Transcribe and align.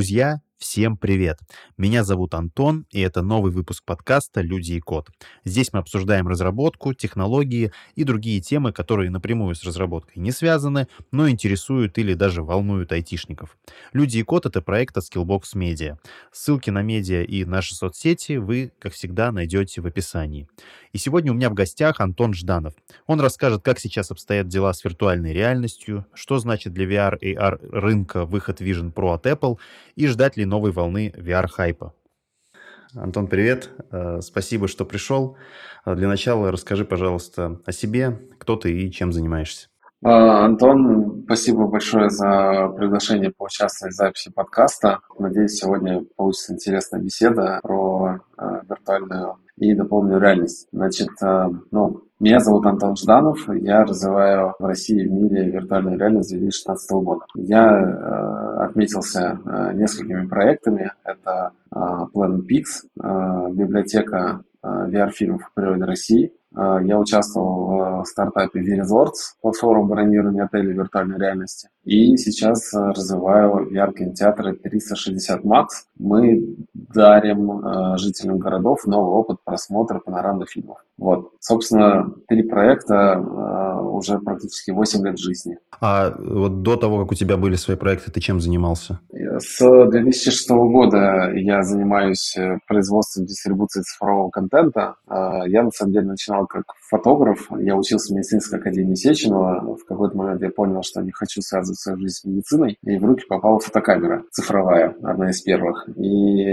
Друзья, 0.00 0.40
всем 0.60 0.98
привет! 0.98 1.38
Меня 1.78 2.04
зовут 2.04 2.34
Антон, 2.34 2.84
и 2.90 3.00
это 3.00 3.22
новый 3.22 3.50
выпуск 3.50 3.82
подкаста 3.82 4.42
«Люди 4.42 4.74
и 4.74 4.80
код». 4.80 5.08
Здесь 5.42 5.72
мы 5.72 5.78
обсуждаем 5.78 6.28
разработку, 6.28 6.92
технологии 6.92 7.72
и 7.94 8.04
другие 8.04 8.42
темы, 8.42 8.70
которые 8.70 9.10
напрямую 9.10 9.54
с 9.54 9.64
разработкой 9.64 10.22
не 10.22 10.32
связаны, 10.32 10.86
но 11.12 11.30
интересуют 11.30 11.96
или 11.96 12.12
даже 12.12 12.42
волнуют 12.42 12.92
айтишников. 12.92 13.56
«Люди 13.94 14.18
и 14.18 14.22
код»— 14.22 14.44
это 14.46 14.60
проект 14.60 14.98
от 14.98 15.04
Skillbox 15.04 15.54
Media. 15.56 15.96
Ссылки 16.30 16.68
на 16.68 16.82
медиа 16.82 17.22
и 17.22 17.46
наши 17.46 17.74
соцсети 17.74 18.36
вы, 18.36 18.72
как 18.78 18.92
всегда, 18.92 19.32
найдете 19.32 19.80
в 19.80 19.86
описании. 19.86 20.46
И 20.92 20.98
сегодня 20.98 21.32
у 21.32 21.34
меня 21.34 21.48
в 21.48 21.54
гостях 21.54 22.00
Антон 22.00 22.34
Жданов. 22.34 22.74
Он 23.06 23.20
расскажет, 23.20 23.62
как 23.62 23.78
сейчас 23.78 24.10
обстоят 24.10 24.48
дела 24.48 24.74
с 24.74 24.84
виртуальной 24.84 25.32
реальностью, 25.32 26.04
что 26.12 26.38
значит 26.38 26.74
для 26.74 26.84
VR 26.84 27.18
и 27.18 27.34
AR 27.34 27.58
рынка 27.70 28.26
выход 28.26 28.60
Vision 28.60 28.92
Pro 28.92 29.14
от 29.14 29.24
Apple 29.24 29.58
и 29.96 30.06
ждать 30.06 30.36
ли 30.36 30.44
новой 30.50 30.72
волны 30.72 31.14
VR-хайпа. 31.16 31.94
Антон, 32.94 33.28
привет. 33.28 33.70
Э, 33.92 34.20
спасибо, 34.20 34.66
что 34.66 34.84
пришел. 34.84 35.36
Э, 35.86 35.94
для 35.94 36.08
начала 36.08 36.50
расскажи, 36.50 36.84
пожалуйста, 36.84 37.60
о 37.64 37.72
себе, 37.72 38.18
кто 38.38 38.56
ты 38.56 38.72
и 38.72 38.90
чем 38.90 39.12
занимаешься. 39.12 39.68
А, 40.02 40.46
Антон, 40.46 41.22
спасибо 41.24 41.66
большое 41.68 42.10
за 42.10 42.68
приглашение 42.76 43.30
поучаствовать 43.30 43.94
в 43.94 43.96
записи 43.96 44.32
подкаста. 44.32 44.98
Надеюсь, 45.18 45.52
сегодня 45.52 46.02
получится 46.16 46.52
интересная 46.52 47.00
беседа 47.00 47.60
про 47.62 48.18
э, 48.36 48.44
виртуальную 48.68 49.36
и 49.56 49.74
дополненную 49.74 50.20
реальность. 50.20 50.66
Значит, 50.72 51.10
ну, 51.70 52.02
меня 52.20 52.38
зовут 52.38 52.66
Антон 52.66 52.96
Жданов, 52.96 53.48
я 53.48 53.82
развиваю 53.82 54.54
в 54.58 54.64
России 54.64 55.02
и 55.02 55.08
в 55.08 55.10
мире 55.10 55.50
виртуальную 55.50 55.98
реальность 55.98 56.28
с 56.28 56.32
2016 56.32 56.90
года. 57.02 57.24
Я 57.34 57.66
э, 57.66 58.64
отметился 58.64 59.40
э, 59.42 59.72
несколькими 59.72 60.26
проектами. 60.26 60.92
Это 61.02 61.52
э, 61.74 61.78
Planet 62.14 62.42
Pix, 62.46 62.64
э, 63.02 63.52
библиотека 63.52 64.42
э, 64.62 64.68
VR-фильмов 64.68 65.50
природы 65.54 65.86
России, 65.86 66.30
а, 66.54 66.80
я 66.82 66.98
участвовал 66.98 68.02
в 68.02 68.06
стартапе 68.06 68.60
V-Resorts, 68.60 69.36
платформа 69.40 69.86
бронирования 69.86 70.44
отелей 70.44 70.72
виртуальной 70.72 71.18
реальности. 71.18 71.68
И 71.84 72.16
сейчас 72.18 72.72
развиваю 72.74 73.70
VR-кинотеатры 73.70 74.54
360 74.54 75.44
Max. 75.44 75.66
Мы 75.98 76.56
дарим 76.74 77.50
а, 77.50 77.96
жителям 77.96 78.38
городов 78.38 78.86
новый 78.86 79.12
опыт 79.12 79.38
просмотра 79.44 79.98
панорамных 79.98 80.50
фильмов. 80.50 80.78
Вот, 80.98 81.30
собственно, 81.40 82.12
три 82.28 82.42
проекта 82.42 83.14
а, 83.14 83.80
уже 83.82 84.18
практически 84.18 84.72
8 84.72 85.06
лет 85.06 85.18
жизни. 85.18 85.56
А 85.80 86.14
вот 86.18 86.62
до 86.62 86.76
того, 86.76 87.00
как 87.00 87.12
у 87.12 87.14
тебя 87.14 87.38
были 87.38 87.54
свои 87.56 87.76
проекты, 87.76 88.10
ты 88.10 88.20
чем 88.20 88.40
занимался? 88.40 89.00
С 89.10 89.58
2006 89.58 90.50
года 90.50 91.32
я 91.34 91.62
занимаюсь 91.62 92.36
э, 92.36 92.58
производством 92.66 93.24
дистрибуцией 93.24 93.84
цифрового 93.84 94.28
контента. 94.30 94.96
Я, 95.08 95.62
на 95.62 95.70
самом 95.70 95.92
деле, 95.92 96.06
начинал 96.06 96.46
как 96.46 96.64
фотограф. 96.88 97.48
Я 97.58 97.76
учился 97.76 98.12
в 98.12 98.16
медицинской 98.16 98.58
академии 98.58 98.94
Сеченова. 98.94 99.76
В 99.76 99.84
какой-то 99.84 100.16
момент 100.16 100.42
я 100.42 100.50
понял, 100.50 100.82
что 100.82 101.00
не 101.00 101.12
хочу 101.12 101.40
связывать 101.40 101.69
свою 101.74 101.98
жизнь 101.98 102.14
с 102.14 102.24
медициной. 102.24 102.78
И 102.82 102.98
в 102.98 103.04
руки 103.04 103.24
попала 103.28 103.58
фотокамера 103.58 104.24
цифровая, 104.30 104.94
одна 105.02 105.30
из 105.30 105.40
первых. 105.42 105.88
И 105.96 106.44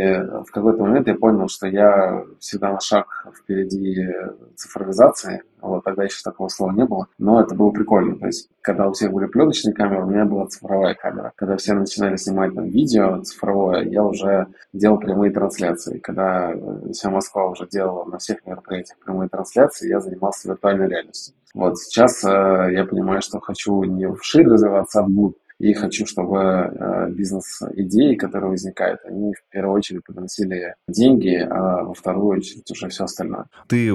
в 0.46 0.52
какой-то 0.52 0.84
момент 0.84 1.08
я 1.08 1.16
понял, 1.16 1.48
что 1.48 1.68
я 1.68 2.24
всегда 2.40 2.72
на 2.74 2.80
шаг 2.80 3.28
впереди 3.36 4.08
цифровизации. 4.56 5.44
Вот, 5.60 5.84
тогда 5.84 6.04
еще 6.04 6.22
такого 6.24 6.50
слова 6.50 6.72
не 6.72 6.86
было. 6.86 7.08
Но 7.18 7.42
это 7.42 7.56
было 7.56 7.72
прикольно. 7.72 8.16
То 8.18 8.28
есть, 8.28 8.50
когда 8.62 8.88
у 8.88 8.94
всех 8.94 9.12
были 9.12 9.26
пленочные 9.26 9.74
камеры, 9.74 10.04
у 10.04 10.10
меня 10.10 10.26
была 10.26 10.46
цифровая 10.48 10.94
камера. 10.94 11.32
Когда 11.36 11.58
все 11.58 11.74
начинали 11.74 12.16
снимать 12.16 12.54
там 12.54 12.66
видео 12.66 13.22
цифровое, 13.24 13.84
я 13.84 14.04
уже 14.04 14.48
делал 14.72 15.00
прямые 15.00 15.32
трансляции. 15.32 15.98
Когда 15.98 16.54
вся 16.92 17.10
Москва 17.10 17.50
уже 17.50 17.68
делала 17.68 18.06
на 18.06 18.20
всех 18.20 18.46
мероприятиях 18.46 19.00
прямые 19.00 19.30
трансляции, 19.30 19.90
я 19.90 20.00
занимался 20.00 20.48
виртуальной 20.48 20.88
реальностью. 20.88 21.34
Вот 21.58 21.80
сейчас 21.80 22.24
э, 22.24 22.28
я 22.72 22.86
понимаю, 22.86 23.22
что 23.22 23.40
хочу 23.40 23.84
не 23.84 24.12
вширь 24.14 24.48
развиваться, 24.48 25.00
а 25.00 25.04
вглубь. 25.04 25.38
И 25.60 25.74
хочу, 25.74 26.06
чтобы 26.06 26.38
э, 26.38 27.10
бизнес-идеи, 27.10 28.14
которые 28.14 28.52
возникают, 28.52 29.00
они 29.06 29.34
в 29.34 29.52
первую 29.52 29.76
очередь 29.76 30.04
приносили 30.04 30.76
деньги, 30.88 31.36
а 31.36 31.84
во 31.84 31.96
вторую 31.96 32.28
очередь 32.38 32.70
уже 32.70 32.90
все 32.90 33.06
остальное. 33.06 33.46
Ты, 33.68 33.92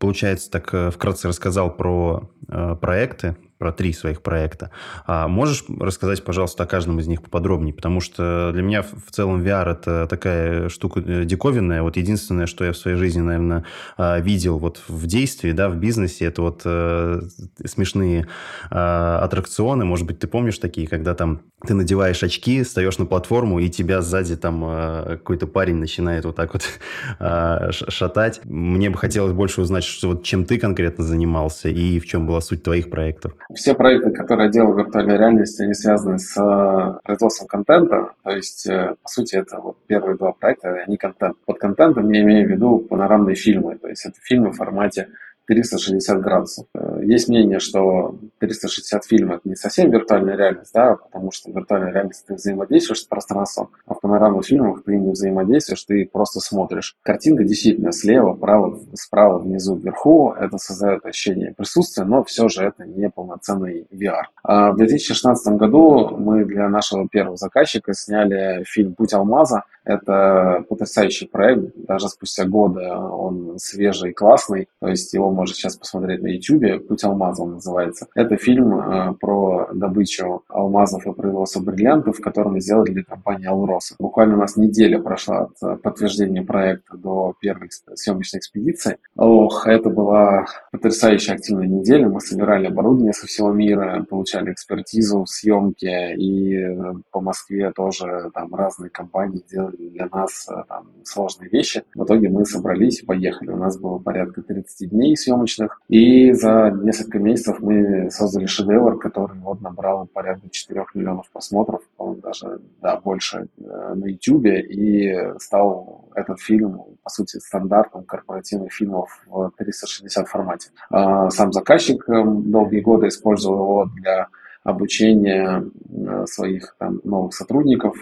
получается, 0.00 0.50
так 0.50 0.74
э, 0.74 0.90
вкратце 0.90 1.28
рассказал 1.28 1.76
про 1.76 2.28
э, 2.48 2.74
проекты, 2.74 3.36
про 3.58 3.72
три 3.72 3.92
своих 3.92 4.22
проекта. 4.22 4.70
А 5.06 5.28
можешь 5.28 5.64
рассказать, 5.80 6.24
пожалуйста, 6.24 6.64
о 6.64 6.66
каждом 6.66 6.98
из 7.00 7.06
них 7.06 7.22
поподробнее? 7.22 7.74
Потому 7.74 8.00
что 8.00 8.50
для 8.52 8.62
меня 8.62 8.82
в 8.82 9.10
целом 9.10 9.42
VR 9.42 9.72
это 9.72 10.06
такая 10.08 10.68
штука 10.68 11.00
э, 11.00 11.24
диковинная. 11.24 11.82
Вот 11.82 11.96
единственное, 11.96 12.46
что 12.46 12.64
я 12.64 12.72
в 12.72 12.76
своей 12.76 12.96
жизни, 12.96 13.20
наверное, 13.20 13.64
а, 13.96 14.18
видел 14.18 14.58
вот 14.58 14.82
в 14.88 15.06
действии, 15.06 15.52
да, 15.52 15.68
в 15.68 15.76
бизнесе, 15.76 16.26
это 16.26 16.42
вот 16.42 16.62
э, 16.64 17.20
смешные 17.64 18.26
э, 18.70 18.74
аттракционы. 18.74 19.84
Может 19.84 20.06
быть, 20.06 20.18
ты 20.18 20.26
помнишь 20.26 20.58
такие, 20.58 20.86
когда 20.86 21.14
там 21.14 21.42
ты 21.66 21.74
надеваешь 21.74 22.22
очки, 22.22 22.62
встаешь 22.62 22.98
на 22.98 23.06
платформу, 23.06 23.58
и 23.58 23.68
тебя 23.70 24.02
сзади 24.02 24.36
там 24.36 24.64
э, 24.64 25.16
какой-то 25.16 25.46
парень 25.46 25.76
начинает 25.76 26.24
вот 26.24 26.36
так 26.36 26.52
вот 26.52 26.62
э, 27.18 27.70
шатать. 27.72 28.40
Мне 28.44 28.90
бы 28.90 28.98
хотелось 28.98 29.32
больше 29.32 29.60
узнать, 29.62 29.84
что 29.84 30.08
вот 30.08 30.24
чем 30.24 30.44
ты 30.44 30.58
конкретно 30.58 31.04
занимался 31.04 31.68
и 31.68 31.98
в 31.98 32.06
чем 32.06 32.26
была 32.26 32.40
суть 32.40 32.62
твоих 32.62 32.90
проектов. 32.90 33.32
Все 33.54 33.74
проекты, 33.74 34.10
которые 34.10 34.46
я 34.46 34.52
делал 34.52 34.72
в 34.72 34.78
виртуальной 34.78 35.16
реальности, 35.16 35.62
они 35.62 35.74
связаны 35.74 36.18
с 36.18 36.36
э, 36.36 36.98
производством 37.04 37.46
контента. 37.46 38.12
То 38.24 38.30
есть, 38.30 38.66
э, 38.66 38.96
по 39.00 39.08
сути, 39.08 39.36
это 39.36 39.60
вот 39.60 39.76
первые 39.86 40.16
два 40.16 40.32
проекта, 40.32 40.70
они 40.86 40.96
контент. 40.96 41.36
Под 41.44 41.58
контентом 41.58 42.10
я 42.10 42.22
имею 42.22 42.48
в 42.48 42.50
виду 42.50 42.78
панорамные 42.80 43.36
фильмы. 43.36 43.76
То 43.78 43.88
есть, 43.88 44.04
это 44.04 44.16
фильмы 44.20 44.50
в 44.50 44.56
формате 44.56 45.08
360 45.46 46.20
градусов. 46.20 46.66
Есть 47.06 47.28
мнение, 47.28 47.60
что 47.60 48.16
360 48.40 49.04
фильм 49.04 49.32
это 49.32 49.42
не 49.48 49.54
совсем 49.54 49.90
виртуальная 49.90 50.36
реальность, 50.36 50.72
да, 50.74 50.96
потому 50.96 51.30
что 51.30 51.50
в 51.50 51.54
виртуальной 51.54 51.92
реальности 51.92 52.24
ты 52.26 52.34
взаимодействуешь 52.34 53.02
с 53.02 53.04
пространством, 53.04 53.70
а 53.86 53.94
в 53.94 54.00
панорамных 54.00 54.44
фильмах 54.44 54.82
ты 54.84 54.96
не 54.96 55.12
взаимодействуешь, 55.12 55.84
ты 55.84 56.08
просто 56.12 56.40
смотришь. 56.40 56.96
Картинка 57.02 57.44
действительно 57.44 57.92
слева, 57.92 58.34
право, 58.34 58.80
справа, 58.94 59.38
внизу, 59.38 59.76
вверху. 59.76 60.32
Это 60.32 60.58
создает 60.58 61.06
ощущение 61.06 61.54
присутствия, 61.56 62.04
но 62.04 62.24
все 62.24 62.48
же 62.48 62.64
это 62.64 62.84
не 62.84 63.08
полноценный 63.08 63.86
VR. 63.92 64.24
А 64.42 64.72
в 64.72 64.76
2016 64.76 65.54
году 65.54 66.16
мы 66.18 66.44
для 66.44 66.68
нашего 66.68 67.08
первого 67.08 67.36
заказчика 67.36 67.94
сняли 67.94 68.64
фильм 68.64 68.94
«Путь 68.94 69.14
алмаза». 69.14 69.62
Это 69.84 70.64
потрясающий 70.68 71.26
проект, 71.26 71.72
даже 71.76 72.08
спустя 72.08 72.44
годы 72.44 72.80
он 72.88 73.56
свежий 73.58 74.10
и 74.10 74.12
классный, 74.12 74.68
то 74.80 74.88
есть 74.88 75.14
его 75.14 75.30
можно 75.30 75.54
сейчас 75.54 75.76
посмотреть 75.76 76.22
на 76.22 76.26
YouTube, 76.26 76.88
«Путь 76.96 77.04
алмаза» 77.04 77.44
называется. 77.44 78.06
Это 78.14 78.38
фильм 78.38 78.72
э, 78.74 79.12
про 79.20 79.68
добычу 79.74 80.42
алмазов 80.48 81.06
и 81.06 81.12
производство 81.12 81.60
бриллиантов, 81.60 82.20
который 82.22 82.52
мы 82.52 82.60
сделали 82.62 82.90
для 82.92 83.04
компании 83.04 83.46
«Алроса». 83.46 83.96
Буквально 83.98 84.36
у 84.36 84.38
нас 84.38 84.56
неделя 84.56 84.98
прошла 84.98 85.40
от 85.40 85.52
э, 85.62 85.76
подтверждения 85.76 86.42
проекта 86.42 86.96
до 86.96 87.34
первой 87.38 87.68
съемочной 87.94 88.38
экспедиции. 88.38 88.96
Ох, 89.14 89.66
это 89.66 89.90
была 89.90 90.46
потрясающая 90.72 91.34
активная 91.34 91.66
неделя. 91.66 92.08
Мы 92.08 92.20
собирали 92.20 92.68
оборудование 92.68 93.12
со 93.12 93.26
всего 93.26 93.52
мира, 93.52 94.06
получали 94.08 94.52
экспертизу, 94.52 95.26
съемки, 95.26 96.14
и 96.14 96.56
э, 96.56 96.94
по 97.10 97.20
Москве 97.20 97.72
тоже 97.72 98.30
там 98.32 98.54
разные 98.54 98.88
компании 98.88 99.44
делали 99.50 99.90
для 99.90 100.08
нас 100.10 100.48
э, 100.48 100.54
там, 100.66 100.88
сложные 101.04 101.50
вещи. 101.50 101.82
В 101.94 102.04
итоге 102.04 102.30
мы 102.30 102.46
собрались 102.46 103.02
и 103.02 103.04
поехали. 103.04 103.50
У 103.50 103.58
нас 103.58 103.78
было 103.78 103.98
порядка 103.98 104.40
30 104.40 104.88
дней 104.88 105.14
съемочных, 105.14 105.78
и 105.88 106.32
за 106.32 106.70
несколько 106.86 107.18
месяцев 107.18 107.58
мы 107.60 108.10
создали 108.10 108.46
шедевр, 108.46 108.98
который 108.98 109.38
вот 109.38 109.60
набрал 109.60 110.06
порядка 110.06 110.48
4 110.48 110.84
миллионов 110.94 111.28
просмотров, 111.30 111.82
даже 112.22 112.60
да, 112.80 112.96
больше 112.96 113.48
э, 113.58 113.94
на 113.94 114.06
YouTube, 114.06 114.46
и 114.46 115.34
стал 115.38 116.08
этот 116.14 116.40
фильм, 116.40 116.82
по 117.02 117.10
сути, 117.10 117.38
стандартом 117.38 118.04
корпоративных 118.04 118.72
фильмов 118.72 119.10
в 119.26 119.50
360 119.58 120.28
формате. 120.28 120.70
А 120.90 121.28
сам 121.30 121.52
заказчик 121.52 122.08
эм, 122.08 122.50
долгие 122.50 122.80
годы 122.80 123.08
использовал 123.08 123.56
его 123.56 123.84
для 123.96 124.28
обучения 124.62 125.64
э, 125.90 126.26
своих 126.26 126.76
там, 126.78 127.00
новых 127.04 127.34
сотрудников, 127.34 127.96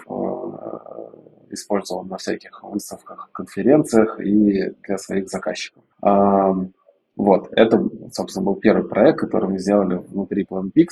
использовал 1.49 2.03
на 2.03 2.17
всяких 2.17 2.63
выставках, 2.63 3.29
конференциях 3.31 4.19
и 4.19 4.73
для 4.83 4.97
своих 4.97 5.29
заказчиков. 5.29 5.83
Вот, 7.15 7.47
это, 7.51 7.87
собственно, 8.11 8.45
был 8.45 8.55
первый 8.55 8.87
проект, 8.87 9.19
который 9.19 9.49
мы 9.49 9.59
сделали 9.59 9.95
внутри 9.95 10.43
PlanPix. 10.43 10.87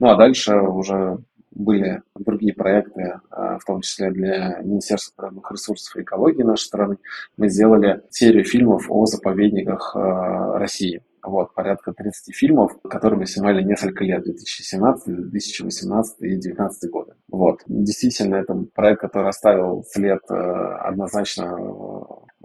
Ну, 0.00 0.08
а 0.08 0.16
дальше 0.16 0.56
уже 0.56 1.18
были 1.56 2.02
другие 2.14 2.54
проекты, 2.54 3.20
а, 3.30 3.58
в 3.58 3.64
том 3.64 3.80
числе 3.80 4.10
для 4.10 4.58
Министерства 4.62 5.14
природных 5.16 5.50
ресурсов 5.50 5.96
и 5.96 6.02
экологии 6.02 6.42
нашей 6.42 6.64
страны. 6.64 6.96
Мы 7.36 7.48
сделали 7.48 8.02
серию 8.10 8.44
фильмов 8.44 8.86
о 8.90 9.06
заповедниках 9.06 9.96
а, 9.96 10.58
России. 10.58 11.02
Вот, 11.22 11.54
порядка 11.54 11.92
30 11.92 12.34
фильмов, 12.36 12.78
которые 12.88 13.18
мы 13.18 13.26
снимали 13.26 13.60
несколько 13.60 14.04
лет, 14.04 14.22
2017, 14.22 15.06
2018 15.06 16.16
и 16.20 16.28
2019 16.28 16.90
годы. 16.90 17.14
Вот. 17.28 17.62
Действительно, 17.66 18.36
это 18.36 18.54
проект, 18.72 19.00
который 19.00 19.30
оставил 19.30 19.82
след 19.90 20.20
э, 20.30 20.34
однозначно 20.34 21.58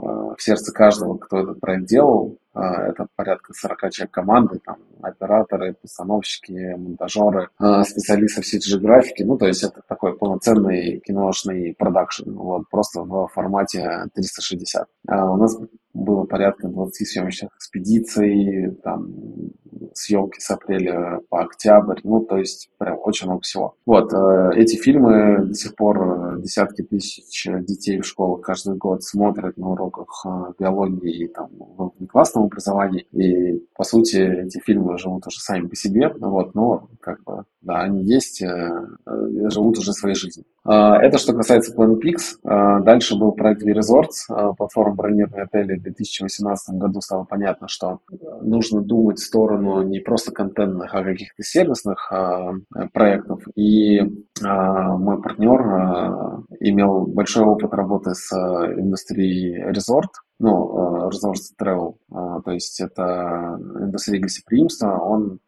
в 0.01 0.41
сердце 0.41 0.73
каждого, 0.73 1.17
кто 1.17 1.39
этот 1.39 1.59
проект 1.59 1.85
делал. 1.85 2.37
А, 2.53 2.87
это 2.87 3.07
порядка 3.15 3.53
40 3.53 3.91
человек 3.91 4.11
команды, 4.11 4.59
там, 4.65 4.77
операторы, 5.01 5.73
постановщики, 5.81 6.75
монтажеры, 6.75 7.49
а, 7.57 7.83
специалисты 7.83 8.41
в 8.41 8.45
CG-графике. 8.45 9.23
Ну, 9.23 9.37
то 9.37 9.47
есть 9.47 9.63
это 9.63 9.81
такой 9.87 10.17
полноценный 10.17 10.99
киношный 10.99 11.75
продакшн, 11.77 12.29
вот, 12.31 12.69
просто 12.69 13.03
в 13.03 13.27
формате 13.27 14.05
360. 14.13 14.87
А 15.07 15.31
у 15.31 15.37
нас 15.37 15.57
было 15.93 16.25
порядка 16.25 16.67
20 16.67 17.07
съемочных 17.07 17.55
экспедиций, 17.55 18.75
там, 18.83 19.13
съемки 19.93 20.39
с 20.39 20.49
апреля 20.51 21.19
по 21.29 21.41
октябрь, 21.41 21.99
ну, 22.03 22.21
то 22.21 22.37
есть 22.37 22.69
прям 22.77 22.97
очень 23.03 23.27
много 23.27 23.41
всего. 23.41 23.75
Вот, 23.85 24.13
э, 24.13 24.51
эти 24.55 24.75
фильмы 24.75 25.45
до 25.45 25.53
сих 25.53 25.75
пор 25.75 26.35
э, 26.37 26.41
десятки 26.41 26.81
тысяч 26.81 27.47
детей 27.67 27.99
в 27.99 28.05
школах 28.05 28.41
каждый 28.41 28.75
год 28.75 29.03
смотрят 29.03 29.57
на 29.57 29.69
уроках 29.69 30.25
э, 30.25 30.53
биологии 30.59 31.23
и 31.23 31.27
там 31.27 31.49
в 31.57 31.91
внеклассном 31.97 32.45
образовании, 32.45 33.07
и, 33.11 33.63
по 33.75 33.83
сути, 33.83 34.17
эти 34.17 34.59
фильмы 34.59 34.97
живут 34.97 35.27
уже 35.27 35.39
сами 35.39 35.67
по 35.67 35.75
себе, 35.75 36.13
вот, 36.19 36.55
но, 36.55 36.87
как 36.99 37.23
бы, 37.23 37.43
да, 37.61 37.81
они 37.81 38.03
есть, 38.03 38.41
живут 38.41 39.77
уже 39.77 39.93
своей 39.93 40.15
жизнью. 40.15 40.45
Это 40.63 41.17
что 41.17 41.33
касается 41.33 41.75
Plan 41.75 41.99
Дальше 42.83 43.17
был 43.17 43.31
проект 43.31 43.63
V-Resorts, 43.63 44.55
платформа 44.57 44.95
бронирования 44.95 45.43
отелей. 45.45 45.77
В 45.77 45.83
2018 45.83 46.75
году 46.75 47.01
стало 47.01 47.23
понятно, 47.23 47.67
что 47.67 47.99
нужно 48.41 48.81
думать 48.81 49.19
в 49.19 49.25
сторону 49.25 49.70
не 49.83 49.99
просто 49.99 50.31
контентных, 50.31 50.93
а 50.93 51.03
каких-то 51.03 51.43
сервисных 51.43 52.11
а, 52.11 52.53
проектов. 52.93 53.43
И 53.55 53.99
а, 54.43 54.97
мой 54.97 55.21
партнер 55.21 55.61
а, 55.61 56.43
имел 56.59 57.07
большой 57.07 57.45
опыт 57.45 57.73
работы 57.73 58.13
с 58.13 58.31
индустрией 58.33 59.71
резорт, 59.71 60.09
ну, 60.39 61.09
Resorts 61.09 61.53
Travel, 61.61 61.97
то 62.09 62.51
есть 62.51 62.81
это 62.81 63.59
индустрия 63.79 64.19
гостеприимства, 64.19 64.97
он 64.97 65.39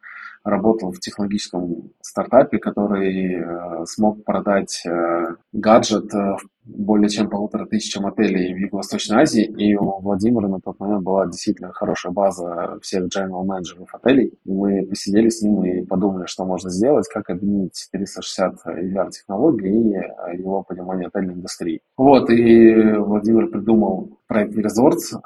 работал 0.43 0.91
в 0.91 0.99
технологическом 0.99 1.91
стартапе, 2.01 2.57
который 2.59 3.35
э, 3.35 3.85
смог 3.85 4.23
продать 4.25 4.83
э, 4.85 5.35
гаджет 5.53 6.13
э, 6.13 6.35
более 6.65 7.09
чем 7.09 7.29
полутора 7.29 7.65
тысячам 7.65 8.05
отелей 8.05 8.53
в 8.53 8.57
Юго-Восточной 8.57 9.21
Азии, 9.21 9.43
и 9.45 9.75
у 9.75 9.99
Владимира 9.99 10.47
на 10.47 10.59
тот 10.59 10.79
момент 10.79 11.03
была 11.03 11.25
действительно 11.25 11.71
хорошая 11.73 12.13
база 12.13 12.77
всех 12.81 13.05
general 13.05 13.43
менеджеров 13.43 13.93
отелей. 13.93 14.33
И 14.45 14.51
мы 14.51 14.85
посидели 14.85 15.29
с 15.29 15.41
ним 15.41 15.63
и 15.63 15.85
подумали, 15.85 16.25
что 16.25 16.45
можно 16.45 16.69
сделать, 16.69 17.07
как 17.13 17.29
объединить 17.29 17.89
360 17.91 18.55
EVR 18.65 19.09
технологии 19.11 19.97
и 20.33 20.37
его 20.37 20.63
понимание 20.63 21.07
отельной 21.07 21.33
индустрии. 21.33 21.81
Вот, 21.97 22.29
и 22.29 22.93
Владимир 22.97 23.47
придумал 23.47 24.19
проект 24.27 24.55
Resorts. 24.55 25.19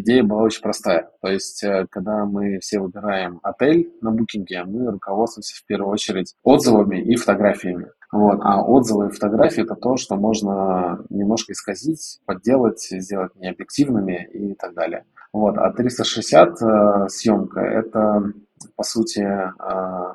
Идея 0.00 0.22
была 0.22 0.42
очень 0.42 0.62
простая. 0.62 1.10
То 1.20 1.28
есть, 1.28 1.64
когда 1.90 2.26
мы 2.26 2.58
все 2.60 2.80
выбираем 2.80 3.40
отель 3.42 3.90
на 4.00 4.10
букинге, 4.10 4.64
мы 4.64 4.90
руководствуемся 4.90 5.56
в 5.56 5.66
первую 5.66 5.90
очередь 5.90 6.34
отзывами 6.42 7.00
и 7.00 7.16
фотографиями. 7.16 7.88
Вот. 8.12 8.40
А 8.42 8.62
отзывы 8.62 9.06
и 9.08 9.10
фотографии 9.10 9.62
это 9.62 9.74
то, 9.74 9.96
что 9.96 10.16
можно 10.16 11.02
немножко 11.08 11.52
исказить, 11.52 12.20
подделать, 12.26 12.82
сделать 12.82 13.34
необъективными 13.36 14.28
и 14.32 14.54
так 14.54 14.74
далее. 14.74 15.06
Вот. 15.32 15.56
А 15.56 15.72
360 15.72 16.62
э, 16.62 17.08
съемка 17.08 17.60
это 17.60 18.22
по 18.76 18.82
сути 18.82 19.20
э, 19.20 20.14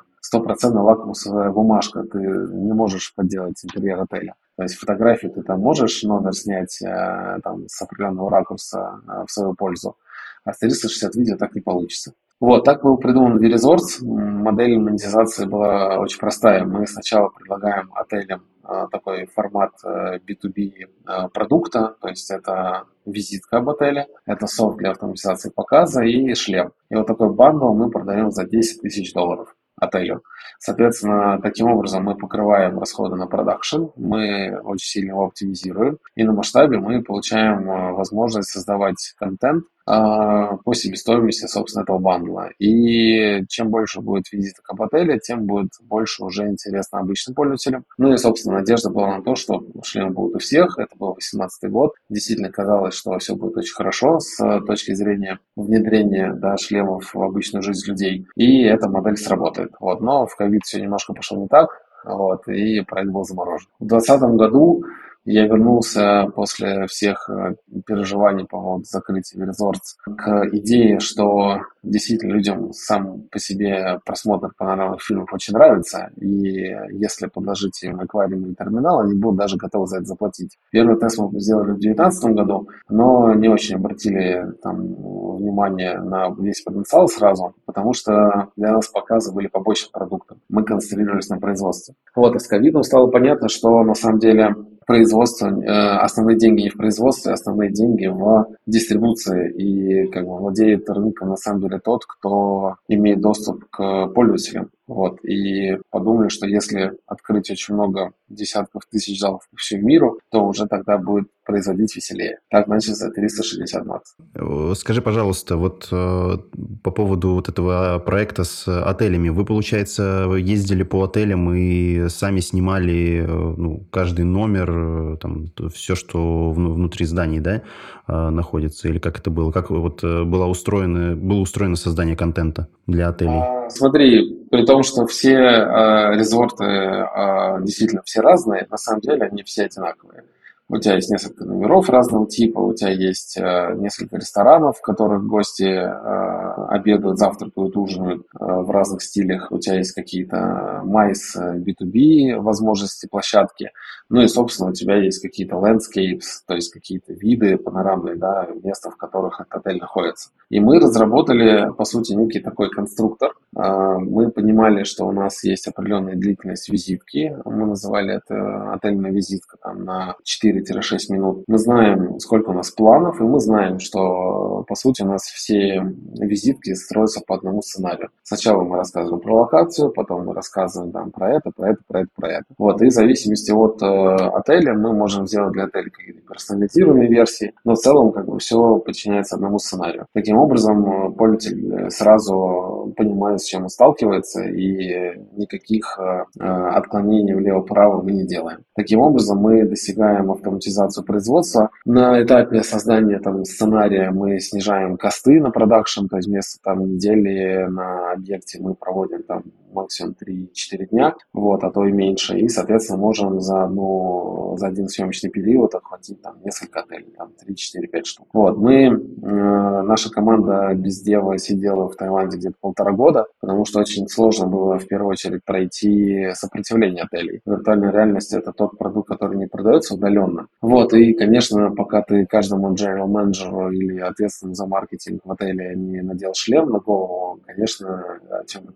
лакмусовая 0.82 1.50
бумажка. 1.50 2.04
Ты 2.04 2.18
не 2.18 2.72
можешь 2.72 3.14
подделать 3.16 3.64
интерьер 3.64 4.00
отеля. 4.00 4.34
То 4.56 4.62
есть 4.62 4.76
фотографию 4.76 5.32
ты 5.32 5.42
там 5.42 5.60
можешь 5.60 6.02
номер 6.04 6.34
снять 6.34 6.80
э, 6.82 7.38
там, 7.42 7.68
с 7.68 7.82
определенного 7.82 8.30
ракурса 8.30 9.00
э, 9.06 9.24
в 9.26 9.30
свою 9.30 9.54
пользу, 9.54 9.96
а 10.44 10.52
с 10.52 10.58
360 10.58 11.14
видео 11.16 11.36
так 11.36 11.54
не 11.54 11.60
получится. 11.60 12.12
Вот, 12.40 12.64
так 12.64 12.82
был 12.82 12.98
придуман 12.98 13.38
V-Resorts. 13.38 14.04
Модель 14.04 14.78
монетизации 14.78 15.46
была 15.46 15.98
очень 15.98 16.20
простая. 16.20 16.64
Мы 16.64 16.86
сначала 16.86 17.30
предлагаем 17.30 17.90
отелям 17.94 18.44
а, 18.62 18.86
такой 18.86 19.26
формат 19.26 19.72
B2B 19.84 20.58
э, 20.58 20.84
э, 21.06 21.28
продукта, 21.32 21.96
то 22.00 22.08
есть 22.08 22.30
это 22.30 22.84
визитка 23.06 23.56
об 23.56 23.70
отеле, 23.70 24.06
это 24.26 24.46
софт 24.46 24.76
для 24.76 24.90
автоматизации 24.90 25.50
показа 25.50 26.04
и 26.04 26.34
шлем. 26.34 26.72
И 26.90 26.94
вот 26.94 27.06
такой 27.06 27.32
bundle 27.32 27.72
мы 27.72 27.90
продаем 27.90 28.30
за 28.30 28.44
10 28.44 28.82
тысяч 28.82 29.12
долларов 29.14 29.56
отелю. 29.80 30.22
Соответственно, 30.58 31.40
таким 31.40 31.68
образом 31.68 32.04
мы 32.04 32.16
покрываем 32.16 32.78
расходы 32.78 33.16
на 33.16 33.26
продакшн, 33.26 33.84
мы 33.96 34.60
очень 34.64 34.86
сильно 34.86 35.10
его 35.12 35.26
оптимизируем, 35.26 35.98
и 36.16 36.24
на 36.24 36.32
масштабе 36.32 36.78
мы 36.78 37.02
получаем 37.02 37.70
э, 37.70 37.92
возможность 37.92 38.50
создавать 38.50 39.14
контент 39.16 39.64
а, 39.77 39.77
по 39.88 40.74
себестоимости, 40.74 41.46
собственно, 41.46 41.82
этого 41.82 41.98
бандла. 41.98 42.50
И 42.58 43.44
чем 43.48 43.70
больше 43.70 44.00
будет 44.00 44.30
визиток 44.32 44.64
об 44.68 44.82
отеле, 44.82 45.18
тем 45.18 45.46
будет 45.46 45.70
больше 45.82 46.24
уже 46.24 46.46
интересно 46.46 46.98
обычным 46.98 47.34
пользователям. 47.34 47.84
Ну 47.96 48.12
и, 48.12 48.16
собственно, 48.16 48.56
надежда 48.56 48.90
была 48.90 49.16
на 49.16 49.22
то, 49.22 49.34
что 49.34 49.64
шлемы 49.82 50.10
будут 50.10 50.36
у 50.36 50.38
всех. 50.38 50.78
Это 50.78 50.96
был 50.96 51.14
18 51.14 51.70
год. 51.70 51.94
Действительно 52.10 52.50
казалось, 52.50 52.94
что 52.94 53.18
все 53.18 53.34
будет 53.34 53.56
очень 53.56 53.74
хорошо 53.74 54.20
с 54.20 54.60
точки 54.66 54.92
зрения 54.92 55.38
внедрения 55.56 56.34
да, 56.34 56.56
шлемов 56.56 57.14
в 57.14 57.22
обычную 57.22 57.62
жизнь 57.62 57.88
людей. 57.88 58.26
И 58.36 58.62
эта 58.62 58.88
модель 58.88 59.16
сработает. 59.16 59.70
Вот. 59.80 60.00
Но 60.00 60.26
в 60.26 60.36
ковид 60.36 60.64
все 60.64 60.80
немножко 60.80 61.14
пошло 61.14 61.38
не 61.38 61.48
так. 61.48 61.70
Вот, 62.04 62.46
и 62.48 62.80
проект 62.82 63.10
был 63.10 63.24
заморожен. 63.24 63.68
В 63.80 63.86
2020 63.86 64.36
году 64.36 64.84
я 65.24 65.46
вернулся 65.46 66.30
после 66.34 66.86
всех 66.86 67.28
э, 67.28 67.54
переживаний 67.82 68.44
по 68.44 68.60
поводу 68.60 68.84
закрытия 68.84 69.44
Resorts 69.44 69.96
к 70.16 70.48
идее, 70.52 71.00
что 71.00 71.62
действительно 71.90 72.32
людям 72.32 72.72
сам 72.72 73.22
по 73.30 73.38
себе 73.38 74.00
просмотр 74.04 74.50
панорамных 74.56 75.02
фильмов 75.02 75.32
очень 75.32 75.54
нравится, 75.54 76.10
и 76.16 76.74
если 76.90 77.26
подложить 77.26 77.82
им 77.82 78.00
аквариумный 78.00 78.54
терминал, 78.54 79.00
они 79.00 79.14
будут 79.14 79.38
даже 79.38 79.56
готовы 79.56 79.86
за 79.86 79.96
это 79.96 80.06
заплатить. 80.06 80.56
Первый 80.70 80.98
тест 80.98 81.18
мы 81.18 81.40
сделали 81.40 81.72
в 81.72 81.80
2019 81.80 82.24
году, 82.34 82.68
но 82.88 83.34
не 83.34 83.48
очень 83.48 83.76
обратили 83.76 84.52
там 84.62 84.94
внимание 85.36 86.00
на 86.00 86.34
весь 86.38 86.62
потенциал 86.62 87.08
сразу, 87.08 87.54
потому 87.66 87.92
что 87.92 88.48
для 88.56 88.72
нас 88.72 88.88
показы 88.88 89.32
были 89.32 89.48
побочным 89.48 89.92
продуктом. 89.92 90.40
Мы 90.48 90.64
концентрировались 90.64 91.28
на 91.28 91.38
производстве. 91.38 91.94
Вот, 92.14 92.34
и 92.34 92.38
с 92.38 92.46
ковидом 92.46 92.82
стало 92.82 93.08
понятно, 93.08 93.48
что 93.48 93.82
на 93.82 93.94
самом 93.94 94.18
деле 94.18 94.54
производство, 94.88 95.48
э, 95.48 95.98
основные 95.98 96.38
деньги 96.38 96.62
не 96.62 96.70
в 96.70 96.76
производстве, 96.76 97.32
основные 97.32 97.70
деньги 97.70 98.06
в 98.06 98.46
дистрибуции. 98.66 99.52
И 99.52 100.06
как 100.10 100.24
бы 100.24 100.38
владеет 100.38 100.88
рынком 100.88 101.28
на 101.28 101.36
самом 101.36 101.60
деле 101.60 101.77
тот, 101.78 102.06
кто 102.06 102.76
имеет 102.88 103.20
доступ 103.20 103.68
к 103.70 104.08
пользователям. 104.08 104.70
Вот, 104.88 105.22
и 105.22 105.76
подумали, 105.90 106.28
что 106.28 106.46
если 106.46 106.92
открыть 107.06 107.50
очень 107.50 107.74
много 107.74 108.12
десятков 108.28 108.82
тысяч 108.90 109.20
залов 109.20 109.42
по 109.50 109.56
всему 109.58 109.86
миру, 109.86 110.18
то 110.30 110.44
уже 110.44 110.66
тогда 110.66 110.96
будет 110.96 111.28
производить 111.44 111.96
веселее. 111.96 112.38
Так 112.50 112.68
начался 112.68 113.10
360 113.10 113.86
Max. 113.86 114.00
Э, 114.34 114.74
скажи, 114.74 115.00
пожалуйста, 115.00 115.56
вот 115.56 115.88
э, 115.90 116.38
по 116.82 116.90
поводу 116.90 117.30
вот 117.30 117.48
этого 117.48 117.98
проекта 117.98 118.44
с 118.44 118.66
отелями. 118.68 119.30
Вы, 119.30 119.44
получается, 119.44 120.30
ездили 120.36 120.82
по 120.82 121.04
отелям 121.04 121.54
и 121.54 122.08
сами 122.08 122.40
снимали 122.40 123.24
э, 123.26 123.54
ну, 123.56 123.86
каждый 123.90 124.24
номер, 124.26 124.70
э, 124.70 125.16
там, 125.18 125.46
все, 125.74 125.94
что 125.94 126.50
внутри 126.50 127.06
зданий, 127.06 127.40
да, 127.40 127.62
э, 128.06 128.28
находится? 128.30 128.88
Или 128.88 128.98
как 128.98 129.18
это 129.18 129.30
было? 129.30 129.50
Как 129.50 129.70
вот 129.70 130.04
э, 130.04 130.24
было 130.24 130.46
устроено, 130.46 131.16
было 131.16 131.40
устроено 131.40 131.76
создание 131.76 132.16
контента 132.16 132.68
для 132.86 133.08
отелей? 133.08 133.40
А, 133.40 133.70
смотри, 133.70 134.46
при 134.50 134.66
том, 134.66 134.77
что 134.82 135.06
все 135.06 135.34
э, 135.34 136.16
резорты 136.16 136.64
э, 136.64 137.62
действительно 137.62 138.02
все 138.04 138.20
разные, 138.20 138.66
на 138.70 138.76
самом 138.76 139.00
деле 139.00 139.26
они 139.26 139.42
все 139.42 139.64
одинаковые. 139.64 140.24
У 140.70 140.76
тебя 140.76 140.96
есть 140.96 141.10
несколько 141.10 141.46
номеров 141.46 141.88
разного 141.88 142.26
типа, 142.26 142.58
у 142.58 142.74
тебя 142.74 142.90
есть 142.90 143.38
э, 143.38 143.74
несколько 143.78 144.16
ресторанов, 144.16 144.76
в 144.76 144.82
которых 144.82 145.24
гости 145.24 145.64
э, 145.64 146.66
обедают, 146.68 147.18
завтракают, 147.18 147.74
ужинают 147.74 148.26
э, 148.38 148.44
в 148.44 148.70
разных 148.70 149.02
стилях. 149.02 149.50
У 149.50 149.58
тебя 149.58 149.76
есть 149.76 149.92
какие-то 149.92 150.82
майс 150.84 151.34
B2B 151.34 152.38
возможности, 152.40 153.06
площадки. 153.06 153.70
Ну 154.10 154.20
и, 154.20 154.28
собственно, 154.28 154.68
у 154.68 154.72
тебя 154.74 154.96
есть 154.96 155.22
какие-то 155.22 155.56
landscapes, 155.56 156.42
то 156.46 156.54
есть 156.54 156.70
какие-то 156.70 157.14
виды 157.14 157.56
панорамные, 157.56 158.16
да, 158.16 158.46
места, 158.62 158.90
в 158.90 158.96
которых 158.98 159.40
этот 159.40 159.66
отель 159.66 159.80
находится. 159.80 160.28
И 160.50 160.60
мы 160.60 160.80
разработали, 160.80 161.72
по 161.78 161.84
сути, 161.86 162.12
некий 162.12 162.40
такой 162.40 162.68
конструктор. 162.68 163.32
Э, 163.56 163.96
мы 164.18 164.30
понимали, 164.32 164.82
что 164.82 165.06
у 165.06 165.12
нас 165.12 165.44
есть 165.44 165.68
определенная 165.68 166.16
длительность 166.16 166.68
визитки. 166.68 167.36
Мы 167.44 167.66
называли 167.66 168.16
это 168.16 168.72
отельная 168.72 169.12
визитка 169.12 169.56
там, 169.62 169.84
на 169.84 170.16
4 170.24 170.60
4-6 170.62 170.98
минут. 171.10 171.44
Мы 171.46 171.58
знаем, 171.58 172.18
сколько 172.18 172.50
у 172.50 172.52
нас 172.52 172.70
планов, 172.70 173.20
и 173.20 173.22
мы 173.22 173.38
знаем, 173.38 173.78
что, 173.78 174.64
по 174.66 174.74
сути, 174.74 175.02
у 175.02 175.06
нас 175.06 175.22
все 175.22 175.84
визитки 176.18 176.74
строятся 176.74 177.20
по 177.24 177.36
одному 177.36 177.62
сценарию. 177.62 178.10
Сначала 178.24 178.64
мы 178.64 178.76
рассказываем 178.76 179.20
про 179.20 179.42
локацию, 179.42 179.90
потом 179.90 180.26
мы 180.26 180.34
рассказываем 180.34 180.92
там, 180.92 181.10
про 181.12 181.36
это, 181.36 181.50
про 181.54 181.70
это, 181.70 181.80
про 181.86 182.00
это, 182.00 182.10
про 182.16 182.28
это. 182.28 182.44
Вот, 182.58 182.82
и 182.82 182.86
в 182.86 182.92
зависимости 182.92 183.52
от 183.52 183.80
э, 183.82 183.86
отеля 183.86 184.74
мы 184.74 184.92
можем 184.92 185.26
сделать 185.28 185.52
для 185.52 185.64
отеля 185.64 185.90
какие-то 185.90 186.22
персонализированные 186.28 187.08
версии, 187.08 187.54
но 187.64 187.74
в 187.74 187.78
целом 187.78 188.10
как 188.10 188.26
бы 188.26 188.38
все 188.38 188.78
подчиняется 188.78 189.36
одному 189.36 189.58
сценарию. 189.58 190.06
Таким 190.12 190.38
образом, 190.38 191.12
пользователь 191.14 191.90
сразу 191.90 192.92
понимает, 192.96 193.40
с 193.40 193.44
чем 193.44 193.62
он 193.62 193.68
сталкивается, 193.68 194.07
и 194.14 195.14
никаких 195.36 195.98
э, 195.98 196.44
отклонений 196.44 197.34
влево-вправо 197.34 198.02
мы 198.02 198.12
не 198.12 198.26
делаем. 198.26 198.60
Таким 198.74 199.00
образом, 199.00 199.38
мы 199.38 199.64
достигаем 199.64 200.30
автоматизацию 200.30 201.04
производства. 201.04 201.70
На 201.84 202.22
этапе 202.22 202.62
создания 202.62 203.18
там, 203.18 203.44
сценария 203.44 204.10
мы 204.10 204.38
снижаем 204.40 204.96
косты 204.96 205.40
на 205.40 205.50
продакшн, 205.50 206.06
то 206.06 206.16
есть 206.16 206.28
вместо 206.28 206.62
там, 206.62 206.84
недели 206.84 207.66
на 207.68 208.12
объекте 208.12 208.58
мы 208.60 208.74
проводим 208.74 209.22
там 209.22 209.42
максимум 209.72 210.14
3-4 210.22 210.86
дня, 210.90 211.14
вот, 211.32 211.64
а 211.64 211.70
то 211.70 211.84
и 211.84 211.92
меньше. 211.92 212.38
И, 212.38 212.48
соответственно, 212.48 212.98
можем 212.98 213.40
за, 213.40 213.64
одну, 213.64 214.54
за 214.58 214.68
один 214.68 214.88
съемочный 214.88 215.30
период 215.30 215.74
охватить 215.74 216.20
там 216.22 216.36
несколько 216.44 216.80
отелей, 216.80 217.12
там 217.16 217.32
3-4-5 217.46 218.04
штук. 218.04 218.28
Вот, 218.32 218.56
мы, 218.58 218.86
э, 218.86 219.82
наша 219.82 220.10
команда 220.10 220.74
без 220.74 221.00
дела 221.00 221.38
сидела 221.38 221.88
в 221.88 221.96
Таиланде 221.96 222.36
где-то 222.36 222.56
полтора 222.60 222.92
года, 222.92 223.26
потому 223.40 223.64
что 223.64 223.80
очень 223.80 224.08
сложно 224.08 224.46
было 224.46 224.78
в 224.78 224.86
первую 224.86 225.10
очередь 225.10 225.44
пройти 225.44 226.30
сопротивление 226.34 227.04
отелей. 227.04 227.40
Виртуальная 227.46 227.92
реальность 227.92 228.32
это 228.32 228.52
тот 228.52 228.78
продукт, 228.78 229.08
который 229.08 229.36
не 229.36 229.46
продается 229.46 229.94
удаленно. 229.94 230.46
Вот, 230.60 230.92
и, 230.92 231.12
конечно, 231.14 231.70
пока 231.70 232.02
ты 232.02 232.26
каждому 232.26 232.72
general 232.74 233.06
менеджеру 233.06 233.70
или 233.70 233.98
ответственному 233.98 234.54
за 234.54 234.66
маркетинг 234.66 235.22
в 235.24 235.32
отеле 235.32 235.74
не 235.76 236.02
надел 236.02 236.32
шлем 236.34 236.70
на 236.70 236.78
голову, 236.78 237.40
конечно, 237.46 238.20
чем-то 238.46 238.72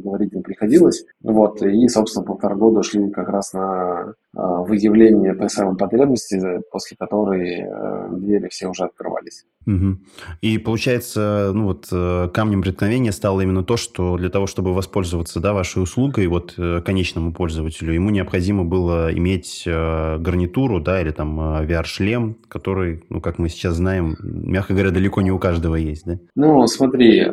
говорить 0.00 0.32
не 0.32 0.42
приходилось. 0.42 1.04
Вот, 1.22 1.62
и, 1.62 1.88
собственно, 1.88 2.24
полтора 2.24 2.54
года 2.54 2.82
шли 2.82 3.10
как 3.10 3.28
раз 3.28 3.52
на 3.52 4.14
а, 4.34 4.62
выявление 4.62 5.34
той 5.34 5.48
самой 5.48 5.76
потребности, 5.76 6.40
после 6.70 6.96
которой 6.96 7.60
э, 7.60 8.08
двери 8.12 8.48
все 8.48 8.68
уже 8.68 8.84
открывались. 8.84 9.44
Угу. 9.70 9.98
И 10.40 10.58
получается, 10.58 11.52
ну 11.54 11.66
вот 11.66 11.86
э, 11.92 12.28
камнем 12.34 12.62
преткновения 12.62 13.12
стало 13.12 13.40
именно 13.40 13.62
то, 13.62 13.76
что 13.76 14.16
для 14.16 14.28
того, 14.28 14.46
чтобы 14.46 14.74
воспользоваться 14.74 15.38
да, 15.38 15.52
вашей 15.52 15.82
услугой, 15.82 16.26
вот 16.26 16.54
э, 16.58 16.80
конечному 16.84 17.32
пользователю, 17.32 17.92
ему 17.92 18.10
необходимо 18.10 18.64
было 18.64 19.14
иметь 19.16 19.62
гарнитуру, 19.66 20.80
да, 20.80 21.00
или 21.00 21.10
там 21.10 21.38
VR-шлем, 21.40 22.36
который, 22.48 23.04
ну, 23.08 23.20
как 23.20 23.38
мы 23.38 23.48
сейчас 23.48 23.74
знаем, 23.74 24.16
мягко 24.20 24.72
говоря, 24.72 24.90
далеко 24.90 25.22
не 25.22 25.30
у 25.30 25.38
каждого 25.38 25.76
есть, 25.76 26.04
да? 26.04 26.18
Ну, 26.34 26.66
смотри, 26.66 27.26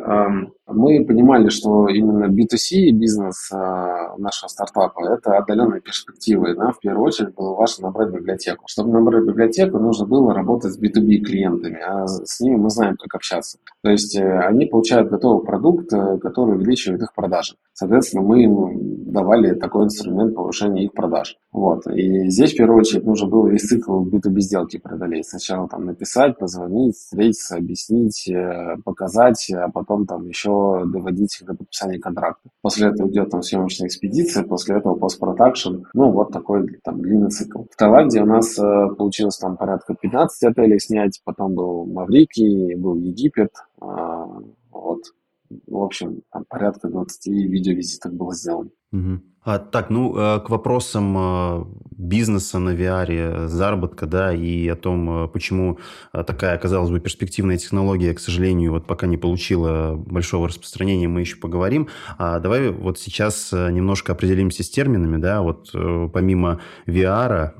мы 0.66 1.04
понимали, 1.04 1.48
что 1.48 1.88
именно 1.88 2.26
B2C 2.26 2.90
бизнес 2.92 3.50
нашего 3.50 4.48
стартапа– 4.48 5.00
это 5.14 5.38
отдаленные 5.38 5.80
перспективы, 5.80 6.54
да, 6.54 6.72
в 6.72 6.80
первую 6.80 7.06
очередь 7.06 7.34
было 7.34 7.54
важно 7.54 7.88
набрать 7.88 8.10
библиотеку. 8.10 8.64
Чтобы 8.66 8.92
набрать 8.92 9.24
библиотеку, 9.24 9.78
нужно 9.78 10.06
было 10.06 10.34
работать 10.34 10.72
с 10.72 10.80
B2B 10.80 11.18
клиентами, 11.18 11.80
а 11.80 12.06
с 12.28 12.40
ними 12.40 12.56
мы 12.56 12.70
знаем, 12.70 12.96
как 12.96 13.14
общаться. 13.14 13.58
То 13.82 13.90
есть 13.90 14.16
э, 14.16 14.38
они 14.40 14.66
получают 14.66 15.10
готовый 15.10 15.44
продукт, 15.44 15.92
э, 15.92 16.18
который 16.18 16.56
увеличивает 16.56 17.02
их 17.02 17.14
продажи. 17.14 17.54
Соответственно, 17.72 18.22
мы 18.22 18.42
им 18.42 19.12
давали 19.12 19.54
такой 19.54 19.84
инструмент 19.84 20.34
повышения 20.34 20.84
их 20.84 20.92
продаж. 20.92 21.36
Вот. 21.52 21.86
И 21.86 22.28
здесь, 22.28 22.52
в 22.52 22.56
первую 22.56 22.80
очередь, 22.80 23.04
нужно 23.04 23.28
было 23.28 23.48
весь 23.48 23.62
цикл 23.62 24.04
B2B 24.04 24.40
сделки 24.40 24.78
преодолеть. 24.78 25.28
Сначала 25.28 25.68
там 25.68 25.86
написать, 25.86 26.36
позвонить, 26.38 26.96
встретиться, 26.96 27.56
объяснить, 27.56 28.28
э, 28.28 28.76
показать, 28.84 29.50
а 29.54 29.70
потом 29.70 30.06
там 30.06 30.26
еще 30.26 30.84
доводить 30.86 31.38
до 31.46 31.54
подписания 31.54 31.98
контракта. 31.98 32.50
После 32.62 32.88
этого 32.88 33.08
идет 33.08 33.30
там 33.30 33.42
съемочная 33.42 33.88
экспедиция, 33.88 34.42
после 34.42 34.76
этого 34.76 34.94
постпродакшн. 34.96 35.84
Ну, 35.94 36.10
вот 36.10 36.32
такой 36.32 36.66
там 36.82 37.00
длинный 37.00 37.30
цикл. 37.30 37.62
В 37.70 37.76
Таиланде 37.76 38.22
у 38.22 38.26
нас 38.26 38.56
получилось 38.56 39.38
там 39.38 39.56
порядка 39.56 39.94
15 39.94 40.42
отелей 40.50 40.80
снять, 40.80 41.20
потом 41.24 41.54
был 41.54 41.86
Маврикий, 41.86 42.17
был 42.76 42.96
Египет, 42.96 43.52
э, 43.80 44.24
вот. 44.70 45.02
В 45.66 45.76
общем, 45.76 46.22
там 46.30 46.44
порядка 46.46 46.88
20 46.88 47.26
видеовизиток 47.26 48.12
было 48.12 48.34
сделано. 48.34 48.70
Угу. 48.92 49.20
А, 49.44 49.58
так, 49.58 49.88
ну, 49.88 50.14
э, 50.14 50.40
к 50.40 50.50
вопросам 50.50 51.16
э, 51.16 51.64
бизнеса 51.92 52.58
на 52.58 52.74
VR, 52.74 53.46
заработка, 53.46 54.04
да, 54.04 54.34
и 54.34 54.68
о 54.68 54.76
том, 54.76 55.24
э, 55.24 55.28
почему 55.28 55.78
такая, 56.12 56.58
казалось 56.58 56.90
бы, 56.90 57.00
перспективная 57.00 57.56
технология, 57.56 58.12
к 58.12 58.20
сожалению, 58.20 58.72
вот 58.72 58.86
пока 58.86 59.06
не 59.06 59.16
получила 59.16 59.94
большого 59.94 60.48
распространения, 60.48 61.08
мы 61.08 61.20
еще 61.20 61.36
поговорим. 61.36 61.88
А 62.18 62.40
давай 62.40 62.70
вот 62.70 62.98
сейчас 62.98 63.50
немножко 63.52 64.12
определимся 64.12 64.62
с 64.62 64.68
терминами, 64.68 65.16
да, 65.16 65.40
вот 65.40 65.70
помимо 66.12 66.60
VR 66.86 67.52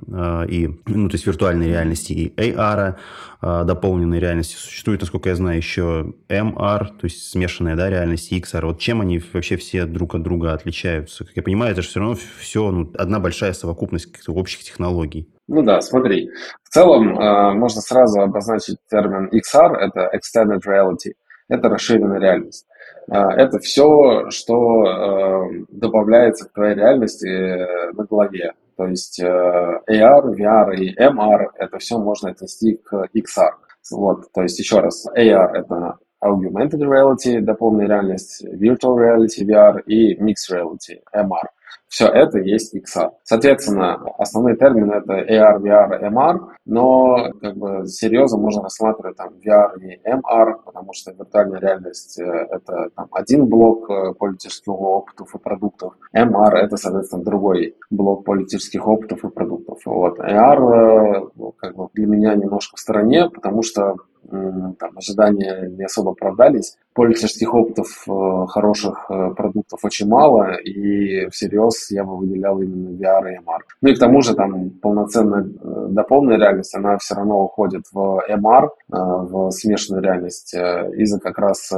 и, 0.46 0.68
ну, 0.86 1.08
то 1.08 1.14
есть 1.14 1.26
виртуальной 1.26 1.68
реальности 1.68 2.12
и 2.12 2.28
AR, 2.36 2.96
дополненной 3.40 4.18
реальности, 4.18 4.56
существует, 4.56 5.00
насколько 5.00 5.28
я 5.28 5.36
знаю, 5.36 5.56
еще 5.56 6.14
MR, 6.28 6.86
то 6.86 7.04
есть 7.04 7.30
смешанная, 7.30 7.76
да, 7.76 7.88
реальность 7.88 8.32
и 8.32 8.40
XR. 8.40 8.66
Вот 8.66 8.80
чем 8.80 9.00
они 9.00 9.20
вообще 9.32 9.56
все 9.56 9.86
друг 9.86 10.14
от 10.14 10.22
друга 10.22 10.52
отличаются? 10.52 11.24
Как 11.24 11.36
я 11.36 11.42
понимаю, 11.42 11.72
это 11.72 11.82
же 11.82 11.88
все 11.88 12.00
равно 12.00 12.16
все 12.38 12.70
ну, 12.70 12.90
одна 12.98 13.20
большая 13.20 13.52
совокупность 13.52 14.08
общих 14.28 14.64
технологий. 14.64 15.28
Ну 15.46 15.62
да, 15.62 15.80
смотри. 15.80 16.30
В 16.62 16.68
целом 16.68 17.18
э, 17.18 17.54
можно 17.54 17.80
сразу 17.80 18.20
обозначить 18.20 18.76
термин 18.90 19.30
XR, 19.32 19.76
это 19.76 20.10
Extended 20.14 20.60
Reality, 20.66 21.12
это 21.48 21.68
расширенная 21.68 22.20
реальность. 22.20 22.66
Э, 23.10 23.28
это 23.30 23.58
все, 23.58 24.30
что 24.30 24.84
э, 24.84 25.64
добавляется 25.70 26.46
к 26.48 26.52
твоей 26.52 26.74
реальности 26.74 27.26
э, 27.26 27.92
на 27.92 28.04
голове. 28.04 28.52
То 28.78 28.86
есть 28.86 29.18
э, 29.18 29.26
AR, 29.26 30.22
VR 30.36 30.72
и 30.76 30.94
MR, 30.94 31.48
это 31.58 31.78
все 31.78 31.98
можно 31.98 32.30
отнести 32.30 32.76
к 32.76 33.08
XR. 33.12 33.50
Вот, 33.90 34.32
то 34.32 34.42
есть 34.42 34.56
еще 34.60 34.78
раз, 34.78 35.04
AR 35.16 35.50
это 35.52 35.98
augmented 36.24 36.80
reality, 36.80 37.40
дополненная 37.40 37.88
реальность, 37.88 38.44
virtual 38.44 38.96
reality, 38.96 39.44
VR 39.44 39.82
и 39.82 40.16
mixed 40.22 40.52
reality, 40.52 41.00
MR. 41.12 41.48
Все 41.88 42.06
это 42.06 42.38
есть 42.38 42.74
XR. 42.76 43.10
Соответственно, 43.24 43.94
основные 44.18 44.56
термины 44.56 44.92
это 44.92 45.14
AR, 45.14 45.60
VR, 45.60 46.12
MR, 46.12 46.38
но 46.66 47.32
как 47.40 47.56
бы 47.56 47.86
серьезно 47.86 48.38
можно 48.38 48.62
рассматривать 48.62 49.16
там 49.16 49.30
VR 49.44 49.80
и 49.80 49.98
MR, 50.06 50.62
потому 50.64 50.92
что 50.92 51.12
виртуальная 51.12 51.60
реальность 51.60 52.20
э, 52.20 52.24
это 52.24 52.90
там, 52.94 53.08
один 53.12 53.46
блок 53.46 53.90
э, 53.90 54.12
пользовательских 54.12 54.68
опытов 54.68 55.34
и 55.34 55.38
продуктов, 55.38 55.94
MR 56.14 56.56
это, 56.56 56.76
соответственно, 56.76 57.24
другой 57.24 57.74
блок 57.90 58.24
пользовательских 58.24 58.86
опытов 58.86 59.24
и 59.24 59.30
продуктов. 59.30 59.78
Вот. 59.86 60.18
AR 60.18 61.30
э, 61.38 61.50
как 61.56 61.74
бы 61.74 61.88
для 61.94 62.06
меня 62.06 62.34
немножко 62.34 62.76
в 62.76 62.80
стороне, 62.80 63.30
потому 63.30 63.62
что 63.62 63.96
там, 64.30 64.90
ожидания 64.96 65.68
не 65.68 65.84
особо 65.84 66.12
оправдались. 66.12 66.76
Пользовательских 66.92 67.54
опытов 67.54 68.04
э, 68.08 68.46
хороших 68.48 69.06
э, 69.08 69.30
продуктов 69.34 69.84
очень 69.84 70.08
мало, 70.08 70.54
и 70.56 71.28
всерьез 71.30 71.90
я 71.90 72.04
бы 72.04 72.16
выделял 72.16 72.60
именно 72.60 72.90
VR 72.90 73.32
и 73.32 73.36
MR. 73.38 73.60
Ну 73.82 73.88
и 73.88 73.94
к 73.94 73.98
тому 73.98 74.20
же 74.20 74.34
там 74.34 74.70
полноценная 74.70 75.44
э, 75.44 75.86
дополненная 75.90 76.38
реальность, 76.38 76.74
она 76.74 76.98
все 76.98 77.14
равно 77.14 77.44
уходит 77.44 77.84
в 77.92 78.20
MR, 78.28 78.68
в 78.88 79.50
смешанную 79.50 80.02
реальность, 80.02 80.54
из-за 80.54 81.20
как 81.20 81.38
раз 81.38 81.72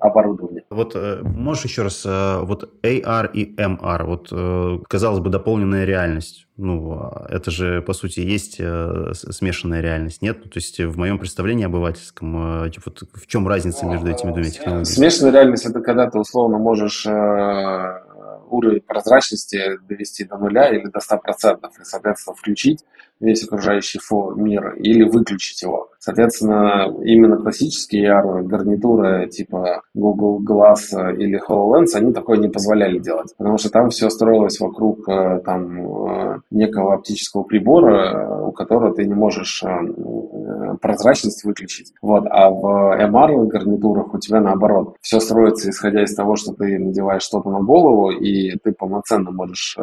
оборудования. 0.00 0.62
Вот 0.70 0.96
можешь 1.22 1.64
еще 1.64 1.82
раз, 1.82 2.04
вот 2.04 2.70
AR 2.82 3.30
и 3.32 3.54
MR, 3.56 4.04
вот 4.04 4.86
казалось 4.88 5.20
бы 5.20 5.30
дополненная 5.30 5.84
реальность, 5.84 6.46
ну, 6.60 6.92
а 6.92 7.26
это 7.30 7.50
же, 7.50 7.80
по 7.82 7.92
сути, 7.92 8.20
есть 8.20 8.56
э, 8.58 9.12
смешанная 9.14 9.80
реальность, 9.80 10.20
нет? 10.20 10.38
Ну, 10.44 10.50
то 10.50 10.58
есть 10.58 10.78
в 10.78 10.98
моем 10.98 11.18
представлении 11.18 11.64
обывательском, 11.64 12.64
э, 12.64 12.70
вот 12.84 13.02
в 13.14 13.26
чем 13.26 13.48
разница 13.48 13.86
между 13.86 14.10
этими 14.10 14.30
двумя 14.30 14.50
технологиями? 14.50 14.84
Смешанная 14.84 15.32
реальность– 15.32 15.66
это 15.66 15.80
когда 15.80 16.10
ты 16.10 16.18
условно 16.18 16.58
можешь 16.58 17.06
э, 17.06 18.02
уровень 18.50 18.82
прозрачности 18.82 19.78
довести 19.88 20.24
до 20.24 20.36
нуля 20.36 20.68
или 20.68 20.86
до 20.88 20.98
100%, 20.98 21.60
и, 21.80 21.84
соответственно, 21.84 22.36
включить 22.36 22.84
весь 23.20 23.44
окружающий 23.44 24.00
мир 24.36 24.74
или 24.76 25.02
выключить 25.02 25.62
его. 25.62 25.90
Соответственно, 25.98 26.86
именно 27.04 27.36
классические 27.36 28.10
AR 28.10 28.42
гарнитуры 28.42 29.28
типа 29.28 29.82
Google 29.94 30.40
Glass 30.42 30.96
или 31.18 31.38
HoloLens, 31.38 31.94
они 31.94 32.12
такое 32.12 32.38
не 32.38 32.48
позволяли 32.48 32.98
делать, 32.98 33.34
потому 33.36 33.58
что 33.58 33.70
там 33.70 33.90
все 33.90 34.08
строилось 34.08 34.58
вокруг 34.60 35.06
э, 35.08 35.40
там, 35.44 36.08
э, 36.08 36.38
некого 36.50 36.94
оптического 36.94 37.42
прибора, 37.42 38.46
у 38.46 38.52
которого 38.52 38.94
ты 38.94 39.04
не 39.04 39.14
можешь 39.14 39.62
э, 39.62 40.76
прозрачность 40.80 41.44
выключить. 41.44 41.92
Вот. 42.00 42.24
А 42.30 42.48
в 42.48 42.64
MR 42.98 43.46
гарнитурах 43.46 44.14
у 44.14 44.18
тебя 44.18 44.40
наоборот. 44.40 44.96
Все 45.02 45.20
строится 45.20 45.68
исходя 45.68 46.02
из 46.02 46.14
того, 46.14 46.36
что 46.36 46.54
ты 46.54 46.78
надеваешь 46.78 47.22
что-то 47.22 47.50
на 47.50 47.60
голову, 47.60 48.10
и 48.10 48.56
ты 48.58 48.72
полноценно 48.72 49.30
можешь 49.30 49.76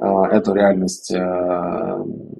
эту 0.00 0.54
реальность 0.54 1.12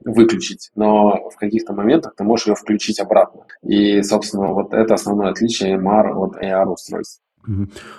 выключить, 0.05 0.71
но 0.75 1.29
в 1.31 1.37
каких-то 1.37 1.73
моментах 1.73 2.15
ты 2.17 2.25
можешь 2.25 2.47
ее 2.47 2.55
включить 2.55 3.01
обратно. 3.01 3.47
И, 3.63 4.03
собственно, 4.03 4.53
вот 4.53 4.73
это 4.73 4.95
основное 4.95 5.31
отличие 5.31 5.77
MR 5.77 6.13
от 6.15 6.37
AR 6.43 6.67
устройств. 6.67 7.21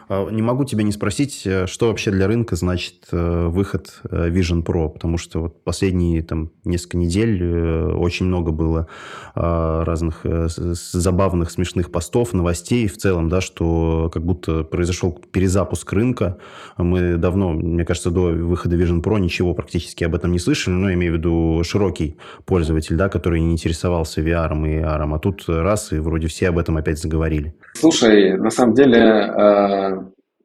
А, 0.08 0.30
не 0.30 0.42
могу 0.42 0.66
тебя 0.66 0.84
не 0.84 0.92
спросить, 0.92 1.44
э, 1.46 1.68
что 1.68 1.88
вообще 1.88 2.12
для 2.12 2.28
рынка 2.28 2.56
значит 2.56 3.08
э, 3.12 3.48
выход 3.48 4.02
э, 4.10 4.30
Vision 4.30 4.64
Pro, 4.64 4.90
потому 4.90 5.18
что 5.18 5.42
вот 5.42 5.64
последние 5.64 6.22
там 6.22 6.52
несколько 6.64 6.98
недель 6.98 7.44
очень 7.44 8.26
много 8.26 8.52
было 8.52 8.88
а, 9.36 9.84
разных 9.86 10.22
забавных, 10.24 11.52
смешных 11.52 11.92
постов, 11.92 12.34
новостей 12.34 12.88
в 12.88 12.98
целом, 12.98 13.30
да, 13.30 13.42
что 13.42 14.10
как 14.14 14.24
будто 14.24 14.64
произошел 14.64 15.12
перезапуск 15.32 15.92
рынка. 15.94 16.38
Мы 16.78 17.18
давно, 17.18 17.52
мне 17.52 17.86
кажется, 17.86 18.12
до 18.12 18.28
выхода 18.28 18.76
Vision 18.76 19.02
Pro 19.02 19.20
ничего 19.20 19.54
практически 19.54 20.04
об 20.04 20.16
этом 20.16 20.32
не 20.32 20.40
слышали, 20.40 20.74
но 20.76 20.94
имею 20.94 21.14
в 21.14 21.18
виду 21.18 21.62
широкий 21.64 22.18
пользователь, 22.46 22.96
да, 22.96 23.10
который 23.10 23.40
не 23.40 23.52
интересовался 23.52 24.22
VR 24.22 24.50
и 24.68 24.82
AR, 24.82 25.16
а 25.16 25.20
тут 25.20 25.46
раз, 25.48 25.92
и 25.92 26.00
вроде 26.00 26.28
все 26.28 26.50
об 26.50 26.58
этом 26.58 26.78
опять 26.78 27.00
заговорили. 27.00 27.56
Слушай, 27.74 28.38
на 28.38 28.50
самом 28.50 28.74
деле 28.74 29.29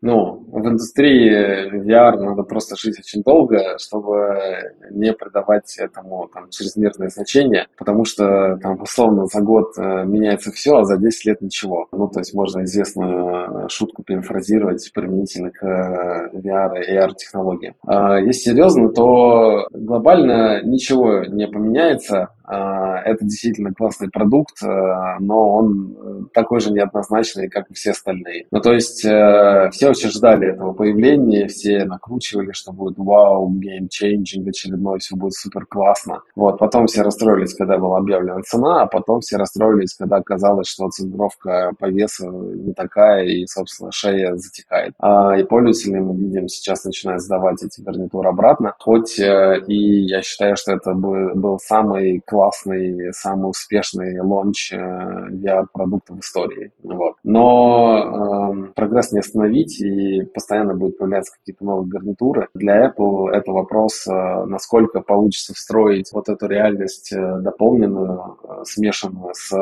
ну, 0.02 0.43
в 0.54 0.68
индустрии 0.68 1.82
VR 1.84 2.16
надо 2.16 2.44
просто 2.44 2.76
жить 2.76 3.00
очень 3.00 3.22
долго, 3.22 3.76
чтобы 3.78 4.72
не 4.90 5.12
придавать 5.12 5.76
этому 5.78 6.30
там, 6.32 6.48
чрезмерное 6.50 7.08
значение, 7.08 7.66
потому 7.76 8.04
что 8.04 8.56
там 8.62 8.80
условно 8.80 9.26
за 9.26 9.40
год 9.40 9.72
э, 9.76 10.04
меняется 10.04 10.52
все, 10.52 10.76
а 10.76 10.84
за 10.84 10.96
10 10.96 11.24
лет 11.26 11.40
ничего. 11.40 11.88
Ну, 11.90 12.06
то 12.06 12.20
есть 12.20 12.34
можно 12.34 12.62
известную 12.62 13.68
шутку 13.68 14.04
перефразировать 14.04 14.92
применительно 14.94 15.50
к 15.50 15.64
э, 15.64 16.30
VR 16.36 16.80
и 16.84 16.96
AR 16.96 17.14
технологиям. 17.16 17.74
А 17.84 18.18
если 18.18 18.50
серьезно, 18.50 18.90
то 18.90 19.66
глобально 19.72 20.62
ничего 20.62 21.24
не 21.24 21.48
поменяется, 21.48 22.28
а, 22.44 23.00
это 23.00 23.24
действительно 23.24 23.72
классный 23.72 24.10
продукт, 24.10 24.58
но 24.62 25.54
он 25.54 25.96
э, 25.96 26.20
такой 26.34 26.60
же 26.60 26.70
неоднозначный, 26.72 27.48
как 27.48 27.70
и 27.70 27.74
все 27.74 27.92
остальные. 27.92 28.46
Ну, 28.50 28.60
то 28.60 28.72
есть 28.72 29.02
э, 29.04 29.70
все 29.72 29.88
очень 29.88 30.10
ждали 30.10 30.43
этого 30.46 30.72
появления, 30.72 31.48
все 31.48 31.84
накручивали, 31.84 32.52
что 32.52 32.72
будет 32.72 32.94
вау, 32.96 33.50
game-changing 33.50 34.48
очередной, 34.48 34.98
все 34.98 35.16
будет 35.16 35.34
супер 35.34 35.66
классно. 35.66 36.20
Вот, 36.34 36.58
потом 36.58 36.86
все 36.86 37.02
расстроились, 37.02 37.54
когда 37.54 37.78
была 37.78 37.98
объявлена 37.98 38.42
цена, 38.42 38.82
а 38.82 38.86
потом 38.86 39.20
все 39.20 39.36
расстроились, 39.36 39.94
когда 39.94 40.16
оказалось, 40.16 40.68
что 40.68 40.88
центровка 40.88 41.72
по 41.78 41.86
весу 41.86 42.30
не 42.54 42.72
такая, 42.72 43.24
и, 43.24 43.46
собственно, 43.46 43.90
шея 43.92 44.34
затекает. 44.36 44.94
А, 44.98 45.36
и 45.36 45.44
пользователи, 45.44 45.98
мы 45.98 46.16
видим, 46.16 46.48
сейчас 46.48 46.84
начинают 46.84 47.22
сдавать 47.22 47.62
эти 47.62 47.80
гарнитуры 47.80 48.28
обратно, 48.28 48.74
хоть 48.78 49.18
э, 49.18 49.62
и 49.66 50.02
я 50.06 50.22
считаю, 50.22 50.56
что 50.56 50.72
это 50.72 50.94
был, 50.94 51.34
был 51.34 51.58
самый 51.58 52.20
классный, 52.26 53.12
самый 53.12 53.50
успешный 53.50 54.20
launch 54.20 54.72
э, 54.72 54.76
VR-продукта 54.76 56.14
в 56.14 56.20
истории. 56.20 56.72
Вот. 56.82 57.16
Но 57.24 58.64
э, 58.64 58.72
прогресс 58.74 59.12
не 59.12 59.20
остановить, 59.20 59.80
и 59.80 60.22
постоянно 60.34 60.74
будут 60.74 60.98
появляться 60.98 61.32
какие-то 61.38 61.64
новые 61.64 61.88
гарнитуры. 61.88 62.48
Для 62.54 62.88
Apple 62.88 63.30
это 63.30 63.52
вопрос, 63.52 64.06
э, 64.06 64.44
насколько 64.46 65.00
получится 65.00 65.54
встроить 65.54 66.10
вот 66.12 66.28
эту 66.28 66.46
реальность 66.46 67.12
э, 67.12 67.38
дополненную, 67.40 68.38
э, 68.42 68.64
смешанную 68.64 69.32
с 69.34 69.54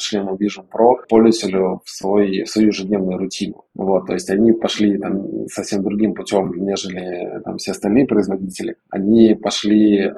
шлемом 0.00 0.36
Vision 0.36 0.64
Pro 0.72 0.96
пользователю 1.08 1.80
в, 1.84 1.90
свой, 1.90 2.44
в 2.44 2.48
свою 2.48 2.68
ежедневную 2.68 3.18
рутину. 3.18 3.64
Вот, 3.74 4.06
то 4.06 4.14
есть 4.14 4.28
они 4.30 4.52
пошли 4.52 4.98
там 4.98 5.48
совсем 5.48 5.82
другим 5.82 6.14
путем, 6.14 6.52
нежели 6.56 7.40
там 7.44 7.58
все 7.58 7.72
остальные 7.72 8.06
производители. 8.06 8.76
Они 8.90 9.34
пошли 9.34 10.00
э, 10.00 10.12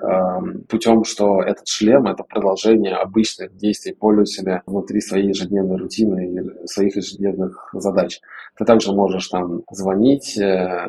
путем, 0.68 1.04
что 1.04 1.42
этот 1.42 1.68
шлем 1.68 2.06
это 2.06 2.24
продолжение 2.24 2.94
обычных 2.94 3.56
действий 3.56 3.92
пользователя 3.92 4.62
внутри 4.66 5.00
своей 5.00 5.28
ежедневной 5.28 5.76
рутины 5.76 6.26
и 6.26 6.66
своих 6.66 6.96
ежедневных 6.96 7.70
задач. 7.74 8.20
Ты 8.56 8.64
также 8.64 8.92
можешь 8.92 9.28
там 9.28 9.62
звонить, 9.70 10.38
э, 10.38 10.86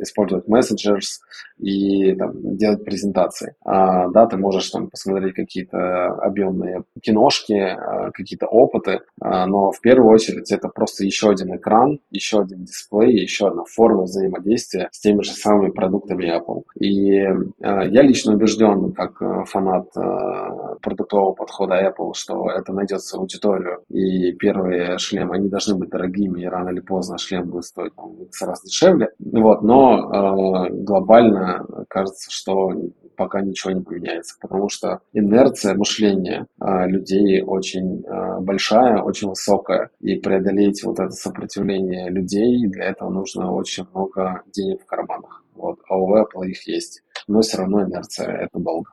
использовать 0.00 0.46
messengers 0.48 1.20
и 1.58 2.14
там, 2.14 2.56
делать 2.56 2.84
презентации. 2.84 3.54
А, 3.64 4.08
да, 4.08 4.26
ты 4.26 4.36
можешь 4.36 4.70
там 4.70 4.88
посмотреть 4.88 5.34
какие-то 5.34 6.06
объемные 6.06 6.84
киношки, 7.02 7.52
а, 7.52 8.10
какие-то 8.12 8.46
опыты, 8.46 9.00
а, 9.20 9.46
но 9.46 9.70
в 9.70 9.80
первую 9.80 10.10
очередь 10.12 10.50
это 10.50 10.68
просто 10.68 11.04
еще 11.04 11.30
один 11.30 11.54
экран, 11.56 12.00
еще 12.10 12.40
один 12.40 12.64
дисплей, 12.64 13.20
еще 13.20 13.48
одна 13.48 13.64
форма 13.64 14.02
взаимодействия 14.02 14.88
с 14.92 15.00
теми 15.00 15.22
же 15.22 15.32
самыми 15.32 15.70
продуктами 15.70 16.36
Apple. 16.36 16.62
И 16.78 17.20
а, 17.62 17.84
я 17.84 18.02
лично 18.02 18.34
убежден, 18.34 18.92
как 18.92 19.20
э, 19.22 19.44
фанат 19.46 19.88
а, 19.96 20.76
продуктового 20.80 21.32
подхода 21.32 21.74
Apple, 21.74 22.12
что 22.14 22.50
это 22.50 22.72
найдет 22.72 23.02
свою 23.02 23.22
аудиторию, 23.22 23.82
и 23.88 24.32
первые 24.32 24.98
шлемы, 24.98 25.36
они 25.36 25.48
должны 25.48 25.76
быть 25.76 25.90
дорогими, 25.90 26.42
и 26.42 26.46
рано 26.46 26.70
или 26.70 26.80
поздно 26.80 27.18
шлем 27.18 27.48
будет 27.48 27.64
стоить 27.64 27.94
там, 27.94 28.12
в 28.30 28.42
раз 28.42 28.62
дешевле. 28.62 29.10
Вот, 29.18 29.62
но 29.62 29.89
э, 29.90 30.70
глобально 30.70 31.64
кажется, 31.88 32.30
что 32.30 32.72
пока 33.16 33.42
ничего 33.42 33.72
не 33.72 33.82
поменяется, 33.82 34.36
потому 34.40 34.70
что 34.70 35.00
инерция 35.12 35.74
мышления 35.74 36.46
э, 36.58 36.86
людей 36.86 37.42
очень 37.42 38.02
э, 38.02 38.40
большая, 38.40 39.02
очень 39.02 39.28
высокая, 39.28 39.90
и 40.00 40.16
преодолеть 40.16 40.82
вот 40.84 40.98
это 40.98 41.10
сопротивление 41.10 42.08
людей, 42.08 42.66
для 42.66 42.86
этого 42.86 43.10
нужно 43.10 43.52
очень 43.52 43.84
много 43.92 44.42
денег 44.52 44.82
в 44.82 44.86
карманах. 44.86 45.44
Вот. 45.54 45.80
А 45.88 45.96
у 45.98 46.16
Apple 46.16 46.46
их 46.46 46.66
есть, 46.66 47.02
но 47.28 47.42
все 47.42 47.58
равно 47.58 47.82
инерция– 47.84 48.28
это 48.46 48.58
долго. 48.58 48.90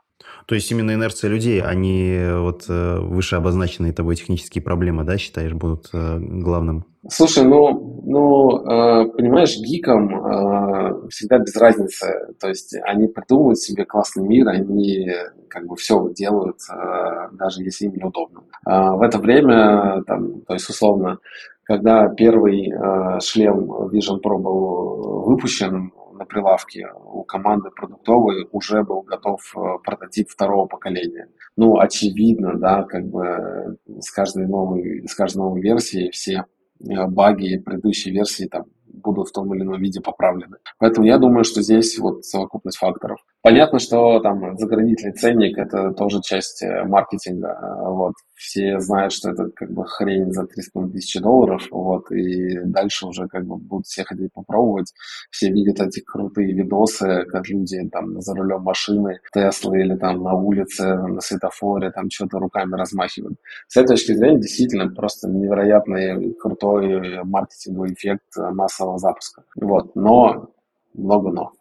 То 0.47 0.55
есть 0.55 0.71
именно 0.71 0.93
инерция 0.93 1.29
людей, 1.29 1.61
а 1.61 1.73
не 1.73 2.39
вот 2.39 2.65
э, 2.69 2.99
выше 2.99 3.35
обозначенные 3.35 3.93
тобой 3.93 4.15
технические 4.15 4.61
проблемы, 4.61 5.03
да, 5.03 5.17
считаешь, 5.17 5.53
будут 5.53 5.89
э, 5.93 6.17
главным? 6.19 6.85
Слушай, 7.09 7.43
ну, 7.43 8.01
ну 8.05 8.59
э, 8.61 9.11
понимаешь, 9.11 9.57
гикам 9.57 10.09
э, 10.09 11.09
всегда 11.09 11.39
без 11.39 11.55
разницы. 11.55 12.33
То 12.39 12.47
есть 12.47 12.75
они 12.83 13.07
придумывают 13.07 13.59
себе 13.59 13.85
классный 13.85 14.27
мир, 14.27 14.47
они 14.49 15.11
как 15.49 15.67
бы 15.67 15.75
все 15.75 16.09
делают, 16.13 16.57
э, 16.69 17.29
даже 17.33 17.63
если 17.63 17.85
им 17.85 17.95
неудобно. 17.95 18.43
Э, 18.65 18.91
в 18.91 19.01
это 19.01 19.19
время, 19.19 20.03
там, 20.05 20.41
то 20.41 20.53
есть 20.53 20.69
условно, 20.69 21.19
когда 21.67 22.07
первый 22.09 22.71
э, 22.71 23.19
шлем 23.19 23.69
Vision 23.91 24.21
Pro 24.23 24.37
был 24.37 25.23
выпущен, 25.25 25.91
на 26.17 26.25
прилавке 26.25 26.87
у 26.95 27.23
команды 27.23 27.69
продуктовой 27.69 28.47
уже 28.51 28.83
был 28.83 29.01
готов 29.01 29.41
э, 29.55 29.59
прототип 29.83 30.29
второго 30.29 30.65
поколения. 30.65 31.27
Ну, 31.55 31.77
очевидно, 31.77 32.57
да, 32.57 32.83
как 32.83 33.05
бы 33.05 33.77
с 33.99 34.11
каждой 34.11 34.47
новой, 34.47 35.07
с 35.07 35.13
каждой 35.13 35.39
новой 35.39 35.61
версией 35.61 36.09
все 36.11 36.45
э, 36.79 37.05
баги 37.07 37.57
предыдущей 37.57 38.11
версии 38.11 38.45
там 38.45 38.65
будут 38.85 39.29
в 39.29 39.31
том 39.31 39.53
или 39.53 39.61
ином 39.63 39.79
виде 39.79 40.01
поправлены. 40.01 40.57
Поэтому 40.79 41.05
я 41.05 41.17
думаю, 41.17 41.43
что 41.43 41.61
здесь 41.61 41.99
вот 41.99 42.25
совокупность 42.25 42.77
факторов. 42.77 43.19
Понятно, 43.43 43.79
что 43.79 44.19
там 44.19 44.57
заградительный 44.57 45.13
ценник– 45.13 45.57
это 45.59 45.91
тоже 45.91 46.21
часть 46.21 46.63
э, 46.63 46.83
маркетинга. 46.83 47.77
Вот. 47.85 48.13
Все 48.35 48.79
знают, 48.79 49.13
что 49.13 49.31
это 49.31 49.49
как 49.55 49.71
бы 49.71 49.85
хрень 49.85 50.31
за 50.31 50.45
300 50.45 50.87
тысячи 50.89 51.19
долларов, 51.19 51.65
вот, 51.71 52.11
и 52.11 52.59
дальше 52.65 53.07
уже 53.07 53.27
как 53.27 53.45
бы 53.45 53.57
будут 53.57 53.85
все 53.85 54.03
ходить 54.03 54.33
попробовать. 54.33 54.91
Все 55.31 55.49
видят 55.49 55.79
эти 55.79 56.01
крутые 56.01 56.53
видосы, 56.53 57.25
как 57.25 57.47
люди 57.47 57.87
там 57.89 58.19
за 58.21 58.35
рулем 58.35 58.63
машины, 58.63 59.19
Теслы 59.33 59.81
или 59.81 59.95
там 59.95 60.21
на 60.23 60.33
улице, 60.33 60.95
на 60.95 61.21
светофоре, 61.21 61.91
там 61.91 62.09
что-то 62.11 62.39
руками 62.39 62.75
размахивают. 62.75 63.37
С 63.67 63.77
этой 63.77 63.95
точки 63.95 64.13
зрения 64.13 64.41
действительно 64.41 64.89
просто 64.89 65.29
невероятный 65.29 66.33
крутой 66.33 67.23
маркетинговый 67.23 67.93
эффект 67.93 68.35
массового 68.35 68.97
запуска. 68.97 69.43
Вот, 69.55 69.95
но 69.95 70.49
много 70.93 71.31
но. 71.31 71.51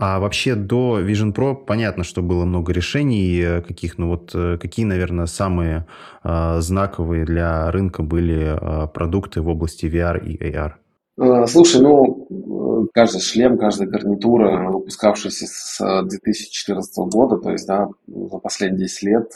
А 0.00 0.20
вообще 0.20 0.54
до 0.54 1.00
Vision 1.00 1.34
Pro 1.34 1.56
понятно, 1.56 2.04
что 2.04 2.22
было 2.22 2.44
много 2.44 2.72
решений 2.72 3.40
э, 3.40 3.62
каких, 3.62 3.98
ну 3.98 4.06
вот 4.10 4.30
э, 4.32 4.56
какие, 4.56 4.86
наверное, 4.86 5.26
самые 5.26 5.86
э, 6.22 6.60
знаковые 6.60 7.24
для 7.24 7.68
рынка 7.72 8.04
были 8.04 8.56
э, 8.56 8.86
продукты 8.86 9.42
в 9.42 9.48
области 9.48 9.86
VR 9.86 10.24
и 10.24 10.36
AR? 10.36 10.74
Э, 11.20 11.46
слушай, 11.48 11.82
ну, 11.82 12.88
каждый 12.94 13.20
шлем, 13.20 13.58
каждая 13.58 13.88
гарнитура, 13.88 14.70
выпускавшаяся 14.70 15.46
с 15.48 16.02
2014 16.04 16.96
года, 17.12 17.38
то 17.38 17.50
есть, 17.50 17.66
да, 17.66 17.88
за 18.06 18.38
последние 18.38 18.82
10 18.86 19.02
лет, 19.02 19.32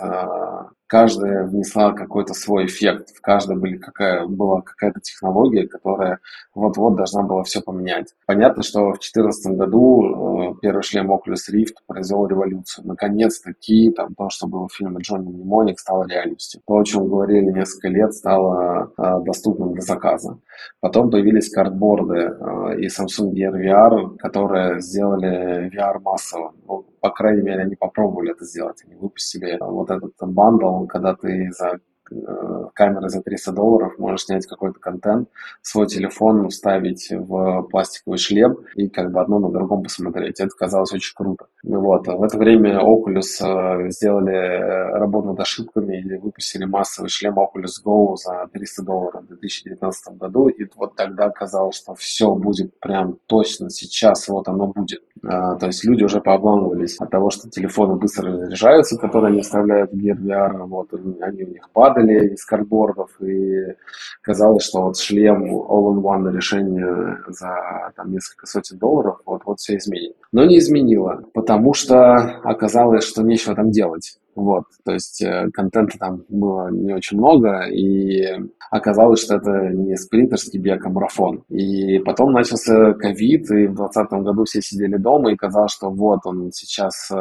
каждая 0.93 1.45
внесла 1.45 1.93
какой-то 1.93 2.35
свой 2.35 2.67
эффект, 2.67 3.17
в 3.17 3.23
каждой 3.23 3.57
были 3.57 3.79
какая, 3.79 4.27
была 4.27 4.61
какая-то 4.61 5.01
технология, 5.01 5.67
которая 5.67 6.19
вот-вот 6.55 6.97
должна 6.97 7.23
была 7.23 7.45
все 7.45 7.63
поменять. 7.63 8.15
Понятно, 8.27 8.63
что 8.63 8.81
в 8.91 9.01
2014 9.01 9.57
году 9.57 10.53
э, 10.53 10.55
первый 10.61 10.83
шлем 10.83 11.11
Oculus 11.11 11.51
Rift 11.51 11.77
произвел 11.87 12.27
революцию. 12.27 12.87
Наконец-таки 12.87 13.91
там 13.93 14.15
то, 14.15 14.29
что 14.29 14.47
было 14.47 14.69
в 14.69 14.75
фильме 14.75 14.99
Джонни 15.01 15.31
Мнемоник, 15.31 15.81
стало 15.81 16.07
реальностью. 16.07 16.61
То, 16.67 16.75
о 16.75 16.85
чем 16.85 17.09
говорили 17.09 17.47
несколько 17.47 17.89
лет, 17.89 18.13
стало 18.13 18.93
э, 18.99 19.21
доступным 19.25 19.73
для 19.73 19.81
заказа. 19.81 20.41
Потом 20.81 21.11
появились 21.11 21.49
картборды 21.49 22.19
э, 22.19 22.81
и 22.81 22.89
Samsung 22.89 23.33
Gear 23.33 23.55
VR, 23.55 24.19
которые 24.19 24.83
сделали 24.83 25.71
VR 25.75 26.01
массово. 26.01 26.53
Ну, 26.69 26.85
по 27.03 27.11
крайней 27.11 27.43
мере, 27.43 27.63
они 27.63 27.75
попробовали 27.75 28.31
это 28.31 28.45
сделать. 28.45 28.85
Они 28.85 28.95
выпустили 28.95 29.59
вот 29.61 29.91
этот 29.91 30.15
бандл, 30.21 30.87
когда 30.87 31.17
ты 31.17 31.51
за 31.51 31.81
Э, 32.13 32.67
камеры 32.75 33.09
за 33.09 33.23
300 33.23 33.53
долларов, 33.53 33.99
можешь 33.99 34.25
снять 34.25 34.47
какой-то 34.47 34.79
контент, 34.79 35.29
свой 35.61 35.87
телефон 35.87 36.49
вставить 36.49 37.09
в 37.11 37.63
пластиковый 37.71 38.19
шлем 38.19 38.59
и 38.75 38.89
как 38.89 39.13
бы 39.13 39.21
одно 39.21 39.39
на 39.39 39.51
другом 39.51 39.83
посмотреть. 39.83 40.41
Это 40.41 40.51
казалось 40.57 40.93
очень 40.93 41.15
круто. 41.15 41.47
Вот. 41.63 42.07
В 42.07 42.23
это 42.23 42.39
время 42.39 42.81
Oculus 42.81 43.41
э, 43.41 43.91
сделали 43.91 44.93
работу 44.93 45.29
над 45.29 45.41
ошибками 45.41 46.01
и 46.01 46.17
выпустили 46.17 46.65
массовый 46.65 47.09
шлем 47.09 47.39
Oculus 47.39 47.83
Go 47.85 48.17
за 48.17 48.49
300 48.53 48.83
долларов 48.83 49.25
в 49.25 49.29
2019 49.29 50.17
году. 50.19 50.49
И 50.49 50.67
вот 50.77 50.97
тогда 50.97 51.31
казалось, 51.31 51.77
что 51.77 51.95
все 51.95 52.35
будет 52.35 52.79
прям 52.81 53.19
точно 53.27 53.71
сейчас, 53.71 54.29
вот 54.29 54.49
оно 54.49 54.67
будет. 54.67 55.03
А, 55.25 55.55
то 55.57 55.67
есть 55.67 55.85
люди 55.85 56.03
уже 56.03 56.21
пообламывались 56.21 56.97
от 56.99 57.11
того, 57.11 57.31
что 57.31 57.49
телефоны 57.49 57.95
быстро 57.95 58.33
разряжаются, 58.33 58.99
которые 58.99 59.33
они 59.33 59.43
вставляют 59.43 59.93
в 59.93 59.97
Gear 59.97 60.17
VR, 60.17 60.67
вот, 60.67 60.93
они 60.93 61.45
у 61.45 61.49
них 61.49 61.69
падали 62.03 62.35
из 62.35 62.45
картбордов, 62.45 63.11
и 63.21 63.75
казалось, 64.23 64.65
что 64.65 64.83
вот 64.83 64.99
шлем 64.99 65.45
all-in-one 65.45 66.33
решение 66.33 67.19
за 67.29 67.93
там, 67.97 68.13
несколько 68.13 68.47
сотен 68.47 68.79
долларов, 68.79 69.21
вот, 69.25 69.43
вот 69.45 69.61
все 69.61 69.77
изменит. 69.77 70.17
Но 70.33 70.45
не 70.45 70.59
изменило, 70.59 71.25
потому 71.35 71.75
что 71.75 72.15
оказалось, 72.45 73.05
что 73.05 73.23
нечего 73.23 73.55
там 73.55 73.71
делать. 73.71 74.19
Вот, 74.35 74.65
то 74.83 74.93
есть 74.93 75.21
э, 75.23 75.51
контента 75.53 75.99
там 75.99 76.25
было 76.31 76.71
не 76.71 76.95
очень 76.95 77.19
много, 77.19 77.65
и 77.65 78.25
оказалось, 78.71 79.23
что 79.23 79.37
это 79.37 79.69
не 79.69 79.95
спринтерский 79.95 80.59
бег, 80.59 80.87
а 80.87 80.89
марафон. 80.89 81.45
И 81.51 81.99
потом 81.99 82.33
начался 82.33 82.95
ковид, 82.95 83.51
и 83.51 83.67
в 83.67 83.75
2020 83.75 84.13
году 84.25 84.45
все 84.45 84.63
сидели 84.63 84.97
дома, 84.97 85.33
и 85.33 85.37
казалось, 85.37 85.73
что 85.73 85.91
вот 85.91 86.21
он 86.25 86.51
сейчас 86.51 87.11
э, 87.11 87.17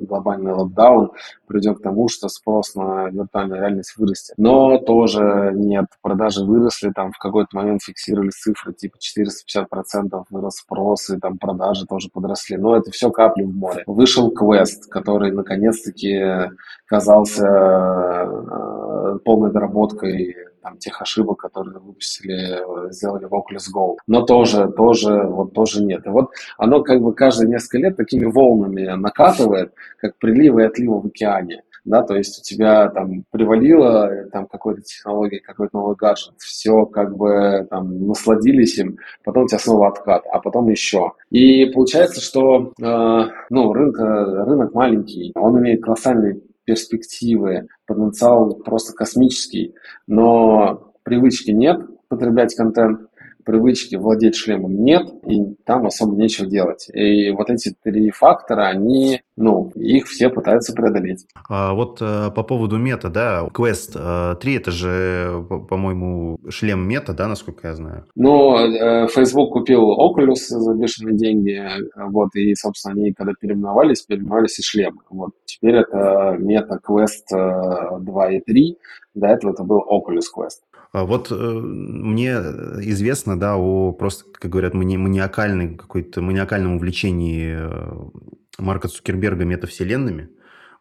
глобальный 0.00 0.54
локдаун 0.54 1.10
придет 1.52 1.78
к 1.78 1.82
тому, 1.82 2.08
что 2.08 2.28
спрос 2.28 2.74
на 2.74 3.08
виртуальную 3.10 3.60
реальность 3.60 3.94
вырастет. 3.96 4.34
Но 4.38 4.78
тоже 4.78 5.52
нет, 5.54 5.86
продажи 6.00 6.44
выросли, 6.44 6.90
там 6.94 7.12
в 7.12 7.18
какой-то 7.18 7.54
момент 7.54 7.82
фиксировались 7.82 8.34
цифры 8.34 8.72
типа 8.72 8.96
450% 8.96 10.24
вырос 10.30 10.56
спрос, 10.56 11.10
и 11.10 11.18
там 11.18 11.38
продажи 11.38 11.86
тоже 11.86 12.08
подросли. 12.12 12.56
Но 12.56 12.76
это 12.76 12.90
все 12.90 13.10
капли 13.10 13.44
в 13.44 13.54
море. 13.54 13.84
Вышел 13.86 14.30
квест, 14.30 14.90
который 14.90 15.32
наконец-таки 15.32 16.50
казался 16.86 17.46
э, 17.46 19.18
полной 19.24 19.52
доработкой 19.52 20.36
там, 20.62 20.78
тех 20.78 21.00
ошибок, 21.02 21.38
которые 21.38 21.78
выпустили, 21.78 22.90
сделали 22.92 23.24
в 23.24 23.32
Oculus 23.32 23.66
Go. 23.74 23.96
Но 24.06 24.22
тоже, 24.22 24.70
тоже, 24.72 25.22
вот 25.24 25.52
тоже 25.52 25.84
нет. 25.84 26.06
И 26.06 26.08
вот 26.08 26.30
оно 26.58 26.82
как 26.82 27.00
бы 27.00 27.14
каждые 27.14 27.48
несколько 27.48 27.78
лет 27.78 27.96
такими 27.96 28.24
волнами 28.24 28.86
накатывает, 28.96 29.72
как 29.98 30.16
приливы 30.18 30.62
и 30.62 30.66
отливы 30.66 31.00
в 31.00 31.06
океане 31.06 31.62
да, 31.84 32.02
то 32.02 32.14
есть 32.14 32.38
у 32.38 32.42
тебя 32.42 32.88
там 32.90 33.24
привалило 33.30 34.26
там 34.32 34.46
какой-то 34.46 34.82
технологии, 34.82 35.38
какой-то 35.38 35.76
новый 35.76 35.96
гаджет, 35.96 36.34
все 36.38 36.86
как 36.86 37.16
бы 37.16 37.66
там 37.70 38.06
насладились 38.06 38.78
им, 38.78 38.98
потом 39.24 39.44
у 39.44 39.48
тебя 39.48 39.58
снова 39.58 39.88
откат, 39.88 40.24
а 40.30 40.38
потом 40.38 40.68
еще. 40.68 41.12
И 41.30 41.66
получается, 41.66 42.20
что 42.20 42.72
э, 42.80 43.20
ну, 43.50 43.72
рынок, 43.72 43.98
рынок 43.98 44.74
маленький, 44.74 45.32
он 45.34 45.58
имеет 45.58 45.82
колоссальные 45.82 46.40
перспективы, 46.72 47.68
потенциал 47.86 48.54
просто 48.54 48.94
космический, 48.94 49.74
но 50.06 50.94
привычки 51.02 51.50
нет 51.50 51.80
потреблять 52.08 52.54
контент, 52.54 53.08
привычки 53.44 53.96
владеть 53.96 54.36
шлемом 54.36 54.82
нет, 54.82 55.08
и 55.26 55.54
там 55.64 55.86
особо 55.86 56.14
нечего 56.16 56.46
делать. 56.46 56.88
И 56.92 57.30
вот 57.30 57.50
эти 57.50 57.74
три 57.82 58.10
фактора, 58.10 58.68
они, 58.68 59.20
ну, 59.36 59.70
их 59.74 60.06
все 60.06 60.28
пытаются 60.28 60.72
преодолеть. 60.72 61.26
А 61.48 61.74
вот 61.74 61.98
а, 62.00 62.30
по 62.30 62.42
поводу 62.42 62.78
мета, 62.78 63.08
да, 63.08 63.48
Quest 63.52 64.38
3 64.38 64.56
это 64.56 64.70
же, 64.70 65.44
по-моему, 65.68 66.38
шлем 66.48 66.86
мета, 66.86 67.12
да, 67.12 67.28
насколько 67.28 67.68
я 67.68 67.74
знаю? 67.74 68.06
Ну, 68.14 68.56
э, 68.56 69.08
Facebook 69.08 69.52
купил 69.52 69.82
Oculus 69.98 70.48
за 70.48 70.74
бешеные 70.74 71.16
деньги, 71.16 71.62
вот, 71.96 72.34
и, 72.34 72.54
собственно, 72.54 72.94
они 72.94 73.12
когда 73.12 73.32
переименовались, 73.38 74.02
переименовались 74.02 74.58
и 74.58 74.62
шлем. 74.62 75.00
Вот, 75.10 75.30
теперь 75.44 75.76
это 75.76 76.36
мета 76.38 76.78
Quest 76.86 78.00
2 78.00 78.30
и 78.32 78.40
3, 78.40 78.78
до 79.14 79.26
этого 79.26 79.52
это 79.52 79.62
был 79.62 79.80
Oculus 79.80 80.26
Quest. 80.34 80.60
А 80.92 81.04
вот 81.04 81.32
э, 81.32 81.34
мне 81.34 82.32
известно, 82.32 83.40
да, 83.40 83.56
о 83.56 83.92
просто, 83.92 84.24
как 84.30 84.50
говорят, 84.50 84.74
мани 84.74 84.98
маниакальной 84.98 85.74
какой-то 85.74 86.20
маниакальном 86.20 86.76
увлечении 86.76 87.56
э, 87.58 88.10
Марка 88.58 88.88
Цукерберга 88.88 89.44
метавселенными. 89.44 90.28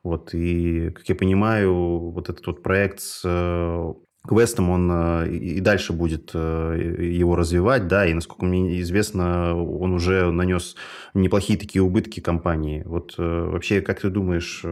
Вот, 0.04 0.34
и, 0.34 0.90
как 0.90 1.08
я 1.08 1.16
понимаю, 1.16 2.10
вот 2.12 2.30
этот 2.30 2.46
вот 2.46 2.62
проект 2.62 3.00
с 3.00 3.22
э, 3.24 3.94
Квестом, 4.28 4.70
он 4.70 5.26
и 5.26 5.60
дальше 5.62 5.94
будет 5.94 6.36
его 6.36 7.36
развивать, 7.36 7.88
да, 7.88 8.06
и, 8.06 8.14
насколько 8.14 8.46
мне 8.46 8.80
известно, 8.82 9.56
он 9.56 9.94
уже 9.94 10.30
нанес 10.30 10.76
неплохие 11.16 11.58
такие 11.58 11.82
убытки 11.82 12.20
компании. 12.20 12.84
Вот 12.86 13.16
вообще, 13.18 13.82
как 13.82 14.00
ты 14.02 14.12
думаешь, 14.12 14.64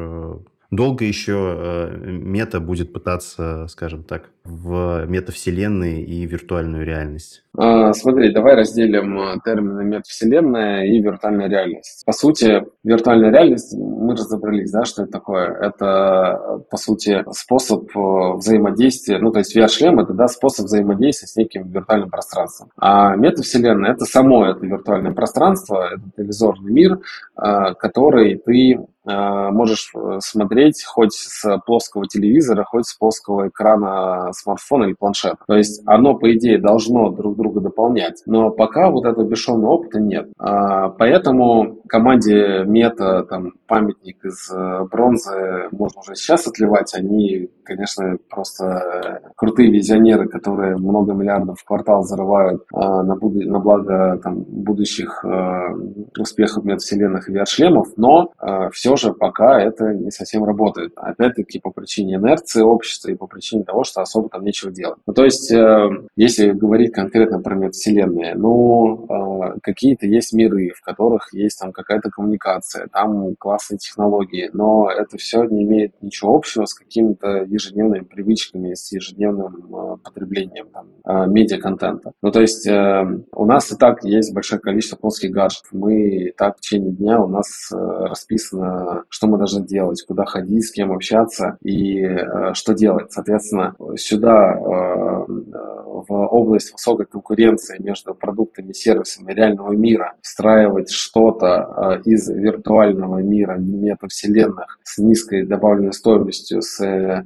долго 0.69 1.03
еще 1.03 1.89
мета 2.05 2.59
будет 2.59 2.93
пытаться, 2.93 3.65
скажем 3.69 4.03
так, 4.03 4.29
в 4.49 5.05
метавселенной 5.05 6.01
и 6.01 6.25
виртуальную 6.25 6.85
реальность? 6.85 7.43
А, 7.57 7.93
смотри, 7.93 8.31
давай 8.31 8.55
разделим 8.55 9.19
э, 9.19 9.39
термины 9.43 9.83
метавселенная 9.83 10.85
и 10.85 11.01
виртуальная 11.01 11.47
реальность. 11.47 12.03
По 12.05 12.11
сути, 12.11 12.63
виртуальная 12.83 13.31
реальность, 13.31 13.75
мы 13.77 14.13
разобрались, 14.13 14.71
да, 14.71 14.85
что 14.85 15.03
это 15.03 15.11
такое. 15.11 15.47
Это, 15.59 16.63
по 16.69 16.77
сути, 16.77 17.23
способ 17.31 17.89
э, 17.95 18.33
взаимодействия, 18.35 19.19
ну, 19.19 19.31
то 19.31 19.39
есть 19.39 19.55
VR-шлем– 19.55 19.99
это, 20.01 20.13
да, 20.13 20.27
способ 20.27 20.65
взаимодействия 20.65 21.27
с 21.27 21.35
неким 21.35 21.69
виртуальным 21.69 22.09
пространством. 22.09 22.69
А 22.77 23.15
метавселенная– 23.15 23.91
это 23.93 24.05
само 24.05 24.45
это 24.45 24.65
виртуальное 24.65 25.13
пространство, 25.13 25.89
это 25.93 26.21
иллюзорный 26.23 26.71
мир, 26.71 26.99
который 27.35 28.37
ты 28.37 28.77
Э, 29.09 29.49
можешь 29.51 29.91
э, 29.95 30.19
смотреть 30.21 30.83
хоть 30.83 31.13
с 31.13 31.57
плоского 31.65 32.05
телевизора, 32.05 32.63
хоть 32.63 32.85
с 32.85 32.93
плоского 32.93 33.47
экрана 33.47 34.31
смартфона 34.39 34.85
или 34.85 34.93
планшета. 34.93 35.37
То 35.47 35.55
есть 35.55 35.81
оно, 35.85 36.15
по 36.15 36.31
идее, 36.35 36.59
должно 36.59 37.09
друг 37.09 37.37
друга 37.37 37.61
дополнять. 37.61 38.21
Но 38.25 38.49
пока 38.49 38.89
вот 38.89 39.05
этого 39.05 39.25
бесшовного 39.25 39.71
опыта 39.71 39.99
нет. 39.99 40.29
А, 40.37 40.89
поэтому 40.89 41.77
команде 41.87 42.63
Мета 42.65 43.23
там 43.23 43.53
памятник 43.67 44.23
из 44.25 44.49
э, 44.51 44.85
бронзы 44.91 45.69
можно 45.71 46.01
уже 46.01 46.15
сейчас 46.15 46.47
отливать. 46.47 46.93
Они, 46.95 47.49
конечно, 47.63 48.17
просто 48.29 49.21
крутые 49.35 49.71
визионеры, 49.71 50.27
которые 50.27 50.77
много 50.77 51.13
миллиардов 51.13 51.59
в 51.59 51.65
квартал 51.65 52.03
зарывают 52.03 52.63
а, 52.73 53.03
на, 53.03 53.15
буд- 53.15 53.45
на 53.45 53.59
благо 53.59 54.19
там, 54.23 54.41
будущих 54.41 55.23
а, 55.23 55.69
успехов 56.17 56.63
метавселенных 56.63 57.29
и 57.29 57.33
VR-шлемов. 57.33 57.87
Но 57.97 58.31
все 58.71 58.95
же 58.95 59.13
пока 59.13 59.61
это 59.61 59.93
не 59.93 60.11
совсем 60.11 60.43
работает. 60.43 60.93
Опять-таки 60.95 61.59
по 61.59 61.71
причине 61.71 62.15
инерции 62.15 62.61
общества 62.61 63.09
и 63.09 63.15
по 63.15 63.27
причине 63.27 63.63
того, 63.63 63.83
что 63.83 64.01
особо 64.01 64.18
там 64.27 64.43
нечего 64.43 64.71
делать. 64.71 64.97
Ну, 65.05 65.13
то 65.13 65.23
есть, 65.23 65.51
э, 65.51 65.89
если 66.15 66.51
говорить 66.51 66.91
конкретно 66.91 67.39
про 67.39 67.55
метавселенные, 67.55 68.35
ну, 68.35 69.05
э, 69.07 69.59
какие-то 69.63 70.05
есть 70.05 70.33
миры, 70.33 70.71
в 70.75 70.81
которых 70.81 71.33
есть 71.33 71.59
там 71.59 71.71
какая-то 71.71 72.09
коммуникация, 72.09 72.87
там 72.87 73.35
классные 73.37 73.77
технологии, 73.77 74.49
но 74.51 74.89
это 74.89 75.17
все 75.17 75.43
не 75.43 75.63
имеет 75.63 75.93
ничего 76.01 76.35
общего 76.35 76.65
с 76.65 76.73
какими-то 76.73 77.43
ежедневными 77.43 78.03
привычками, 78.03 78.73
с 78.73 78.91
ежедневным 78.91 79.67
э, 79.73 79.97
потреблением 80.03 80.67
там, 80.73 80.87
э, 81.05 81.27
медиа-контента. 81.27 82.11
Ну, 82.21 82.31
то 82.31 82.41
есть, 82.41 82.67
э, 82.67 83.05
у 83.31 83.45
нас 83.45 83.71
и 83.71 83.77
так 83.77 84.03
есть 84.03 84.33
большое 84.33 84.59
количество 84.59 84.97
плоских 84.97 85.31
гаджетов. 85.31 85.69
Мы 85.71 85.99
и 86.09 86.31
так 86.31 86.57
в 86.57 86.61
течение 86.61 86.91
дня 86.91 87.21
у 87.21 87.27
нас 87.27 87.71
э, 87.71 87.75
расписано 87.75 89.03
что 89.09 89.27
мы 89.27 89.37
должны 89.37 89.65
делать, 89.65 90.03
куда 90.07 90.25
ходить, 90.25 90.65
с 90.65 90.71
кем 90.71 90.91
общаться 90.91 91.57
и 91.61 92.01
э, 92.01 92.53
что 92.53 92.73
делать. 92.73 93.11
Соответственно, 93.11 93.75
сюда 94.09 94.53
э, 94.53 95.25
в 95.27 96.09
область 96.09 96.71
высокой 96.73 97.05
конкуренции 97.05 97.81
между 97.81 98.15
продуктами 98.15 98.71
и 98.71 98.73
сервисами 98.73 99.33
реального 99.33 99.73
мира, 99.73 100.15
встраивать 100.21 100.89
что-то 100.89 102.01
из 102.05 102.29
виртуального 102.29 103.19
мира, 103.19 103.57
метавселенных 103.57 104.79
с 104.83 104.97
низкой 104.97 105.45
добавленной 105.45 105.93
стоимостью, 105.93 106.61
с 106.61 107.25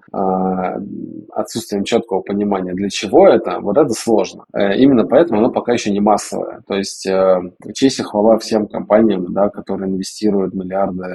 отсутствием 1.32 1.84
четкого 1.84 2.22
понимания, 2.22 2.74
для 2.74 2.90
чего 2.90 3.28
это, 3.28 3.60
вот 3.60 3.78
это 3.78 3.94
сложно. 3.94 4.46
Именно 4.54 5.06
поэтому 5.06 5.40
оно 5.40 5.52
пока 5.52 5.74
еще 5.74 5.92
не 5.92 6.00
массовое. 6.00 6.62
То 6.68 6.76
есть 6.76 7.08
честь 7.74 8.00
и 8.00 8.04
хвала 8.04 8.38
всем 8.38 8.68
компаниям, 8.68 9.34
да, 9.34 9.50
которые 9.50 9.90
инвестируют 9.90 10.54
миллиарды 10.54 11.06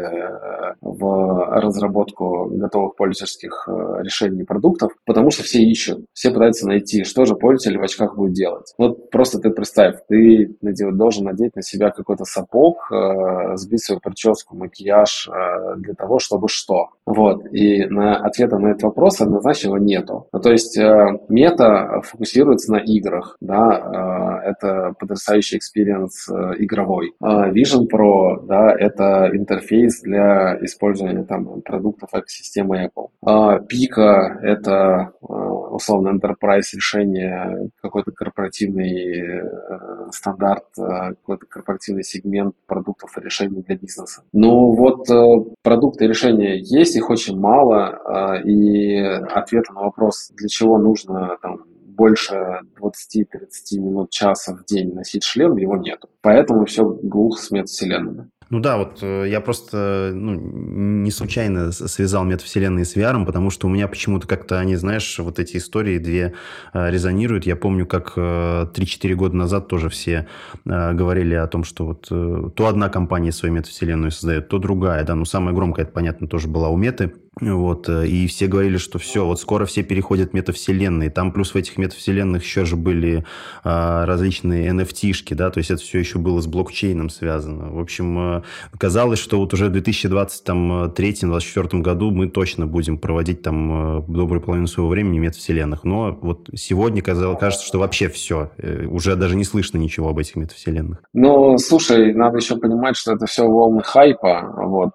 в 0.81 1.61
разработку 1.61 2.51
готовых 2.53 2.95
пользовательских 2.97 3.69
решений 4.01 4.45
продуктов, 4.45 4.93
потому 5.05 5.31
что 5.31 5.43
все 5.43 5.58
ищут, 5.63 6.05
все 6.13 6.31
пытаются 6.31 6.67
найти, 6.67 7.05
что 7.05 7.25
же 7.25 7.35
пользователь 7.35 7.79
в 7.79 7.83
очках 7.83 8.17
будет 8.17 8.33
делать. 8.33 8.75
Вот 8.79 9.11
просто 9.11 9.39
ты 9.39 9.51
представь, 9.51 9.97
ты 10.09 10.55
должен 10.93 11.25
надеть 11.25 11.57
на 11.57 11.63
себя 11.63 11.91
какой-то 11.91 12.25
сапог, 12.25 12.91
э, 12.93 13.57
сбить 13.57 13.85
свою 13.85 14.01
прическу, 14.01 14.57
макияж 14.57 15.29
э, 15.29 15.77
для 15.79 15.95
того, 15.95 16.19
чтобы 16.19 16.49
что. 16.49 16.89
Вот. 17.07 17.47
И 17.53 17.87
на 17.87 18.17
ответа 18.17 18.59
на 18.59 18.69
этот 18.69 18.83
вопрос 18.85 19.21
однозначно 19.21 19.77
нету. 19.77 20.27
Ну, 20.33 20.41
то 20.41 20.51
есть 20.51 20.77
э, 20.79 21.19
Meta 21.29 22.01
фокусируется 22.03 22.73
на 22.73 22.79
играх, 22.79 23.37
да, 23.41 24.41
э, 24.45 24.51
это 24.51 24.95
потрясающий 24.99 25.57
experience 25.57 26.29
э, 26.29 26.55
игровой. 26.59 27.13
Э, 27.23 27.51
Vision 27.51 27.87
Pro, 27.91 28.47
да, 28.47 28.75
это 28.79 29.31
интерфейс 29.33 30.01
для 30.03 30.59
использования 30.63 31.25
там 31.25 31.63
продуктов 31.63 32.11
экосистемы 32.13 32.87
Apple. 32.87 33.09
Э, 33.27 33.61
Pika— 33.61 34.41
это 34.43 35.13
э, 35.23 35.48
условно 35.49 36.09
enterprise 36.09 36.75
решение, 36.75 37.71
какой-то 37.81 38.13
корпоративный 38.13 39.41
э, 39.41 40.11
стандарт, 40.11 40.65
э, 40.79 41.15
какой-то 41.15 41.47
корпоративный 41.47 42.05
сегмент 42.05 42.55
продуктов 42.67 43.17
и 43.17 43.21
решений 43.21 43.63
для 43.63 43.77
бизнеса. 43.77 44.23
Но 44.33 44.73
вот 44.73 45.09
э, 45.11 45.55
продукты 45.63 46.05
и 46.05 46.09
решения 46.09 46.59
есть, 46.59 46.97
их 46.97 47.11
очень 47.11 47.39
мало, 47.39 48.41
и 48.45 48.99
ответа 48.99 49.73
на 49.73 49.83
вопрос, 49.83 50.31
для 50.35 50.49
чего 50.49 50.79
нужно 50.79 51.37
там, 51.43 51.65
больше 51.99 52.61
20-30 52.81 53.81
минут, 53.81 54.11
часа 54.11 54.55
в 54.55 54.65
день 54.65 54.95
носить 54.95 55.25
шлем, 55.25 55.57
его 55.57 55.77
нет. 55.77 56.05
Поэтому 56.23 56.65
все 56.65 56.85
глухо 56.85 57.43
с 57.43 57.51
метавселенными. 57.51 58.31
Ну 58.51 58.61
да, 58.61 58.79
вот 58.79 59.01
э, 59.03 59.27
я 59.29 59.43
просто 59.43 60.11
ну, 60.15 60.33
не 60.35 61.11
случайно 61.11 61.71
связал 61.71 62.25
метавселенные 62.25 62.87
с 62.87 62.97
VR, 62.97 63.25
потому 63.27 63.51
что 63.51 63.67
у 63.67 63.71
меня 63.71 63.89
почему-то 63.89 64.27
как-то 64.27 64.59
они, 64.59 64.75
знаешь, 64.77 65.19
вот 65.19 65.39
эти 65.39 65.59
истории 65.59 65.99
две 65.99 66.33
э, 66.73 66.91
резонируют. 66.91 67.45
Я 67.45 67.57
помню, 67.57 67.85
как 67.85 68.17
3-4 68.17 68.71
э, 68.73 69.15
года 69.15 69.37
назад 69.37 69.69
тоже 69.69 69.91
все 69.91 70.27
говорили 70.65 71.35
о 71.35 71.47
том, 71.47 71.65
что 71.65 71.87
вот 71.87 72.09
то 72.09 72.67
одна 72.67 72.89
компания 72.89 73.33
свою 73.33 73.55
метавселенную 73.55 74.11
создает, 74.11 74.49
то 74.49 74.59
другая. 74.59 75.05
Да, 75.05 75.15
ну 75.15 75.25
самая 75.25 75.55
громкая, 75.55 75.85
это 75.85 75.93
понятно, 75.93 76.27
тоже 76.27 76.49
была 76.49 76.69
у 76.69 76.77
Меты. 76.77 77.13
Вот, 77.41 77.89
э, 77.89 78.07
и 78.07 78.27
все 78.27 78.47
говорили, 78.47 78.77
что 78.79 78.99
все, 78.99 79.25
вот 79.25 79.41
скоро 79.41 79.65
все 79.65 79.83
переходят 79.83 80.31
в 80.31 80.35
метавселенные. 80.35 81.11
Там 81.11 81.33
плюс 81.33 81.55
в 81.55 81.57
этих 81.57 81.79
метавселенных 81.79 82.43
еще 82.43 82.65
же 82.65 82.75
были 82.77 83.25
а, 83.63 84.07
различные 84.07 84.71
NFT-шки, 84.71 85.35
да, 85.35 85.51
то 85.51 85.59
есть 85.59 85.71
это 85.71 85.81
все 85.81 85.99
еще 85.99 86.19
было 86.19 86.41
с 86.41 86.47
блокчейном 86.47 87.11
связано. 87.11 87.71
В 87.71 87.79
общем, 87.79 88.19
а, 88.19 88.43
казалось, 88.77 89.21
что 89.21 89.39
вот 89.39 89.55
уже 89.55 89.69
в 89.69 89.77
2023-2024 89.77 91.81
году 91.81 92.11
мы 92.11 92.29
точно 92.29 92.67
будем 92.67 92.99
проводить 92.99 93.43
там 93.43 93.73
а, 93.73 94.05
добрую 94.09 94.43
половину 94.43 94.67
своего 94.67 94.91
времени 94.91 95.19
в 95.19 95.23
метавселенных. 95.23 95.85
Но 95.85 96.19
вот 96.21 96.51
сегодня 96.55 97.03
казалось, 97.03 97.39
кажется, 97.39 97.67
что 97.67 97.79
вообще 97.79 98.09
все, 98.09 98.51
уже 98.89 99.15
даже 99.17 99.37
не 99.37 99.45
слышно 99.45 99.77
ничего 99.79 100.09
об 100.09 100.19
этих 100.19 100.37
метавселенных. 100.37 101.03
Ну, 101.13 101.59
слушай, 101.59 102.15
надо 102.15 102.39
еще 102.39 102.57
понимать, 102.57 102.97
что 102.97 103.13
это 103.13 103.27
все 103.27 103.47
волны 103.47 103.83
хайпа, 103.83 104.55
вот, 104.57 104.95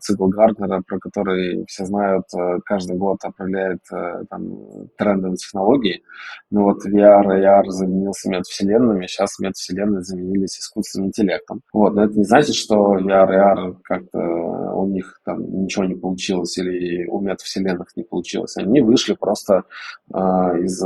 цикл 0.00 0.26
Гарднера, 0.28 0.82
про 0.86 0.98
который 0.98 1.45
все 1.66 1.84
знают, 1.84 2.24
э, 2.36 2.58
каждый 2.64 2.96
год 2.96 3.18
определяет 3.22 3.80
э, 3.92 4.24
там, 4.30 4.88
трендовые 4.96 5.36
технологии. 5.36 6.02
Ну 6.50 6.64
вот 6.64 6.86
VR 6.86 7.38
и 7.38 7.44
AR 7.44 7.68
заменился 7.68 8.28
метавселенными, 8.30 9.06
сейчас 9.06 9.38
метавселенные 9.38 10.02
заменились 10.02 10.58
искусственным 10.58 11.08
интеллектом. 11.08 11.62
Вот, 11.72 11.94
но 11.94 12.04
это 12.04 12.14
не 12.14 12.24
значит, 12.24 12.54
что 12.54 12.98
VR 12.98 13.32
и 13.32 13.36
AR 13.36 13.76
как-то 13.82 14.18
у 14.18 14.86
них 14.86 15.20
там 15.24 15.42
ничего 15.62 15.84
не 15.84 15.94
получилось 15.94 16.56
или 16.58 17.06
у 17.06 17.20
метавселенных 17.20 17.88
не 17.96 18.02
получилось. 18.02 18.56
Они 18.56 18.80
вышли 18.80 19.14
просто 19.14 19.64
э, 20.12 20.18
из 20.18 20.82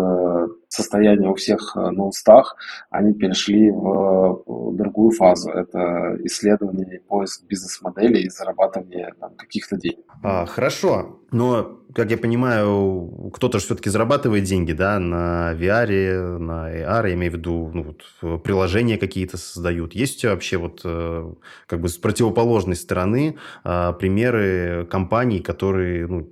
состояния 0.70 1.28
у 1.28 1.34
всех 1.34 1.74
на 1.74 2.04
устах, 2.04 2.56
они 2.90 3.12
перешли 3.12 3.70
в 3.70 4.72
другую 4.76 5.10
фазу. 5.10 5.50
Это 5.50 6.16
исследование 6.24 6.96
и 6.96 6.98
поиск 6.98 7.44
бизнес-моделей 7.46 8.22
и 8.22 8.30
зарабатывание 8.30 9.12
там, 9.20 9.34
каких-то 9.36 9.76
денег. 9.76 10.04
А, 10.22 10.46
хорошо, 10.46 11.20
но, 11.32 11.80
как 11.94 12.10
я 12.10 12.18
понимаю, 12.18 13.30
кто-то 13.32 13.58
же 13.58 13.64
все-таки 13.64 13.90
зарабатывает 13.90 14.44
деньги, 14.44 14.72
да, 14.72 14.98
на 14.98 15.54
VR, 15.54 16.38
на 16.38 16.72
AR, 16.72 17.08
я 17.08 17.14
имею 17.14 17.32
в 17.32 17.36
виду, 17.36 17.70
ну, 17.72 17.96
вот, 18.20 18.42
приложения 18.42 18.96
какие-то 18.96 19.36
создают. 19.36 19.94
Есть 19.94 20.24
вообще 20.24 20.56
вот 20.56 20.82
э, 20.84 21.32
как 21.66 21.80
бы 21.80 21.88
с 21.88 21.98
противоположной 21.98 22.76
стороны 22.76 23.36
а, 23.64 23.92
примеры 23.92 24.86
компаний, 24.90 25.40
которые 25.40 26.06
ну, 26.06 26.30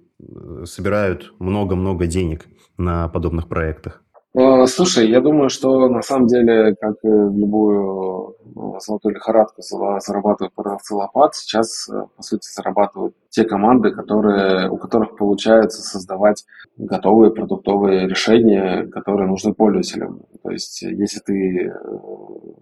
собирают 0.64 1.32
много-много 1.38 2.06
денег 2.06 2.46
на 2.76 3.08
подобных 3.08 3.48
проектах? 3.48 4.02
Э, 4.34 4.66
слушай, 4.66 5.08
я 5.08 5.20
думаю, 5.20 5.48
что 5.48 5.88
на 5.88 6.02
самом 6.02 6.26
деле, 6.26 6.74
как 6.76 6.96
и 7.02 7.08
в 7.08 7.38
любую 7.38 8.36
ну, 8.54 8.78
золотую 8.78 9.14
лихорадку 9.14 9.62
зарабатывают 9.62 10.54
продавцы 10.54 10.94
лопат, 10.94 11.34
сейчас, 11.34 11.88
э, 11.88 12.04
по 12.14 12.22
сути, 12.22 12.46
зарабатывают 12.54 13.14
те 13.30 13.44
команды, 13.44 13.90
которые, 13.90 14.70
у 14.70 14.76
которых 14.76 15.16
получается 15.16 15.80
создавать 15.82 16.44
готовые 16.76 17.30
продуктовые 17.30 18.06
решения, 18.06 18.86
которые 18.86 19.28
нужны 19.28 19.54
пользователям. 19.54 20.20
То 20.42 20.50
есть, 20.50 20.82
если 20.82 21.20
ты 21.20 21.66
э, 21.66 21.72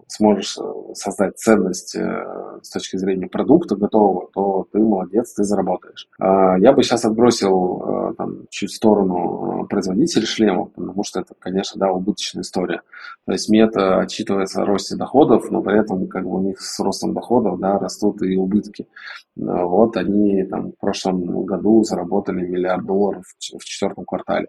сможешь 0.07 0.57
создать 0.93 1.37
ценность 1.37 1.95
с 1.95 2.69
точки 2.69 2.97
зрения 2.97 3.27
продукта 3.27 3.75
готового, 3.75 4.29
то 4.33 4.67
ты 4.71 4.79
молодец, 4.79 5.33
ты 5.33 5.43
заработаешь. 5.43 6.07
А, 6.19 6.57
я 6.57 6.73
бы 6.73 6.83
сейчас 6.83 7.05
отбросил 7.05 8.15
там, 8.17 8.47
чуть 8.49 8.71
в 8.71 8.75
сторону 8.75 9.65
производителей 9.69 10.25
шлемов, 10.25 10.71
потому 10.73 11.03
что 11.03 11.19
это, 11.19 11.33
конечно, 11.39 11.79
да, 11.79 11.91
убыточная 11.91 12.43
история. 12.43 12.81
То 13.25 13.33
есть 13.33 13.49
мета 13.49 13.99
отчитывается 13.99 14.61
о 14.61 14.65
росте 14.65 14.95
доходов, 14.95 15.51
но 15.51 15.61
при 15.61 15.79
этом 15.79 16.07
как 16.07 16.23
бы 16.23 16.37
у 16.37 16.41
них 16.41 16.59
с 16.61 16.79
ростом 16.79 17.13
доходов 17.13 17.59
да, 17.59 17.77
растут 17.77 18.21
и 18.21 18.35
убытки. 18.37 18.87
Вот 19.35 19.97
они 19.97 20.43
там 20.45 20.71
в 20.71 20.77
прошлом 20.77 21.45
году 21.45 21.83
заработали 21.83 22.45
миллиард 22.45 22.85
долларов 22.85 23.23
в 23.37 23.63
четвертом 23.63 24.05
квартале. 24.05 24.47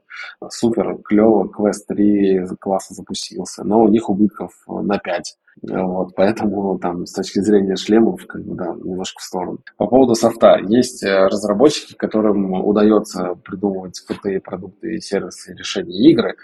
Супер, 0.49 0.99
клево, 1.03 1.49
квест 1.49 1.87
3 1.89 2.47
класса 2.59 2.95
запустился, 3.19 3.65
но 3.65 3.83
у 3.83 3.89
них 3.89 4.09
убытков 4.09 4.53
на 4.67 4.99
5. 4.99 5.37
Вот, 5.63 6.15
поэтому 6.15 6.79
там 6.79 7.07
с 7.07 7.13
точки 7.13 7.41
зрения 7.41 7.77
шлемов, 7.77 8.27
как 8.27 8.43
бы, 8.43 8.55
да, 8.55 8.75
немножко 8.83 9.21
в 9.21 9.25
сторону. 9.25 9.59
По 9.77 9.87
поводу 9.87 10.15
софта. 10.15 10.59
Есть 10.69 11.03
э, 11.03 11.27
разработчики, 11.27 11.95
которым 11.95 12.53
удается 12.53 13.35
придумывать 13.45 13.99
крутые 14.01 14.41
продукты 14.41 15.01
сервисы, 15.01 15.55
решения 15.55 16.11
игры. 16.11 16.37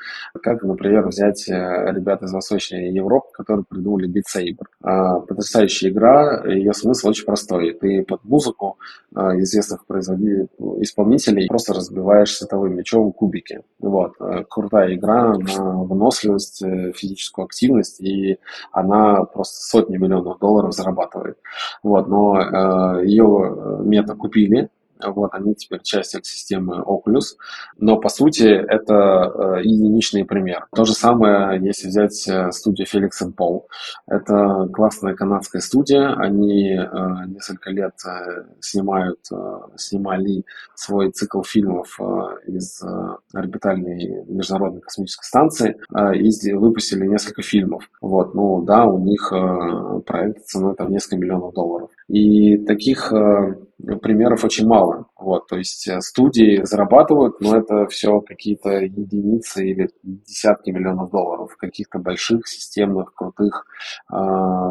Как, 0.42 0.62
например, 0.62 1.06
взять 1.06 1.48
э, 1.48 1.52
ребят 1.92 2.22
из 2.22 2.32
Восточной 2.32 2.92
Европы, 2.92 3.28
которые 3.32 3.64
придумали 3.64 4.08
Beat 4.08 4.24
Saber. 4.34 4.66
А, 4.82 5.20
потрясающая 5.20 5.90
игра, 5.90 6.44
ее 6.46 6.72
смысл 6.72 7.08
очень 7.08 7.24
простой. 7.24 7.72
Ты 7.74 8.02
под 8.02 8.24
музыку 8.24 8.78
а, 9.14 9.38
известных 9.38 9.86
производителей, 9.86 10.48
исполнителей 10.80 11.46
просто 11.48 11.74
разбиваешь 11.74 12.34
световым 12.34 12.76
мячом 12.76 13.12
кубики. 13.12 13.60
Вот. 13.78 14.14
Э, 14.20 14.44
крутая 14.48 14.94
игра 14.94 15.36
на 15.36 15.82
выносливость, 15.82 16.62
физическую 16.94 17.44
активность, 17.44 18.00
и 18.00 18.38
она 18.72 19.03
просто 19.24 19.56
сотни 19.62 19.96
миллионов 19.96 20.38
долларов 20.38 20.72
зарабатывает. 20.72 21.38
Вот, 21.82 22.08
но 22.08 22.40
э, 22.40 23.06
ее 23.06 23.24
э, 23.24 23.82
мета 23.82 24.14
купили, 24.14 24.70
вот, 25.02 25.34
они 25.34 25.54
теперь 25.54 25.80
часть 25.82 26.14
экосистемы 26.14 26.82
Oculus, 26.82 27.36
но 27.78 27.96
по 27.96 28.08
сути 28.08 28.44
это 28.44 29.32
э, 29.58 29.62
единичный 29.62 30.24
пример. 30.24 30.66
То 30.74 30.84
же 30.84 30.94
самое, 30.94 31.60
если 31.60 31.88
взять 31.88 32.26
э, 32.28 32.50
студию 32.52 32.86
Felix 32.86 33.10
and 33.22 33.34
Paul. 33.34 33.62
Это 34.06 34.68
классная 34.72 35.14
канадская 35.14 35.60
студия, 35.60 36.14
они 36.14 36.74
э, 36.74 36.86
несколько 37.26 37.70
лет 37.70 37.94
снимают, 38.60 39.20
снимали 39.76 40.44
свой 40.74 41.10
цикл 41.10 41.42
фильмов 41.42 41.98
из 42.46 42.82
орбитальной 43.32 44.24
международной 44.26 44.80
космической 44.80 45.24
станции 45.24 45.76
и 46.14 46.52
выпустили 46.52 47.06
несколько 47.06 47.42
фильмов. 47.42 47.88
Вот, 48.00 48.34
ну 48.34 48.62
да, 48.62 48.84
у 48.84 48.98
них 48.98 49.32
проект 50.06 50.46
ценой 50.46 50.74
там 50.74 50.90
несколько 50.90 51.16
миллионов 51.16 51.54
долларов. 51.54 51.90
И 52.08 52.58
таких 52.58 53.12
э, 53.12 53.54
примеров 54.02 54.44
очень 54.44 54.66
мало. 54.66 55.06
Вот, 55.18 55.46
то 55.48 55.56
есть 55.56 55.88
э, 55.88 56.00
студии 56.00 56.62
зарабатывают, 56.62 57.40
но 57.40 57.56
это 57.56 57.86
все 57.86 58.20
какие-то 58.20 58.70
единицы 58.70 59.66
или 59.66 59.88
десятки 60.02 60.70
миллионов 60.70 61.10
долларов. 61.10 61.56
Каких-то 61.56 61.98
больших, 61.98 62.46
системных, 62.46 63.14
крутых 63.14 63.66
э, 64.12 64.16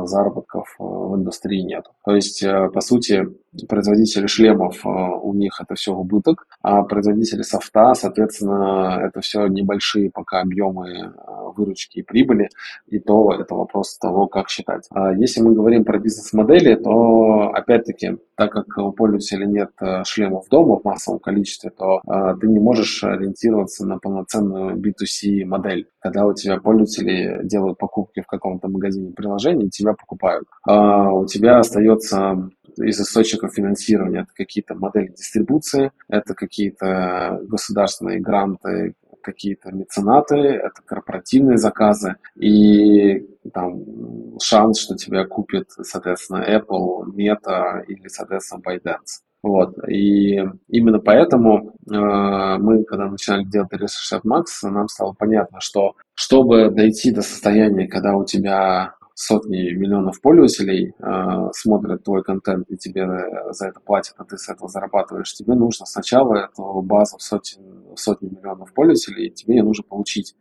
заработков 0.05 0.75
э, 0.79 0.83
в 0.83 1.15
индустрии 1.15 1.61
нет. 1.61 1.85
То 2.05 2.15
есть, 2.15 2.43
э, 2.43 2.69
по 2.69 2.81
сути, 2.81 3.27
производители 3.67 4.27
шлемов, 4.27 4.85
э, 4.85 4.89
у 4.89 5.33
них 5.33 5.59
это 5.61 5.75
все 5.75 5.93
убыток, 5.93 6.47
а 6.61 6.83
производители 6.83 7.41
софта, 7.41 7.93
соответственно, 7.93 8.99
это 9.05 9.21
все 9.21 9.47
небольшие 9.47 10.09
пока 10.11 10.41
объемы 10.41 10.89
э, 10.89 11.11
выручки 11.55 11.99
и 11.99 12.03
прибыли, 12.03 12.49
и 12.87 12.99
то 12.99 13.33
это 13.33 13.55
вопрос 13.55 13.97
того, 13.97 14.27
как 14.27 14.49
считать. 14.49 14.87
А 14.91 15.13
если 15.13 15.41
мы 15.41 15.53
говорим 15.53 15.83
про 15.83 15.99
бизнес-модели, 15.99 16.75
то, 16.75 17.51
опять-таки, 17.53 18.17
так 18.35 18.51
как 18.51 18.77
у 18.77 18.91
пользователя 18.91 19.45
нет 19.45 19.69
э, 19.81 20.03
шлемов 20.05 20.47
дома 20.49 20.79
в 20.79 20.83
массовом 20.83 21.19
количестве, 21.19 21.69
то 21.69 22.01
ты 22.39 22.47
не 22.47 22.59
можешь 22.59 23.03
ориентироваться 23.03 23.85
на 23.85 23.97
полноценную 23.97 24.77
B2C 24.77 25.45
модель, 25.45 25.87
когда 26.03 26.25
у 26.25 26.33
тебя 26.33 26.59
пользователи 26.59 27.39
делают 27.43 27.77
покупки 27.77 28.19
в 28.19 28.27
каком-то 28.27 28.67
магазине 28.67 29.13
приложений, 29.13 29.69
тебя 29.69 29.93
покупают. 29.93 30.45
А 30.63 31.13
у 31.13 31.25
тебя 31.25 31.59
остается 31.59 32.49
из 32.75 32.99
источников 32.99 33.53
финансирования 33.53 34.21
это 34.21 34.33
какие-то 34.35 34.75
модели 34.75 35.07
дистрибуции, 35.07 35.91
это 36.09 36.33
какие-то 36.33 37.39
государственные 37.43 38.19
гранты, 38.19 38.95
какие-то 39.21 39.71
меценаты, 39.71 40.35
это 40.35 40.81
корпоративные 40.83 41.57
заказы, 41.57 42.17
и 42.35 43.25
там 43.53 44.37
шанс, 44.41 44.79
что 44.79 44.95
тебя 44.95 45.25
купит, 45.25 45.69
соответственно, 45.71 46.43
Apple, 46.45 47.05
Meta 47.15 47.81
или, 47.87 48.09
соответственно, 48.09 48.61
ByteDance. 48.61 49.21
Вот. 49.43 49.77
И 49.89 50.41
именно 50.69 50.99
поэтому 50.99 51.73
э, 51.91 52.57
мы, 52.59 52.85
когда 52.85 53.07
начинали 53.07 53.43
делать 53.43 53.69
360 53.71 54.23
Max, 54.25 54.45
нам 54.63 54.87
стало 54.87 55.13
понятно, 55.13 55.59
что 55.59 55.95
чтобы 56.15 56.69
дойти 56.69 57.11
до 57.11 57.21
состояния, 57.21 57.87
когда 57.87 58.15
у 58.15 58.23
тебя 58.23 58.95
сотни 59.15 59.73
миллионов 59.73 60.21
пользователей 60.21 60.93
э, 60.97 61.49
смотрят 61.51 62.03
твой 62.03 62.23
контент 62.23 62.71
и 62.71 62.77
тебе 62.77 63.05
за 63.51 63.67
это 63.67 63.81
платят, 63.81 64.15
а 64.17 64.23
ты 64.23 64.37
с 64.37 64.47
этого 64.47 64.69
зарабатываешь, 64.69 65.33
тебе 65.33 65.55
нужно 65.55 65.85
сначала 65.85 66.35
эту 66.35 66.81
базу 66.81 67.19
сотен, 67.19 67.61
сотни 67.97 68.29
миллионов 68.29 68.73
пользователей, 68.73 69.29
тебе 69.29 69.57
ее 69.57 69.63
нужно 69.63 69.83
получить. 69.83 70.35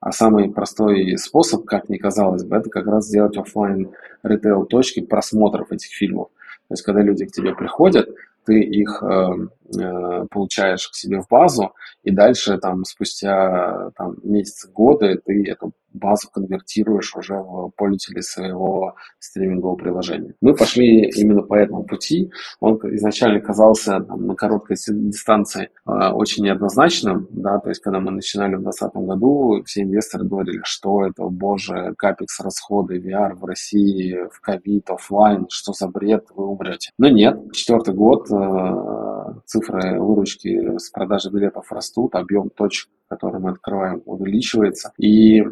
А 0.00 0.12
самый 0.12 0.50
простой 0.50 1.16
способ, 1.18 1.66
как 1.66 1.90
ни 1.90 1.98
казалось 1.98 2.44
бы, 2.44 2.56
это 2.56 2.70
как 2.70 2.86
раз 2.86 3.06
сделать 3.06 3.36
офлайн 3.36 3.92
ритейл 4.22 4.64
точки 4.64 5.00
просмотров 5.00 5.72
этих 5.72 5.90
фильмов. 5.90 6.28
То 6.68 6.72
есть, 6.72 6.82
когда 6.82 7.02
люди 7.02 7.26
к 7.26 7.32
тебе 7.32 7.54
приходят, 7.54 8.08
ты 8.46 8.60
их 8.60 9.02
э, 9.02 9.06
э, 9.06 9.65
получаешь 10.30 10.88
к 10.88 10.94
себе 10.94 11.20
в 11.20 11.28
базу, 11.28 11.72
и 12.02 12.10
дальше 12.10 12.58
там 12.58 12.84
спустя 12.84 13.90
там, 13.96 14.16
месяцы, 14.22 14.70
годы 14.70 15.20
ты 15.24 15.44
эту 15.48 15.72
базу 15.96 16.28
конвертируешь 16.30 17.14
уже 17.16 17.34
в 17.34 17.70
пользователей 17.76 18.22
своего 18.22 18.94
стримингового 19.18 19.76
приложения. 19.76 20.34
Мы 20.40 20.54
пошли 20.54 21.10
именно 21.10 21.42
по 21.42 21.54
этому 21.54 21.84
пути. 21.84 22.30
Он 22.60 22.78
изначально 22.94 23.40
казался 23.40 24.00
там, 24.00 24.26
на 24.26 24.34
короткой 24.34 24.76
дистанции 24.76 25.70
э, 25.86 25.90
очень 26.10 26.44
неоднозначным, 26.44 27.26
да, 27.30 27.58
то 27.58 27.70
есть 27.70 27.80
когда 27.80 28.00
мы 28.00 28.10
начинали 28.10 28.54
в 28.54 28.62
2020 28.62 29.08
году, 29.08 29.62
все 29.64 29.82
инвесторы 29.82 30.24
говорили, 30.24 30.60
что 30.64 31.06
это, 31.06 31.24
боже, 31.24 31.94
капекс 31.96 32.40
расходы, 32.40 32.98
VR 32.98 33.34
в 33.34 33.44
России, 33.44 34.18
в 34.30 34.40
ковид, 34.40 34.90
офлайн, 34.90 35.46
что 35.50 35.72
за 35.72 35.88
бред, 35.88 36.26
вы 36.34 36.46
умрете. 36.46 36.90
Но 36.98 37.08
нет, 37.08 37.52
четвертый 37.52 37.94
год 37.94 38.30
э, 38.30 39.15
цифры 39.44 40.00
выручки 40.00 40.78
с 40.78 40.90
продажи 40.90 41.30
билетов 41.30 41.70
растут, 41.72 42.14
объем 42.14 42.50
точек 42.50 42.88
который 43.08 43.40
мы 43.40 43.50
открываем, 43.50 44.02
увеличивается. 44.04 44.92
И 44.98 45.42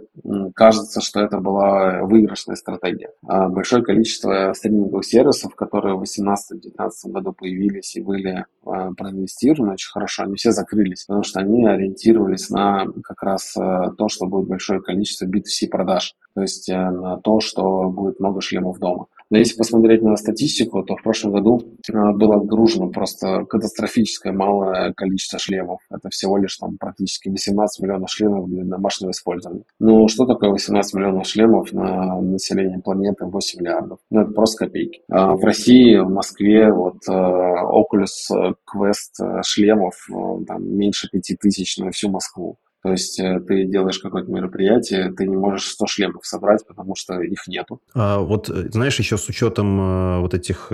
кажется, 0.55 1.01
что 1.01 1.21
это 1.21 1.39
была 1.39 2.03
выигрышная 2.03 2.57
стратегия. 2.57 3.13
А 3.27 3.49
большое 3.49 3.83
количество 3.83 4.53
стриминговых 4.55 5.05
сервисов, 5.05 5.55
которые 5.55 5.97
в 5.97 6.03
2018-2019 6.03 7.13
году 7.13 7.33
появились 7.33 7.97
и 7.97 8.03
были 8.03 8.47
а, 8.65 8.93
проинвестированы 8.95 9.75
очень 9.75 9.91
хорошо, 9.91 10.25
они 10.25 10.35
все 10.37 10.51
закрылись, 10.51 11.05
потому 11.05 11.23
что 11.23 11.41
они 11.41 11.67
ориентировались 11.67 12.51
на 12.51 12.87
как 13.03 13.23
раз 13.23 13.57
а, 13.57 13.91
то, 13.93 14.09
что 14.09 14.27
будет 14.27 14.49
большое 14.49 14.81
количество 14.81 15.27
B2C 15.27 15.69
продаж, 15.71 16.15
то 16.35 16.43
есть 16.43 16.69
э, 16.69 16.75
на 16.75 17.19
то, 17.19 17.41
что 17.41 17.89
будет 17.91 18.19
много 18.19 18.41
шлемов 18.41 18.79
дома. 18.79 19.07
Но 19.35 19.39
если 19.39 19.57
посмотреть 19.57 20.01
на 20.01 20.15
статистику, 20.15 20.85
то 20.85 20.95
в 20.95 21.03
прошлом 21.03 21.33
году 21.33 21.61
а, 21.93 22.13
было 22.13 22.37
отгружено 22.37 22.89
просто 22.89 23.45
катастрофическое 23.47 24.33
малое 24.33 24.93
количество 24.93 25.41
шлемов. 25.41 25.81
Это 25.91 26.09
всего 26.09 26.39
лишь 26.39 26.57
там 26.57 26.77
практически 26.79 27.31
18 27.31 27.83
миллионов 27.83 28.11
шлемов 28.11 28.49
для 28.49 28.63
домашнего 28.63 29.11
использования. 29.11 29.65
Ну, 29.81 30.07
что 30.07 30.25
такое 30.25 30.51
18 30.51 30.95
миллионов 30.95 31.27
шлемов 31.27 31.73
на 31.73 32.21
население 32.21 32.79
планеты 32.79 33.25
8 33.25 33.61
миллиардов? 33.61 33.99
Ну, 34.09 34.21
это 34.21 34.31
просто 34.31 34.67
копейки. 34.67 35.01
А 35.11 35.35
в 35.35 35.43
России, 35.43 35.97
в 35.97 36.11
Москве, 36.11 36.73
вот 36.73 36.99
э, 37.09 37.13
Oculus 37.13 38.55
Quest 38.73 39.21
э, 39.21 39.43
шлемов 39.43 39.97
э, 40.13 40.45
там 40.47 40.65
меньше 40.65 41.09
5 41.11 41.39
тысяч 41.41 41.77
на 41.79 41.91
всю 41.91 42.09
Москву. 42.09 42.59
То 42.85 42.91
есть 42.91 43.19
э, 43.19 43.41
ты 43.41 43.65
делаешь 43.65 43.99
какое-то 43.99 44.31
мероприятие, 44.31 45.11
ты 45.11 45.27
не 45.27 45.37
можешь 45.37 45.69
100 45.69 45.87
шлемов 45.87 46.27
собрать, 46.27 46.67
потому 46.67 46.95
что 46.95 47.19
их 47.23 47.47
нету. 47.49 47.81
А 47.95 48.19
вот, 48.19 48.51
э, 48.51 48.69
знаешь, 48.71 48.99
еще 48.99 49.17
с 49.17 49.27
учетом 49.27 49.81
э, 49.81 50.21
вот 50.21 50.35
этих 50.35 50.69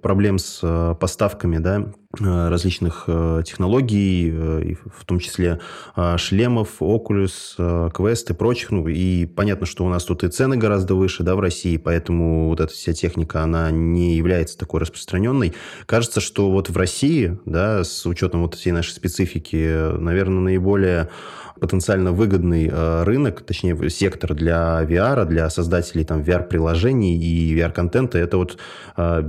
проблем 0.00 0.38
с 0.38 0.96
поставками, 0.98 1.58
да, 1.58 1.92
различных 2.18 3.04
технологий, 3.44 4.30
в 4.30 5.04
том 5.04 5.18
числе 5.18 5.60
шлемов, 6.16 6.80
Oculus, 6.80 7.56
Quest 7.58 8.30
и 8.30 8.32
прочих, 8.32 8.70
ну, 8.70 8.88
и 8.88 9.26
понятно, 9.26 9.66
что 9.66 9.84
у 9.84 9.90
нас 9.90 10.04
тут 10.04 10.24
и 10.24 10.28
цены 10.28 10.56
гораздо 10.56 10.94
выше, 10.94 11.22
да, 11.22 11.36
в 11.36 11.40
России, 11.40 11.76
поэтому 11.76 12.48
вот 12.48 12.60
эта 12.60 12.72
вся 12.72 12.94
техника, 12.94 13.42
она 13.42 13.70
не 13.70 14.16
является 14.16 14.56
такой 14.56 14.80
распространенной. 14.80 15.52
Кажется, 15.84 16.20
что 16.20 16.50
вот 16.50 16.70
в 16.70 16.76
России, 16.78 17.38
да, 17.44 17.84
с 17.84 18.06
учетом 18.06 18.40
вот 18.40 18.54
всей 18.54 18.72
нашей 18.72 18.92
специфики, 18.92 19.92
наверное, 19.98 20.40
наиболее 20.40 21.10
потенциально 21.58 22.12
выгодный 22.12 22.70
э, 22.72 23.02
рынок, 23.04 23.42
точнее 23.42 23.90
сектор 23.90 24.34
для 24.34 24.82
VR, 24.84 25.24
для 25.26 25.50
создателей 25.50 26.04
там 26.04 26.20
VR-приложений 26.20 27.18
и 27.18 27.56
VR-контента, 27.56 28.18
это 28.18 28.36
вот 28.36 28.58
э, 28.96 29.22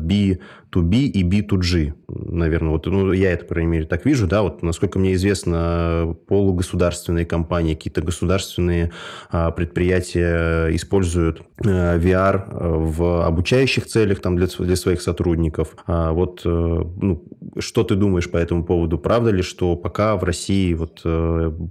B2B 0.72 0.96
и 1.06 1.24
B2G, 1.24 1.94
наверное. 2.08 2.72
Вот, 2.72 2.86
ну, 2.86 3.12
я 3.12 3.32
это, 3.32 3.46
по 3.46 3.54
крайней 3.54 3.72
мере, 3.72 3.86
так 3.86 4.06
вижу, 4.06 4.28
да, 4.28 4.42
вот, 4.42 4.64
насколько 4.64 5.00
мне 5.00 5.14
известно, 5.14 6.16
полугосударственные 6.28 7.26
компании, 7.26 7.76
какие-то 7.76 8.02
государственные 8.02 8.92
э, 9.32 9.52
предприятия 9.56 10.76
используют 10.76 11.44
VR 11.58 12.46
в 12.52 13.26
обучающих 13.26 13.86
целях 13.86 14.22
там, 14.22 14.38
для, 14.38 14.48
для 14.48 14.76
своих 14.76 15.02
сотрудников. 15.02 15.76
А 15.86 16.12
вот 16.12 16.42
ну, 16.46 17.24
что 17.58 17.84
ты 17.84 17.96
думаешь 17.96 18.30
по 18.30 18.38
этому 18.38 18.64
поводу? 18.64 18.98
Правда 18.98 19.32
ли, 19.32 19.42
что 19.42 19.76
пока 19.76 20.16
в 20.16 20.24
России 20.24 20.74
вот 20.74 21.00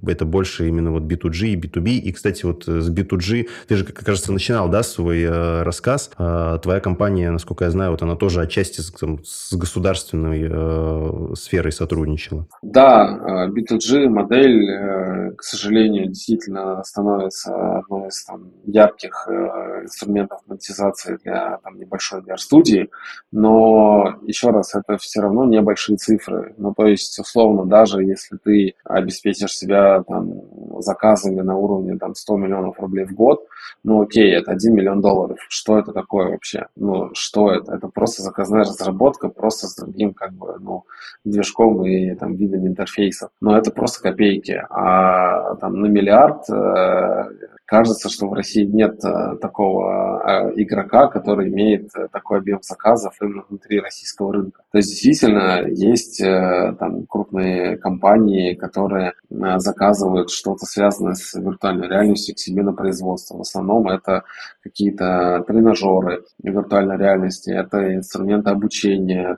это 0.06 0.24
больше 0.24 0.68
именно 0.68 0.90
вот 0.92 1.04
B2G 1.04 1.48
и 1.48 1.56
B2B. 1.56 1.90
И, 1.98 2.12
кстати, 2.12 2.44
вот 2.44 2.68
э, 2.68 2.80
с 2.80 2.90
B2G, 2.90 3.48
ты 3.66 3.76
же, 3.76 3.84
кажется, 3.84 4.32
начинал, 4.32 4.68
да, 4.68 4.82
свой 4.82 5.22
э, 5.22 5.62
рассказ. 5.62 6.10
Э, 6.18 6.58
твоя 6.62 6.80
компания, 6.80 7.30
насколько 7.30 7.64
я 7.64 7.70
знаю, 7.70 7.92
вот 7.92 8.02
она 8.02 8.16
тоже 8.16 8.40
отчасти 8.40 8.80
с, 8.88 8.92
там, 8.92 9.22
с 9.24 9.52
государственной 9.54 10.48
э, 10.50 11.34
сферой 11.34 11.72
сотрудничала. 11.72 12.46
Да, 12.62 13.06
э, 13.06 13.50
B2G 13.50 14.08
модель, 14.08 14.68
э, 14.70 15.30
к 15.32 15.42
сожалению, 15.42 16.08
действительно 16.08 16.82
становится 16.84 17.78
одной 17.78 18.08
из 18.08 18.24
там, 18.24 18.50
ярких 18.64 19.28
э, 19.28 19.82
инструментов 19.84 20.40
монетизации 20.46 21.18
для 21.22 21.58
там, 21.62 21.78
небольшой 21.78 22.20
VR-студии, 22.22 22.88
но 23.32 24.16
еще 24.22 24.50
раз, 24.50 24.74
это 24.74 24.96
все 24.98 25.20
равно 25.20 25.44
небольшие 25.44 25.96
цифры. 25.96 26.54
Ну, 26.58 26.74
то 26.74 26.86
есть, 26.86 27.18
условно, 27.18 27.64
даже 27.64 28.02
если 28.02 28.36
ты 28.36 28.74
обеспечишь 28.84 29.52
себя 29.52 30.02
там, 30.02 30.32
заказами 30.80 31.40
на 31.40 31.56
уровне 31.56 31.98
там 31.98 32.14
100 32.14 32.36
миллионов 32.36 32.80
рублей 32.80 33.04
в 33.04 33.14
год, 33.14 33.46
ну 33.84 34.02
окей, 34.02 34.32
это 34.34 34.52
1 34.52 34.74
миллион 34.74 35.00
долларов. 35.00 35.38
Что 35.48 35.78
это 35.78 35.92
такое 35.92 36.30
вообще? 36.30 36.66
Ну, 36.76 37.10
что 37.14 37.52
это? 37.52 37.74
Это 37.74 37.88
просто 37.88 38.22
заказная 38.22 38.64
разработка, 38.78 39.28
просто 39.28 39.66
с 39.66 39.76
другим 39.76 40.14
как 40.14 40.32
бы, 40.32 40.56
ну, 40.60 40.84
движком 41.24 41.84
и 41.84 42.14
там 42.14 42.34
видами 42.34 42.68
интерфейсов. 42.68 43.30
Но 43.40 43.56
это 43.56 43.70
просто 43.70 44.02
копейки. 44.02 44.62
А 44.70 45.54
там 45.56 45.80
на 45.80 45.86
миллиард 45.86 46.48
э, 46.50 47.48
кажется, 47.64 48.08
что 48.08 48.28
в 48.28 48.32
России 48.32 48.64
нет 48.64 49.04
э, 49.04 49.36
такого 49.40 50.22
э, 50.24 50.52
игрока, 50.56 51.08
который 51.08 51.48
имеет 51.48 51.90
такой 52.12 52.38
объем 52.38 52.60
заказов 52.62 53.14
именно 53.20 53.44
внутри 53.48 53.80
российского 53.80 54.32
рынка. 54.32 54.62
То 54.72 54.78
есть 54.78 54.90
действительно 54.90 55.66
есть 55.66 56.18
там 56.18 57.06
крупные 57.06 57.76
компании, 57.76 58.54
которые 58.54 59.12
заказывают 59.28 60.30
что-то 60.30 60.66
связанное 60.66 61.14
с 61.14 61.34
виртуальной 61.34 61.88
реальностью 61.88 62.34
к 62.34 62.38
себе 62.38 62.62
на 62.62 62.72
производство. 62.72 63.36
В 63.38 63.40
основном 63.42 63.88
это 63.88 64.24
какие-то 64.62 65.44
тренажеры 65.46 66.24
виртуальной 66.42 66.96
реальности, 66.98 67.50
это 67.50 67.94
инструменты 67.94 68.50
обучения, 68.50 68.67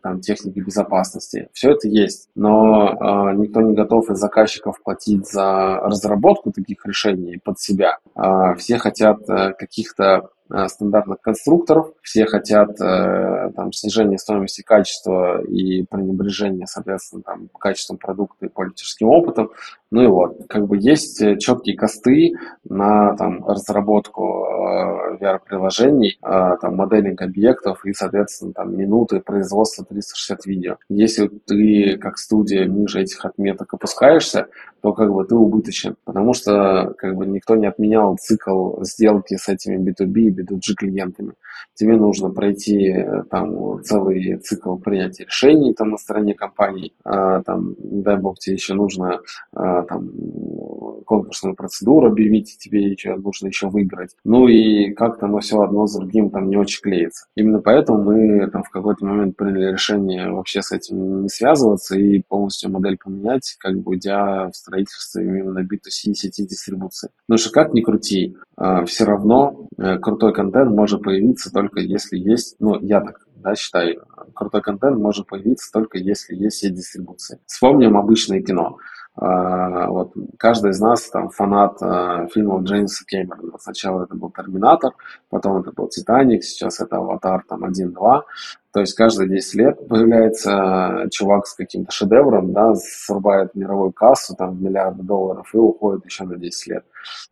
там, 0.02 0.20
техники 0.20 0.60
безопасности. 0.60 1.48
Все 1.52 1.72
это 1.72 1.88
есть, 1.88 2.28
но 2.34 2.88
э, 2.88 3.36
никто 3.36 3.60
не 3.60 3.74
готов 3.74 4.10
из 4.10 4.18
заказчиков 4.18 4.82
платить 4.82 5.26
за 5.28 5.76
разработку 5.82 6.52
таких 6.52 6.84
решений 6.86 7.38
под 7.42 7.58
себя. 7.60 7.98
Э, 8.16 8.54
все 8.56 8.78
хотят 8.78 9.28
э, 9.28 9.52
каких-то 9.58 10.30
Э, 10.52 10.66
стандартных 10.66 11.20
конструкторов. 11.20 11.92
Все 12.02 12.26
хотят 12.26 12.70
э, 12.80 13.52
там, 13.54 13.72
снижения 13.72 14.18
стоимости 14.18 14.62
качества 14.62 15.40
и 15.42 15.84
пренебрежения, 15.84 16.66
соответственно, 16.66 17.22
там, 17.22 17.48
качеством 17.56 17.98
продукта 17.98 18.46
и 18.46 18.48
пользовательским 18.48 19.08
опытом. 19.08 19.50
Ну 19.92 20.02
и 20.02 20.06
вот, 20.06 20.36
как 20.48 20.68
бы 20.68 20.76
есть 20.78 21.20
э, 21.20 21.36
четкие 21.36 21.76
косты 21.76 22.34
на 22.64 23.16
там, 23.16 23.44
разработку 23.44 24.44
э, 24.44 25.16
VR-приложений, 25.20 26.18
э, 26.22 26.56
там, 26.60 26.76
моделинг 26.76 27.20
объектов 27.22 27.84
и, 27.84 27.92
соответственно, 27.92 28.52
там, 28.52 28.76
минуты 28.76 29.18
производства 29.18 29.84
360 29.84 30.46
видео. 30.46 30.76
Если 30.88 31.28
ты 31.44 31.98
как 31.98 32.18
студия 32.18 32.66
ниже 32.66 33.00
этих 33.00 33.24
отметок 33.24 33.74
опускаешься, 33.74 34.46
то 34.80 34.92
как 34.92 35.12
бы 35.12 35.24
ты 35.24 35.34
убыточен, 35.34 35.96
потому 36.04 36.34
что 36.34 36.94
как 36.96 37.16
бы 37.16 37.26
никто 37.26 37.56
не 37.56 37.66
отменял 37.66 38.16
цикл 38.16 38.82
сделки 38.82 39.36
с 39.36 39.48
этими 39.48 39.76
B2B 39.76 40.20
и 40.20 40.30
B2G 40.30 40.74
клиентами. 40.76 41.32
Тебе 41.74 41.96
нужно 41.96 42.30
пройти 42.30 42.90
э, 42.90 43.24
там 43.28 43.82
целый 43.82 44.36
цикл 44.36 44.76
принятия 44.76 45.24
решений 45.24 45.74
там 45.74 45.90
на 45.90 45.96
стороне 45.98 46.34
компании, 46.34 46.92
а, 47.04 47.42
там, 47.42 47.74
дай 47.78 48.16
бог, 48.16 48.38
тебе 48.38 48.54
еще 48.54 48.74
нужно 48.74 49.20
там 49.82 50.10
конкурсную 51.04 51.56
процедуру 51.56 52.06
объявить, 52.06 52.56
тебе 52.58 52.88
еще 52.88 53.16
нужно 53.16 53.48
еще 53.48 53.68
выиграть. 53.68 54.10
Ну 54.24 54.48
и 54.48 54.92
как-то 54.92 55.26
оно 55.26 55.40
все 55.40 55.60
одно 55.60 55.86
с 55.86 55.96
другим 55.96 56.30
там 56.30 56.48
не 56.48 56.56
очень 56.56 56.82
клеится. 56.82 57.26
Именно 57.36 57.60
поэтому 57.60 58.02
мы 58.02 58.48
там 58.50 58.62
в 58.62 58.70
какой-то 58.70 59.04
момент 59.04 59.36
приняли 59.36 59.72
решение 59.72 60.30
вообще 60.30 60.62
с 60.62 60.72
этим 60.72 61.22
не 61.22 61.28
связываться 61.28 61.96
и 61.96 62.22
полностью 62.22 62.70
модель 62.70 62.96
поменять, 62.96 63.56
как 63.58 63.76
бы 63.80 63.96
идя 63.96 64.48
в 64.50 64.56
строительство 64.56 65.20
именно 65.20 65.60
B2C 65.60 66.14
сети 66.14 66.46
дистрибуции. 66.46 67.10
Потому 67.26 67.38
что 67.38 67.50
как 67.50 67.74
ни 67.74 67.80
крути, 67.80 68.36
а, 68.56 68.84
все 68.84 69.04
равно 69.04 69.66
э, 69.78 69.98
крутой 69.98 70.32
контент 70.32 70.70
может 70.70 71.02
появиться 71.02 71.50
только 71.52 71.80
если 71.80 72.18
есть, 72.18 72.56
ну, 72.60 72.78
я 72.80 73.00
так 73.00 73.26
да, 73.42 73.54
считаю, 73.54 74.04
крутой 74.34 74.62
контент 74.62 74.98
может 74.98 75.26
появиться 75.26 75.70
только 75.72 75.98
если 75.98 76.34
есть 76.34 76.58
сеть 76.58 76.74
дистрибуции. 76.74 77.38
Вспомним 77.46 77.96
обычное 77.96 78.42
кино. 78.42 78.76
А, 79.16 79.88
вот, 79.88 80.14
каждый 80.38 80.70
из 80.70 80.80
нас 80.80 81.10
там 81.10 81.30
фанат 81.30 81.76
а, 81.82 82.26
фильмов 82.28 82.62
Джеймса 82.62 83.04
Кэмерона. 83.06 83.58
Сначала 83.58 84.04
это 84.04 84.14
был 84.14 84.30
Терминатор, 84.30 84.92
потом 85.28 85.60
это 85.60 85.72
был 85.72 85.88
Титаник, 85.88 86.44
сейчас 86.44 86.80
это 86.80 86.96
Аватар 86.96 87.44
там 87.48 87.64
1-2. 87.64 88.22
То 88.72 88.80
есть 88.80 88.94
каждые 88.94 89.28
10 89.28 89.54
лет 89.56 89.88
появляется 89.88 91.08
чувак 91.10 91.48
с 91.48 91.54
каким-то 91.54 91.90
шедевром, 91.90 92.52
да, 92.52 92.72
срубает 92.76 93.56
мировую 93.56 93.92
кассу 93.92 94.36
там 94.36 94.56
в 94.56 94.62
миллиарды 94.62 95.02
долларов 95.02 95.50
и 95.52 95.58
уходит 95.58 96.04
еще 96.04 96.24
на 96.24 96.36
10 96.36 96.66
лет. 96.68 96.84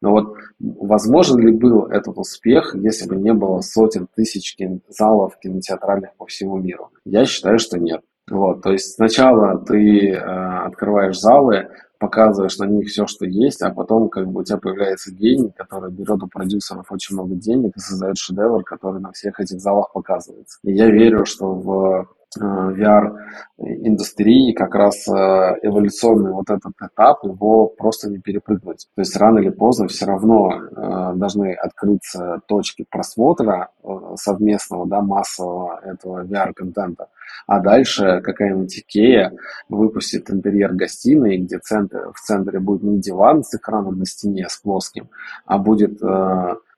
Но 0.03 0.11
вот 0.11 0.35
возможен 0.59 1.39
ли 1.39 1.53
был 1.53 1.87
этот 1.87 2.19
успех, 2.19 2.75
если 2.75 3.09
бы 3.09 3.15
не 3.17 3.33
было 3.33 3.61
сотен 3.61 4.09
тысяч 4.13 4.57
залов 4.89 5.39
кинотеатральных 5.39 6.17
по 6.17 6.27
всему 6.27 6.57
миру? 6.57 6.91
Я 7.05 7.25
считаю, 7.25 7.61
что 7.61 7.79
нет. 7.79 8.03
Вот, 8.31 8.63
то 8.63 8.73
есть 8.73 8.95
сначала 8.95 9.59
ты 9.59 10.11
э, 10.11 10.17
открываешь 10.19 11.19
залы, 11.19 11.69
показываешь 11.99 12.59
на 12.59 12.65
них 12.65 12.89
все, 12.89 13.07
что 13.07 13.25
есть, 13.25 13.63
а 13.63 13.71
потом 13.71 14.09
как 14.09 14.29
бы 14.29 14.41
у 14.41 14.45
тебя 14.45 14.59
появляется 14.59 15.13
гений, 15.13 15.53
который 15.57 15.91
берет 15.91 16.23
у 16.23 16.29
продюсеров 16.29 16.91
очень 16.91 17.15
много 17.15 17.35
денег 17.35 17.77
и 17.77 17.81
создает 17.81 18.19
шедевр, 18.19 18.63
который 18.63 19.01
на 19.01 19.13
всех 19.13 19.41
этих 19.41 19.61
залах 19.61 19.93
показывается. 19.93 20.59
И 20.63 20.73
я 20.73 20.91
верю, 20.91 21.25
что 21.25 21.55
в 21.55 22.09
Э, 22.37 22.73
VR-индустрии 23.59 24.53
как 24.53 24.75
раз 24.75 25.09
э, 25.09 25.11
эволюционный 25.63 26.33
вот 26.33 26.51
этот 26.51 26.73
этап, 26.81 27.25
его 27.25 27.67
просто 27.67 28.09
не 28.09 28.19
перепрыгнуть. 28.19 28.89
То 28.95 29.01
есть 29.01 29.17
рано 29.17 29.39
или 29.39 29.51
поздно 29.51 29.89
все 29.89 30.07
равно 30.07 30.53
э, 30.53 31.13
должны 31.17 31.55
открыться 31.55 32.41
точки 32.47 32.85
просмотра 32.89 33.71
совместного, 34.17 34.87
да, 34.87 35.01
массового 35.01 35.81
этого 35.85 36.25
VR-контента. 36.25 37.09
А 37.47 37.61
дальше 37.61 38.21
какая-нибудь 38.23 38.79
Икея 38.79 39.33
выпустит 39.69 40.31
интерьер 40.31 40.73
гостиной, 40.73 41.39
где 41.39 41.59
центр, 41.59 42.13
в 42.15 42.21
центре 42.21 42.59
будет 42.59 42.83
не 42.83 43.01
диван 43.01 43.43
с 43.45 43.55
экраном 43.55 43.99
на 43.99 44.07
стене, 44.07 44.47
с 44.49 44.59
плоским, 44.59 45.09
а 45.45 45.59
будет 45.59 46.01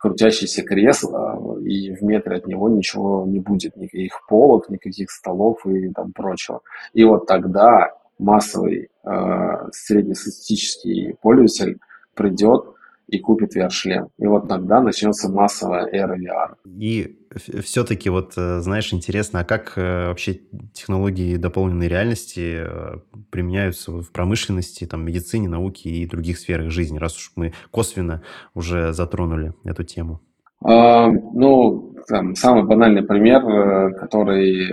крутящееся 0.01 0.63
кресло, 0.63 1.59
и 1.61 1.95
в 1.95 2.03
метре 2.03 2.37
от 2.37 2.47
него 2.47 2.71
ничего 2.71 3.27
не 3.27 3.39
будет, 3.39 3.77
никаких 3.77 4.27
полок, 4.29 4.71
никаких 4.71 5.11
столов 5.11 5.67
и 5.67 5.93
там 5.93 6.13
прочего. 6.13 6.63
И 6.93 7.05
вот 7.05 7.27
тогда 7.27 7.93
массовый 8.19 8.89
э, 9.05 9.69
среднестатистический 9.73 11.15
пользователь 11.21 11.79
придет 12.15 12.65
и 13.11 13.19
купит 13.19 13.57
VR-шлем. 13.57 14.09
И 14.19 14.27
вот 14.27 14.49
тогда 14.49 14.81
начнется 14.81 15.29
массовая 15.29 15.87
эра 15.87 16.17
VR. 16.17 16.55
И 16.65 17.19
все-таки 17.63 18.09
вот, 18.09 18.35
э, 18.37 18.61
знаешь, 18.61 18.93
интересно, 18.93 19.41
а 19.41 19.45
как 19.45 19.73
э, 19.77 20.09
вообще 20.09 20.41
технологии 20.73 21.37
дополненной 21.37 21.89
реальности 21.89 22.65
э, 22.65 22.99
применяются 23.31 23.91
в 23.91 24.13
промышленности, 24.13 24.87
там, 24.87 25.05
медицине, 25.05 25.49
науке 25.49 25.91
и 25.91 26.07
других 26.07 26.39
сферах 26.39 26.71
жизни, 26.71 26.99
раз 26.99 27.17
уж 27.17 27.33
мы 27.37 27.53
косвенно 27.71 28.23
уже 28.55 28.93
затронули 28.93 29.55
эту 29.65 29.83
тему? 29.83 30.21
А, 30.63 31.09
ну, 31.09 31.97
там, 32.07 32.35
самый 32.37 32.65
банальный 32.65 33.03
пример, 33.03 33.43
который, 33.95 34.69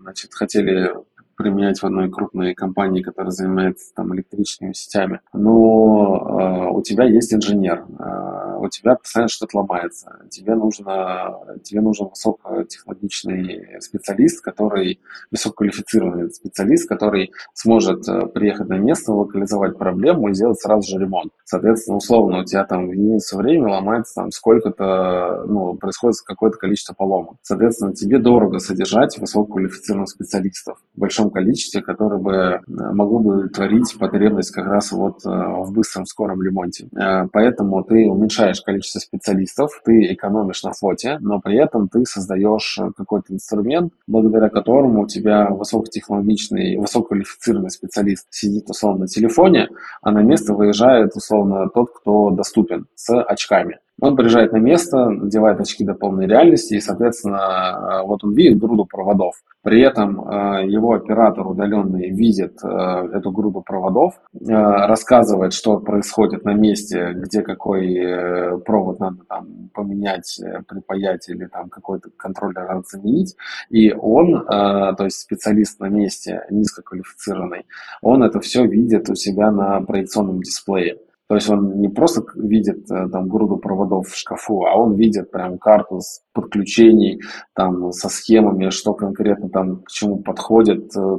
значит, 0.00 0.32
хотели 0.32 0.94
применять 1.38 1.78
в 1.80 1.84
одной 1.84 2.10
крупной 2.10 2.52
компании, 2.52 3.00
которая 3.00 3.30
занимается 3.30 3.94
там 3.94 4.14
электрическими 4.14 4.72
сетями. 4.72 5.20
Но 5.32 6.68
э, 6.68 6.70
у 6.70 6.82
тебя 6.82 7.04
есть 7.04 7.32
инженер, 7.32 7.86
э, 7.98 8.58
у 8.58 8.68
тебя 8.68 8.96
постоянно 8.96 9.28
что-то 9.28 9.58
ломается. 9.58 10.16
Тебе 10.30 10.56
нужно, 10.56 11.38
тебе 11.62 11.80
нужен 11.80 12.08
высокотехнологичный 12.08 13.80
специалист, 13.80 14.42
который 14.42 15.00
высококвалифицированный 15.30 16.30
специалист, 16.30 16.88
который 16.88 17.30
сможет 17.54 18.06
э, 18.08 18.26
приехать 18.26 18.68
на 18.68 18.78
место, 18.78 19.12
локализовать 19.12 19.78
проблему 19.78 20.28
и 20.28 20.34
сделать 20.34 20.60
сразу 20.60 20.90
же 20.90 20.98
ремонт. 20.98 21.32
Соответственно, 21.44 21.98
условно 21.98 22.40
у 22.40 22.44
тебя 22.44 22.64
там 22.64 22.88
в 22.88 22.92
единицу 22.92 23.38
времени 23.38 23.70
ломается 23.70 24.16
там 24.16 24.32
сколько-то, 24.32 25.44
ну, 25.46 25.74
происходит 25.74 26.16
какое-то 26.26 26.58
количество 26.58 26.94
поломок. 26.94 27.36
Соответственно, 27.42 27.94
тебе 27.94 28.18
дорого 28.18 28.58
содержать 28.58 29.16
высококвалифицированных 29.18 30.10
специалистов 30.10 30.78
в 30.96 31.00
большом 31.00 31.27
большом 31.28 31.30
количестве, 31.30 31.82
которое 31.82 32.18
бы 32.18 32.32
э, 32.32 32.60
могло 32.66 33.18
бы 33.18 33.48
творить 33.48 33.96
потребность 33.98 34.50
как 34.50 34.66
раз 34.66 34.92
вот 34.92 35.24
э, 35.24 35.28
в 35.28 35.72
быстром 35.72 36.06
скором 36.06 36.42
ремонте. 36.42 36.88
Э, 36.96 37.26
поэтому 37.32 37.82
ты 37.84 38.06
уменьшаешь 38.06 38.60
количество 38.60 38.98
специалистов, 38.98 39.70
ты 39.84 40.12
экономишь 40.12 40.62
на 40.62 40.72
флоте, 40.72 41.18
но 41.20 41.40
при 41.40 41.56
этом 41.56 41.88
ты 41.88 42.04
создаешь 42.04 42.78
какой-то 42.96 43.32
инструмент, 43.34 43.92
благодаря 44.06 44.48
которому 44.48 45.02
у 45.02 45.06
тебя 45.06 45.48
высокотехнологичный, 45.50 46.76
высококвалифицированный 46.76 47.70
специалист 47.70 48.26
сидит 48.30 48.68
условно 48.68 49.00
на 49.00 49.06
телефоне, 49.06 49.68
а 50.02 50.10
на 50.10 50.22
место 50.22 50.54
выезжает 50.54 51.14
условно 51.14 51.68
тот, 51.68 51.90
кто 51.92 52.30
доступен 52.30 52.86
с 52.94 53.22
очками. 53.22 53.78
Он 54.00 54.16
приезжает 54.16 54.52
на 54.52 54.58
место, 54.58 55.08
надевает 55.08 55.60
очки 55.60 55.84
до 55.84 55.94
полной 55.94 56.26
реальности, 56.26 56.74
и, 56.74 56.80
соответственно, 56.80 58.02
вот 58.04 58.22
он 58.24 58.34
видит 58.34 58.58
груду 58.58 58.84
проводов. 58.84 59.34
При 59.62 59.82
этом 59.82 60.20
э, 60.20 60.66
его 60.66 60.92
оператор 60.92 61.46
удаленный 61.46 62.10
видит 62.10 62.58
э, 62.62 62.68
эту 63.12 63.32
груду 63.32 63.60
проводов, 63.60 64.14
э, 64.32 64.46
рассказывает, 64.46 65.52
что 65.52 65.78
происходит 65.80 66.44
на 66.44 66.54
месте, 66.54 67.12
где 67.14 67.42
какой 67.42 68.60
провод 68.64 69.00
надо 69.00 69.18
там 69.28 69.68
поменять, 69.74 70.40
припаять 70.68 71.28
или 71.28 71.46
там 71.46 71.68
какой-то 71.68 72.08
контроллер 72.16 72.66
надо 72.66 72.82
заменить. 72.88 73.36
И 73.68 73.92
он, 73.92 74.44
то 74.46 75.04
есть 75.04 75.20
специалист 75.20 75.80
на 75.80 75.86
месте, 75.86 76.44
низкоквалифицированный, 76.50 77.66
он 78.00 78.22
это 78.22 78.40
все 78.40 78.64
видит 78.64 79.10
у 79.10 79.14
себя 79.14 79.50
на 79.50 79.80
проекционном 79.82 80.40
дисплее. 80.40 80.98
То 81.28 81.34
есть 81.34 81.50
он 81.50 81.80
не 81.80 81.88
просто 81.88 82.22
видит 82.36 82.90
э, 82.90 83.06
там 83.10 83.28
груду 83.28 83.58
проводов 83.58 84.08
в 84.08 84.16
шкафу, 84.16 84.64
а 84.64 84.76
он 84.76 84.94
видит 84.94 85.30
прям 85.30 85.58
карту 85.58 86.00
с 86.00 86.22
подключений, 86.32 87.20
там 87.54 87.92
со 87.92 88.08
схемами, 88.08 88.70
что 88.70 88.94
конкретно 88.94 89.50
там 89.50 89.82
к 89.82 89.90
чему 89.90 90.16
подходит 90.22 90.90
э, 90.96 91.18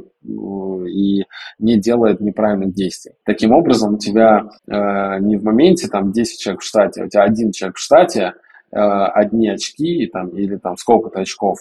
и 0.88 1.24
не 1.60 1.78
делает 1.78 2.20
неправильных 2.20 2.74
действий. 2.74 3.12
Таким 3.24 3.52
образом, 3.52 3.94
у 3.94 3.98
тебя 3.98 4.48
э, 4.66 5.20
не 5.20 5.36
в 5.36 5.44
моменте 5.44 5.86
там 5.86 6.10
10 6.10 6.40
человек 6.40 6.62
в 6.62 6.66
штате, 6.66 7.02
а 7.02 7.04
у 7.06 7.08
тебя 7.08 7.22
один 7.22 7.52
человек 7.52 7.76
в 7.76 7.80
штате, 7.80 8.32
одни 8.72 9.48
очки 9.48 10.06
там, 10.06 10.28
или 10.28 10.56
там 10.56 10.76
сколько-то 10.76 11.20
очков, 11.20 11.58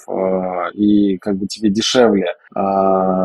и 0.73 1.17
как 1.17 1.37
бы 1.37 1.47
тебе 1.47 1.69
дешевле 1.69 2.35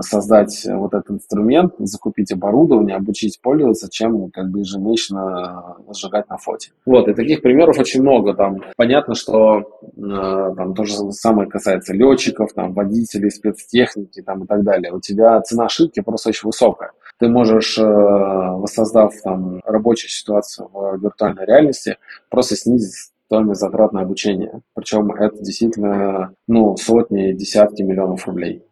создать 0.01 0.67
вот 0.67 0.95
этот 0.95 1.11
инструмент, 1.11 1.75
закупить 1.79 2.33
оборудование, 2.33 2.97
обучить 2.97 3.41
пользоваться, 3.43 3.89
чем 3.91 4.31
как 4.31 4.51
бы 4.51 4.61
ежемесячно 4.61 5.77
сжигать 5.93 6.29
на 6.29 6.37
фоте. 6.39 6.71
Вот, 6.87 7.09
и 7.09 7.15
таких 7.15 7.43
примеров 7.43 7.79
очень 7.79 8.03
много. 8.03 8.35
Там 8.35 8.63
понятно, 8.77 9.15
что 9.15 9.63
там 9.97 10.75
то 10.75 10.85
же 10.85 10.95
самое 11.13 11.49
касается 11.49 11.95
летчиков, 11.95 12.53
там, 12.53 12.73
водителей, 12.73 13.31
спецтехники 13.31 14.23
там, 14.23 14.45
и 14.45 14.47
так 14.47 14.63
далее. 14.63 14.93
У 14.93 15.01
тебя 15.01 15.41
цена 15.43 15.67
ошибки 15.67 16.01
просто 16.01 16.31
очень 16.31 16.47
высокая. 16.47 16.93
Ты 17.19 17.29
можешь, 17.29 17.79
воссоздав 17.79 19.13
там, 19.23 19.61
рабочую 19.65 20.11
ситуацию 20.11 20.69
в 20.73 20.99
виртуальной 20.99 21.47
реальности, 21.47 21.97
просто 22.29 22.57
снизить 22.57 23.13
стоимость 23.27 23.61
затрат 23.61 23.93
на 23.93 24.01
обучение. 24.03 24.61
Причем 24.75 25.11
это 25.13 25.37
действительно 25.39 26.35
ну, 26.47 26.77
сотни, 26.77 27.33
десятки 27.33 27.83
миллионов 27.83 28.27
рублей. 28.27 28.65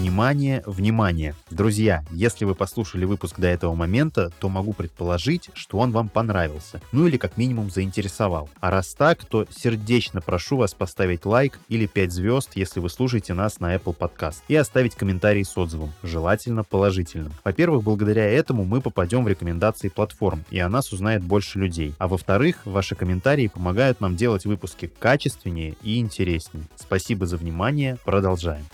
Внимание, 0.00 0.62
внимание! 0.64 1.34
Друзья, 1.50 2.02
если 2.10 2.46
вы 2.46 2.54
послушали 2.54 3.04
выпуск 3.04 3.38
до 3.38 3.48
этого 3.48 3.74
момента, 3.74 4.32
то 4.40 4.48
могу 4.48 4.72
предположить, 4.72 5.50
что 5.52 5.76
он 5.76 5.92
вам 5.92 6.08
понравился, 6.08 6.80
ну 6.90 7.06
или 7.06 7.18
как 7.18 7.36
минимум 7.36 7.70
заинтересовал. 7.70 8.48
А 8.60 8.70
раз 8.70 8.94
так, 8.94 9.22
то 9.26 9.44
сердечно 9.54 10.22
прошу 10.22 10.56
вас 10.56 10.72
поставить 10.72 11.26
лайк 11.26 11.60
или 11.68 11.84
5 11.84 12.12
звезд, 12.12 12.52
если 12.54 12.80
вы 12.80 12.88
слушаете 12.88 13.34
нас 13.34 13.60
на 13.60 13.74
Apple 13.74 13.94
Podcast, 13.94 14.38
и 14.48 14.56
оставить 14.56 14.94
комментарий 14.94 15.44
с 15.44 15.58
отзывом, 15.58 15.92
желательно 16.02 16.64
положительным. 16.64 17.34
Во-первых, 17.44 17.84
благодаря 17.84 18.24
этому 18.24 18.64
мы 18.64 18.80
попадем 18.80 19.24
в 19.24 19.28
рекомендации 19.28 19.90
платформ, 19.90 20.46
и 20.50 20.58
о 20.60 20.70
нас 20.70 20.94
узнает 20.94 21.22
больше 21.22 21.58
людей. 21.58 21.94
А 21.98 22.08
во-вторых, 22.08 22.64
ваши 22.64 22.94
комментарии 22.94 23.48
помогают 23.48 24.00
нам 24.00 24.16
делать 24.16 24.46
выпуски 24.46 24.90
качественнее 24.98 25.76
и 25.82 25.98
интереснее. 25.98 26.64
Спасибо 26.76 27.26
за 27.26 27.36
внимание, 27.36 27.98
продолжаем. 28.06 28.64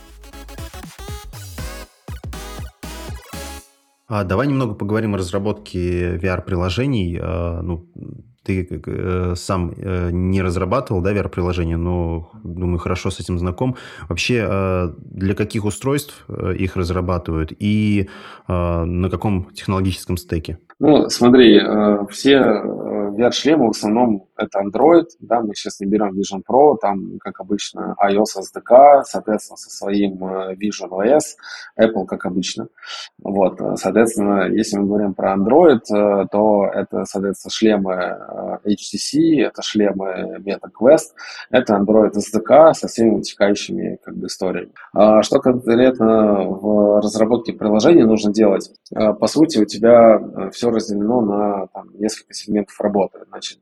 А 4.09 4.23
давай 4.23 4.47
немного 4.47 4.75
поговорим 4.75 5.15
о 5.15 5.19
разработке 5.19 6.17
VR-приложений. 6.17 7.19
А, 7.21 7.61
ну, 7.63 7.89
ты 8.45 8.69
э, 8.87 9.33
сам 9.35 9.73
э, 9.77 10.11
не 10.13 10.41
разрабатывал, 10.43 11.03
да, 11.03 11.13
VR-приложения, 11.13 11.77
но, 11.77 12.31
думаю, 12.45 12.79
хорошо 12.79 13.11
с 13.11 13.19
этим 13.19 13.39
знаком. 13.39 13.75
Вообще, 14.09 14.47
а, 14.49 14.95
для 15.01 15.35
каких 15.35 15.65
устройств 15.65 16.25
э, 16.29 16.55
их 16.55 16.77
разрабатывают 16.77 17.53
и 17.59 18.09
а, 18.47 18.85
на 18.85 19.11
каком 19.11 19.51
технологическом 19.53 20.17
стеке? 20.17 20.59
Ну, 20.79 21.09
смотри, 21.09 21.59
все 22.11 22.39
VR-шлемы 22.39 23.67
в 23.67 23.71
основном 23.71 24.29
это 24.37 24.61
Android, 24.61 25.07
да, 25.20 25.41
мы 25.41 25.55
сейчас 25.55 25.80
не 25.80 25.87
берем 25.87 26.18
Vision 26.18 26.43
Pro, 26.49 26.76
там, 26.80 27.18
как 27.20 27.41
обычно, 27.41 27.95
iOS 28.03 28.41
SDK, 28.41 29.03
соответственно, 29.05 29.57
со 29.57 29.70
своим 29.70 30.24
э, 30.24 30.55
Vision 30.55 30.91
OS, 30.91 31.37
Apple, 31.78 32.07
как 32.07 32.26
обычно. 32.26 32.68
Вот, 33.18 33.59
соответственно, 33.76 34.49
если 34.49 34.78
мы 34.78 34.87
говорим 34.87 35.14
про 35.14 35.34
Android, 35.34 35.80
э, 35.91 36.26
то 36.30 36.66
это, 36.66 37.05
соответственно, 37.05 37.51
шлемы 37.51 37.93
э, 37.95 38.59
HTC, 38.66 39.47
это 39.47 39.62
шлемы 39.62 40.39
MetaQuest, 40.45 41.14
это 41.51 41.74
Android 41.74 42.12
SDK 42.12 42.74
со 42.74 42.89
всеми 42.89 43.16
вытекающими 43.16 43.99
как 44.05 44.16
бы 44.16 44.26
историями. 44.26 44.72
А 44.93 45.22
что 45.22 45.41
конкретно 45.41 46.45
в 46.45 47.01
разработке 47.01 47.53
приложения 47.53 48.05
нужно 48.05 48.32
делать? 48.32 48.70
По 48.91 49.26
сути, 49.26 49.59
у 49.59 49.64
тебя 49.64 50.20
все 50.53 50.70
разделено 50.70 51.20
на 51.20 51.66
там, 51.68 51.89
несколько 51.99 52.34
сегментов 52.34 52.80
работы. 52.80 53.20
Значит, 53.28 53.61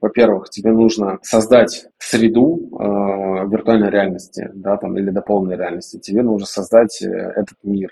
во-первых, 0.00 0.50
тебе 0.50 0.72
нужно 0.72 1.18
создать 1.22 1.86
среду 1.98 2.70
э, 2.72 3.46
виртуальной 3.48 3.90
реальности, 3.90 4.50
да, 4.54 4.76
там, 4.76 4.98
или 4.98 5.10
дополненной 5.10 5.56
реальности. 5.56 5.98
Тебе 5.98 6.22
нужно 6.22 6.46
создать 6.46 7.00
э, 7.02 7.06
этот 7.08 7.56
мир. 7.62 7.90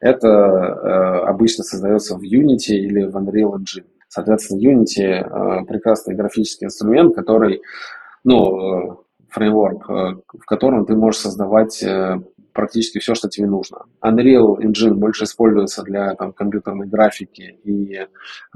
Это 0.00 0.28
э, 0.28 1.28
обычно 1.28 1.62
создается 1.64 2.16
в 2.16 2.22
Unity 2.22 2.74
или 2.74 3.04
в 3.04 3.16
Unreal 3.16 3.52
Engine. 3.58 3.86
Соответственно, 4.08 4.58
Unity 4.58 5.62
э, 5.62 5.64
прекрасный 5.66 6.14
графический 6.14 6.66
инструмент, 6.66 7.14
который, 7.14 7.62
ну, 8.24 8.90
э, 8.90 8.96
фреймворк, 9.30 9.88
э, 9.88 9.92
в 10.38 10.44
котором 10.46 10.84
ты 10.84 10.94
можешь 10.96 11.20
создавать 11.20 11.84
практически 12.52 12.98
все, 12.98 13.14
что 13.14 13.28
тебе 13.28 13.46
нужно. 13.46 13.84
Unreal 14.04 14.58
Engine 14.58 14.94
больше 14.94 15.24
используется 15.24 15.82
для 15.82 16.14
там, 16.14 16.32
компьютерной 16.32 16.86
графики 16.86 17.58
и, 17.64 18.06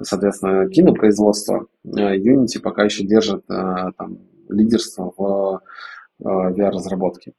соответственно, 0.00 0.68
кинопроизводства. 0.68 1.66
Э, 1.84 2.16
Unity 2.16 2.60
пока 2.62 2.84
еще 2.84 3.04
держит 3.04 3.44
э, 3.50 3.90
там, 3.96 4.18
лидерство 4.48 5.12
в 5.16 5.60
э, 6.20 6.24
VR-разработке. 6.24 7.32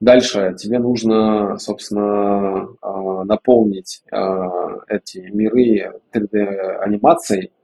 Дальше 0.00 0.54
тебе 0.58 0.78
нужно, 0.78 1.56
собственно, 1.58 2.68
наполнить 3.24 4.02
эти 4.88 5.18
миры 5.32 6.00
3D-анимацией, 6.12 7.50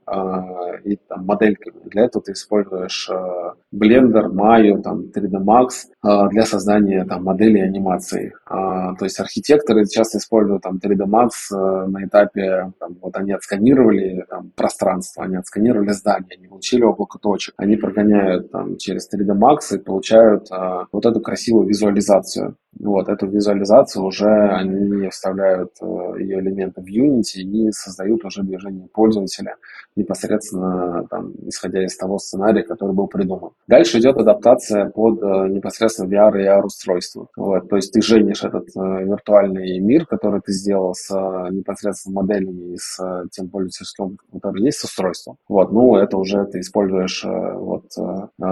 и 0.83 0.95
там, 1.07 1.25
модельками. 1.25 1.75
Для 1.85 2.05
этого 2.05 2.23
ты 2.23 2.33
используешь 2.33 3.09
а, 3.09 3.55
Blender, 3.73 4.27
Maya, 4.31 4.81
там, 4.81 5.05
3D 5.13 5.43
Max 5.43 5.69
а, 6.01 6.27
для 6.29 6.45
создания 6.45 7.05
там, 7.05 7.23
моделей 7.23 7.61
анимации. 7.61 8.33
То 8.47 9.05
есть 9.05 9.19
архитекторы 9.19 9.85
часто 9.85 10.17
используют 10.17 10.63
там, 10.63 10.79
3D 10.83 11.05
Max 11.05 11.29
на 11.51 12.05
этапе, 12.05 12.73
там, 12.79 12.97
вот 13.01 13.15
они 13.15 13.31
отсканировали 13.31 14.25
там, 14.29 14.51
пространство, 14.55 15.23
они 15.23 15.37
отсканировали 15.37 15.91
здание, 15.91 16.37
они 16.37 16.47
получили 16.47 16.83
облако 16.83 17.17
точек, 17.19 17.53
они 17.57 17.75
прогоняют 17.77 18.51
там, 18.51 18.77
через 18.77 19.09
3D 19.13 19.37
Max 19.37 19.75
и 19.75 19.79
получают 19.79 20.49
вот 20.91 21.05
эту 21.05 21.21
красивую 21.21 21.67
визуализацию. 21.67 22.55
Вот, 22.79 23.09
эту 23.09 23.27
визуализацию 23.27 24.05
уже 24.05 24.27
они 24.27 25.09
вставляют 25.09 25.71
ее 26.17 26.39
элементы 26.39 26.81
в 26.81 26.85
Unity 26.85 27.41
и 27.41 27.71
создают 27.71 28.23
уже 28.25 28.43
движение 28.43 28.87
пользователя 28.93 29.55
непосредственно 29.95 31.05
там, 31.09 31.33
исходя 31.47 31.83
из 31.83 31.97
того 31.97 32.17
сценария, 32.17 32.63
который 32.63 32.95
был 32.95 33.07
придуман. 33.07 33.51
Дальше 33.67 33.99
идет 33.99 34.17
адаптация 34.17 34.89
под 34.89 35.21
э, 35.21 35.49
непосредственно 35.49 36.07
VR 36.07 36.41
и 36.41 36.45
AR 36.45 36.63
устройство. 36.63 37.27
Вот, 37.35 37.69
то 37.69 37.75
есть 37.75 37.91
ты 37.91 38.01
женишь 38.01 38.43
этот 38.43 38.69
э, 38.69 39.03
виртуальный 39.03 39.79
мир, 39.79 40.05
который 40.05 40.41
ты 40.41 40.53
сделал 40.53 40.93
с 40.93 41.11
э, 41.11 41.49
непосредственно 41.51 42.21
моделями 42.21 42.73
и 42.73 42.77
с 42.77 42.99
э, 43.03 43.27
тем 43.31 43.49
пользовательским, 43.49 44.17
который 44.31 44.63
есть 44.63 44.79
с 44.79 44.85
устройством. 44.85 45.35
Вот, 45.49 45.71
ну 45.71 45.97
это 45.97 46.17
уже 46.17 46.45
ты 46.45 46.59
используешь 46.59 47.25
э, 47.25 47.53
вот 47.55 47.85
э, 47.97 48.43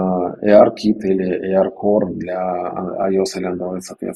ARKit 0.44 1.04
или 1.04 1.56
ARCore 1.56 2.14
для 2.14 2.38
iOS 3.08 3.38
или 3.38 3.50
Android, 3.50 3.80
соответственно. 3.80 4.09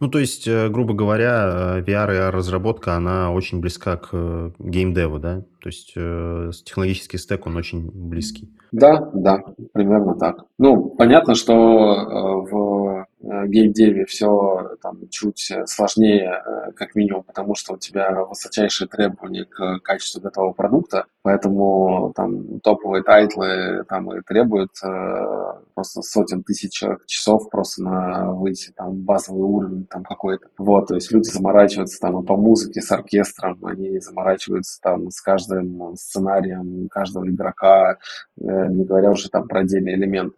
Ну, 0.00 0.08
то 0.08 0.18
есть, 0.18 0.48
э, 0.48 0.68
грубо 0.68 0.94
говоря, 0.94 1.82
VR 1.86 2.14
и 2.14 2.30
разработка, 2.30 2.94
она 2.94 3.32
очень 3.32 3.60
близка 3.60 3.96
к 3.96 4.08
э, 4.12 4.50
геймдеву, 4.58 5.18
да? 5.18 5.42
То 5.60 5.68
есть 5.68 5.92
э, 5.96 6.50
технологический 6.64 7.18
стек, 7.18 7.46
он 7.46 7.56
очень 7.56 7.90
близкий. 7.90 8.50
Да, 8.72 9.10
да, 9.14 9.42
примерно 9.72 10.14
так. 10.14 10.44
Ну, 10.58 10.90
понятно, 10.90 11.34
что 11.34 11.54
э, 11.54 12.50
в 13.24 13.30
Э, 13.30 13.46
геймдеве 13.46 14.04
все 14.04 14.76
там 14.82 15.08
чуть 15.08 15.50
сложнее, 15.66 16.42
э, 16.44 16.72
как 16.72 16.94
минимум, 16.94 17.22
потому 17.22 17.54
что 17.54 17.74
у 17.74 17.78
тебя 17.78 18.24
высочайшие 18.24 18.86
требования 18.88 19.44
к 19.44 19.78
качеству 19.80 20.20
готового 20.20 20.52
продукта, 20.52 21.06
поэтому 21.22 22.12
там 22.14 22.60
топовые 22.60 23.02
тайтлы 23.02 23.84
там 23.88 24.12
и 24.12 24.20
требуют 24.22 24.70
э, 24.84 25.60
просто 25.74 26.02
сотен 26.02 26.42
тысяч 26.42 26.82
часов 27.06 27.48
просто 27.50 27.82
на 27.82 28.32
выйти 28.32 28.72
там 28.76 28.94
базовый 29.02 29.42
уровень 29.42 29.86
там 29.86 30.04
какой-то. 30.04 30.48
Вот, 30.58 30.88
то 30.88 30.94
есть 30.94 31.10
люди 31.10 31.28
заморачиваются 31.28 32.00
там 32.00 32.22
и 32.22 32.26
по 32.26 32.36
музыке 32.36 32.80
с 32.82 32.90
оркестром, 32.92 33.58
они 33.64 33.98
заморачиваются 34.00 34.80
там 34.82 35.10
с 35.10 35.20
каждым 35.20 35.96
сценарием 35.96 36.88
каждого 36.88 37.26
игрока, 37.26 37.96
не 38.36 38.84
говоря 38.84 39.10
уже 39.10 39.30
там 39.30 39.48
про 39.48 39.60
отдельные 39.60 39.96
элементы. 39.96 40.36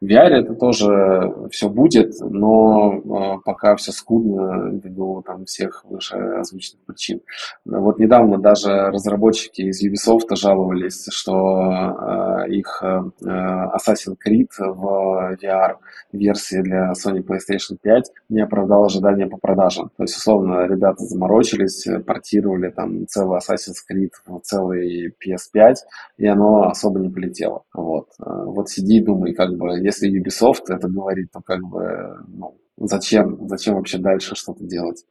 В 0.00 0.06
VR 0.06 0.30
это 0.30 0.54
тоже 0.54 1.32
все 1.50 1.68
будет, 1.68 2.14
но 2.20 2.94
э, 2.94 3.38
пока 3.44 3.76
все 3.76 3.92
скудно 3.92 4.70
ввиду 4.70 5.22
там 5.26 5.44
всех 5.44 5.84
выше 5.84 6.16
озвученных 6.16 6.84
причин. 6.84 7.20
Вот 7.64 7.98
недавно 7.98 8.38
даже 8.38 8.70
разработчики 8.90 9.62
из 9.62 9.84
Ubisoft 9.84 10.34
жаловались, 10.36 11.06
что 11.10 12.44
э, 12.44 12.50
их 12.50 12.82
э, 12.82 13.02
Assassin's 13.22 14.16
Creed 14.26 14.48
в 14.58 15.36
VR 15.42 15.76
версии 16.12 16.60
для 16.62 16.92
Sony 16.92 17.22
PlayStation 17.22 17.76
5 17.80 18.12
не 18.28 18.40
оправдал 18.40 18.84
ожидания 18.84 19.26
по 19.26 19.36
продажам. 19.36 19.90
То 19.96 20.04
есть, 20.04 20.16
условно, 20.16 20.66
ребята 20.66 21.04
заморочились, 21.04 21.86
портировали 22.06 22.70
там 22.70 23.06
целый 23.06 23.38
Assassin's 23.38 23.78
Creed 23.90 24.10
в 24.26 24.40
целый 24.40 25.14
PS5, 25.24 25.74
и 26.18 26.26
оно 26.26 26.68
особо 26.68 27.00
не 27.00 27.08
полетело. 27.08 27.62
Вот, 27.72 28.08
вот 28.18 28.68
сиди 28.68 28.98
и 28.98 29.04
думай, 29.04 29.34
как 29.34 29.53
бы, 29.56 29.78
если 29.78 30.10
Ubisoft 30.10 30.64
это 30.68 30.88
говорит, 30.88 31.30
то 31.32 31.40
как 31.40 31.62
бы, 31.62 32.16
ну, 32.28 32.58
зачем, 32.76 33.48
зачем 33.48 33.74
вообще 33.74 33.98
дальше 33.98 34.34
что-то 34.34 34.64
делать? 34.64 35.04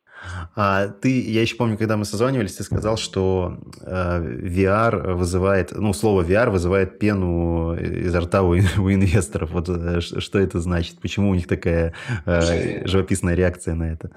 А 0.55 0.87
ты, 0.87 1.21
я 1.21 1.41
еще 1.41 1.55
помню, 1.55 1.77
когда 1.77 1.97
мы 1.97 2.05
созванивались, 2.05 2.55
ты 2.55 2.63
сказал, 2.63 2.97
что 2.97 3.57
э, 3.81 4.21
VR 4.21 5.13
вызывает, 5.15 5.71
ну, 5.71 5.93
слово 5.93 6.23
VR 6.23 6.49
вызывает 6.49 6.99
пену 6.99 7.75
изо 7.75 8.21
рта 8.21 8.41
у, 8.43 8.51
у 8.51 8.91
инвесторов. 8.91 9.51
Вот 9.51 9.69
э, 9.69 9.99
что 9.99 10.39
это 10.39 10.59
значит? 10.59 10.99
Почему 11.01 11.29
у 11.31 11.35
них 11.35 11.47
такая 11.47 11.93
э, 12.25 12.87
живописная 12.87 13.35
реакция 13.35 13.75
на 13.75 13.91
это? 13.91 14.11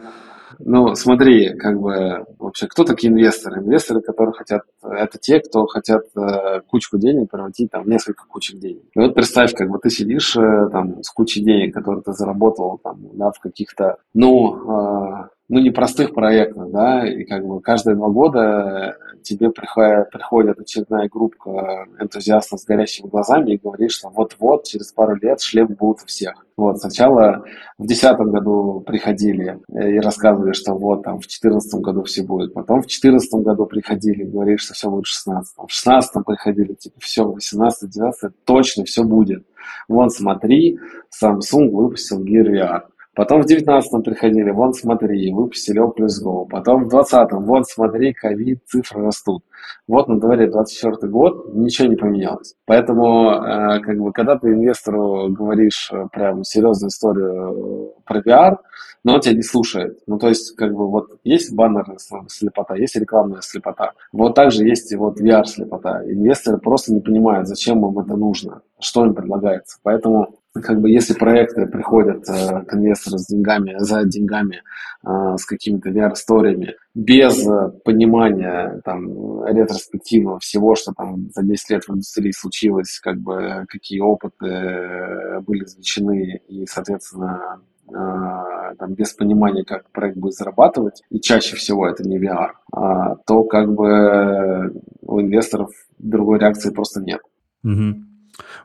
Ну, 0.58 0.94
смотри, 0.94 1.54
как 1.54 1.80
бы 1.80 2.24
вообще, 2.38 2.66
кто 2.66 2.84
такие 2.84 3.12
инвесторы? 3.12 3.60
Инвесторы, 3.60 4.00
которые 4.00 4.32
хотят, 4.34 4.62
это 4.82 5.18
те, 5.18 5.40
кто 5.40 5.66
хотят 5.66 6.04
э, 6.16 6.60
кучку 6.66 6.98
денег 6.98 7.30
превратить 7.30 7.70
там, 7.70 7.84
в 7.84 7.88
несколько 7.88 8.24
кучек 8.26 8.58
денег. 8.58 8.82
И 8.94 8.98
вот 8.98 9.14
представь, 9.14 9.54
как 9.54 9.68
бы 9.68 9.78
ты 9.78 9.90
сидишь 9.90 10.36
э, 10.36 10.68
там 10.70 11.02
с 11.02 11.10
кучей 11.10 11.42
денег, 11.42 11.74
которые 11.74 12.02
ты 12.02 12.12
заработал 12.12 12.78
там, 12.82 12.98
да, 13.14 13.30
в 13.30 13.40
каких-то, 13.40 13.96
ну, 14.14 14.56
э, 14.56 15.28
ну, 15.48 15.60
непростых 15.60 16.12
проектах, 16.12 16.70
да, 16.70 17.06
и 17.06 17.24
как 17.24 17.46
бы 17.46 17.60
каждые 17.60 17.94
два 17.96 18.08
года 18.08 18.96
тебе 19.22 19.50
приходит, 19.50 20.10
приходит 20.10 20.58
очередная 20.58 21.08
группа 21.08 21.86
энтузиастов 22.00 22.60
с 22.60 22.64
горящими 22.64 23.08
глазами 23.08 23.52
и 23.52 23.58
говорит, 23.58 23.90
что 23.90 24.08
вот-вот, 24.08 24.64
через 24.64 24.92
пару 24.92 25.16
лет 25.16 25.40
шлем 25.40 25.68
будет 25.68 26.02
у 26.02 26.06
всех. 26.06 26.44
Вот, 26.56 26.78
сначала 26.78 27.44
в 27.76 27.86
десятом 27.86 28.30
году 28.30 28.82
приходили 28.86 29.58
и 29.72 29.98
рассказывали, 29.98 30.52
что 30.52 30.74
вот 30.74 31.02
там 31.02 31.20
в 31.20 31.26
четырнадцатом 31.26 31.82
году 31.82 32.02
все 32.04 32.22
будет. 32.22 32.54
Потом 32.54 32.82
в 32.82 32.86
четырнадцатом 32.86 33.42
году 33.42 33.66
приходили 33.66 34.22
и 34.22 34.26
говорили, 34.26 34.56
что 34.56 34.74
все 34.74 34.90
будет 34.90 35.04
в 35.04 35.08
шестнадцатом. 35.08 35.66
В 35.66 35.72
шестнадцатом 35.72 36.24
приходили, 36.24 36.72
типа, 36.72 36.96
все, 37.00 37.24
в 37.24 37.34
восемнадцатом, 37.34 37.90
девятнадцатом 37.90 38.34
точно 38.44 38.84
все 38.84 39.04
будет. 39.04 39.46
Вон, 39.88 40.10
смотри, 40.10 40.78
Samsung 41.22 41.70
выпустил 41.70 42.24
Gear 42.24 42.46
VR. 42.46 42.82
Потом 43.16 43.40
в 43.40 43.46
19-м 43.46 44.02
приходили, 44.02 44.50
вон 44.50 44.74
смотри, 44.74 45.32
выпустили 45.32 45.80
O 45.80 45.88
плюс 45.88 46.22
Go. 46.22 46.46
Потом 46.50 46.84
в 46.84 46.94
20-м, 46.94 47.46
вон 47.46 47.64
смотри, 47.64 48.12
ковид, 48.12 48.60
цифры 48.66 49.06
растут. 49.06 49.42
Вот 49.88 50.06
на 50.08 50.20
дворе 50.20 50.50
24 50.50 51.10
год, 51.10 51.54
ничего 51.54 51.88
не 51.88 51.96
поменялось. 51.96 52.54
Поэтому, 52.66 53.30
э, 53.30 53.80
как 53.80 53.98
бы, 53.98 54.12
когда 54.12 54.36
ты 54.36 54.48
инвестору 54.48 55.30
говоришь 55.30 55.90
э, 55.90 56.08
прям 56.12 56.44
серьезную 56.44 56.90
историю 56.90 57.94
э, 57.96 58.00
про 58.04 58.20
VR, 58.20 58.58
но 59.02 59.14
он 59.14 59.20
тебя 59.20 59.34
не 59.34 59.42
слушает. 59.42 59.98
Ну, 60.06 60.18
то 60.18 60.28
есть, 60.28 60.54
как 60.54 60.74
бы, 60.74 60.86
вот 60.90 61.18
есть 61.24 61.54
баннерная 61.54 61.96
слепота, 62.28 62.74
есть 62.74 62.96
рекламная 62.96 63.40
слепота. 63.40 63.92
Вот 64.12 64.34
также 64.34 64.66
есть 64.66 64.92
и 64.92 64.96
вот 64.96 65.18
VR-слепота. 65.20 66.02
Инвесторы 66.04 66.58
просто 66.58 66.92
не 66.92 67.00
понимают, 67.00 67.48
зачем 67.48 67.86
им 67.86 67.98
это 67.98 68.14
нужно, 68.14 68.60
что 68.78 69.06
им 69.06 69.14
предлагается. 69.14 69.78
Поэтому 69.82 70.34
как 70.62 70.80
бы 70.80 70.90
если 70.90 71.14
проекты 71.14 71.66
приходят 71.66 72.28
э, 72.28 72.64
к 72.64 72.74
инвестору 72.74 73.18
с 73.18 73.26
деньгами, 73.26 73.76
за 73.78 74.04
деньгами, 74.04 74.62
э, 75.06 75.36
с 75.36 75.44
какими-то 75.44 75.90
VR-историями, 75.90 76.74
без 76.94 77.46
э, 77.46 77.70
понимания 77.84 78.80
там, 78.84 79.44
ретроспективного 79.46 80.38
всего, 80.38 80.74
что 80.74 80.92
там 80.92 81.30
за 81.34 81.42
10 81.42 81.70
лет 81.70 81.84
в 81.84 81.90
индустрии 81.90 82.32
случилось, 82.32 83.00
как 83.02 83.18
бы 83.18 83.64
какие 83.68 84.00
опыты 84.00 84.46
э, 84.46 85.40
были 85.40 85.64
извлечены 85.64 86.40
и, 86.48 86.66
соответственно, 86.66 87.60
там, 87.88 88.94
без 88.94 89.12
понимания, 89.12 89.64
как 89.64 89.90
проект 89.92 90.16
будет 90.16 90.34
зарабатывать, 90.34 91.02
и 91.08 91.20
чаще 91.20 91.54
всего 91.54 91.86
это 91.86 92.02
не 92.02 92.18
VR, 92.18 92.50
а, 92.72 93.14
то 93.26 93.44
как 93.44 93.72
бы 93.72 94.72
у 95.02 95.20
инвесторов 95.20 95.70
другой 95.98 96.40
реакции 96.40 96.70
просто 96.70 97.00
нет. 97.00 97.20
Угу. 97.62 98.05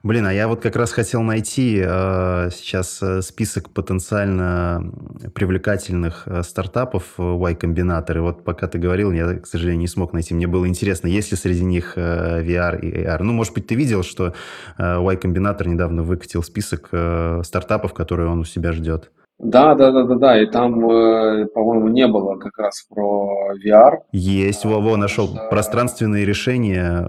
Блин, 0.04 0.26
а 0.26 0.34
я 0.34 0.48
вот 0.48 0.62
как 0.62 0.76
раз 0.76 0.92
хотел 0.92 1.22
найти 1.22 1.82
э, 1.84 2.50
сейчас 2.52 3.02
э, 3.02 3.22
список 3.22 3.70
потенциально 3.70 4.92
привлекательных 5.34 6.24
э, 6.26 6.44
стартапов 6.44 7.14
э, 7.18 7.22
Y-комбинатор. 7.22 8.18
И 8.18 8.22
вот 8.22 8.44
пока 8.44 8.68
ты 8.68 8.80
говорил, 8.80 9.12
я, 9.12 9.36
к 9.36 9.46
сожалению, 9.46 9.82
не 9.82 9.88
смог 9.88 10.14
найти. 10.14 10.34
Мне 10.34 10.48
было 10.48 10.68
интересно, 10.68 11.08
есть 11.08 11.32
ли 11.32 11.38
среди 11.38 11.64
них 11.64 11.94
э, 11.96 12.44
VR 12.44 12.80
и 12.80 13.06
AR. 13.06 13.22
Ну, 13.22 13.34
может 13.34 13.54
быть, 13.54 13.68
ты 13.68 13.76
видел, 13.76 14.04
что 14.04 14.34
э, 14.78 15.12
Y-комбинатор 15.14 15.68
недавно 15.68 16.04
выкатил 16.04 16.44
список 16.44 16.90
э, 16.92 17.42
стартапов, 17.44 17.94
которые 17.94 18.30
он 18.30 18.40
у 18.40 18.46
себя 18.46 18.74
ждет. 18.74 19.12
Да, 19.38 19.74
да, 19.74 19.92
да, 19.92 20.04
да, 20.04 20.16
да. 20.16 20.42
И 20.42 20.48
там, 20.48 20.84
э, 20.90 21.46
по-моему, 21.48 21.88
не 21.90 22.08
было 22.08 22.38
как 22.38 22.58
раз 22.58 22.86
про 22.90 23.54
VR. 23.66 24.00
Есть, 24.12 24.66
Вова 24.66 24.98
нашел 24.98 25.30
пространственные 25.50 26.26
решения 26.26 27.06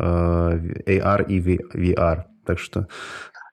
AR 0.87 1.27
и 1.27 1.95
VR. 1.95 2.25
Так 2.45 2.59
что... 2.59 2.87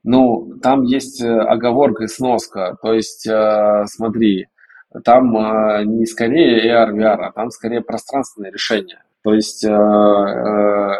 Ну, 0.03 0.57
там 0.61 0.83
есть 0.83 1.21
э, 1.21 1.27
оговорка 1.27 2.05
и 2.05 2.07
сноска. 2.07 2.77
То 2.81 2.93
есть, 2.93 3.27
э, 3.27 3.83
смотри, 3.87 4.47
там 5.03 5.35
э, 5.35 5.83
не 5.83 6.05
скорее 6.05 6.71
AR, 6.71 6.95
VR, 6.95 7.17
а 7.25 7.31
там 7.33 7.49
скорее 7.49 7.81
пространственное 7.81 8.51
решение. 8.51 9.03
То 9.29 9.35
есть 9.35 9.63
э, 9.63 9.69
э, 9.69 9.71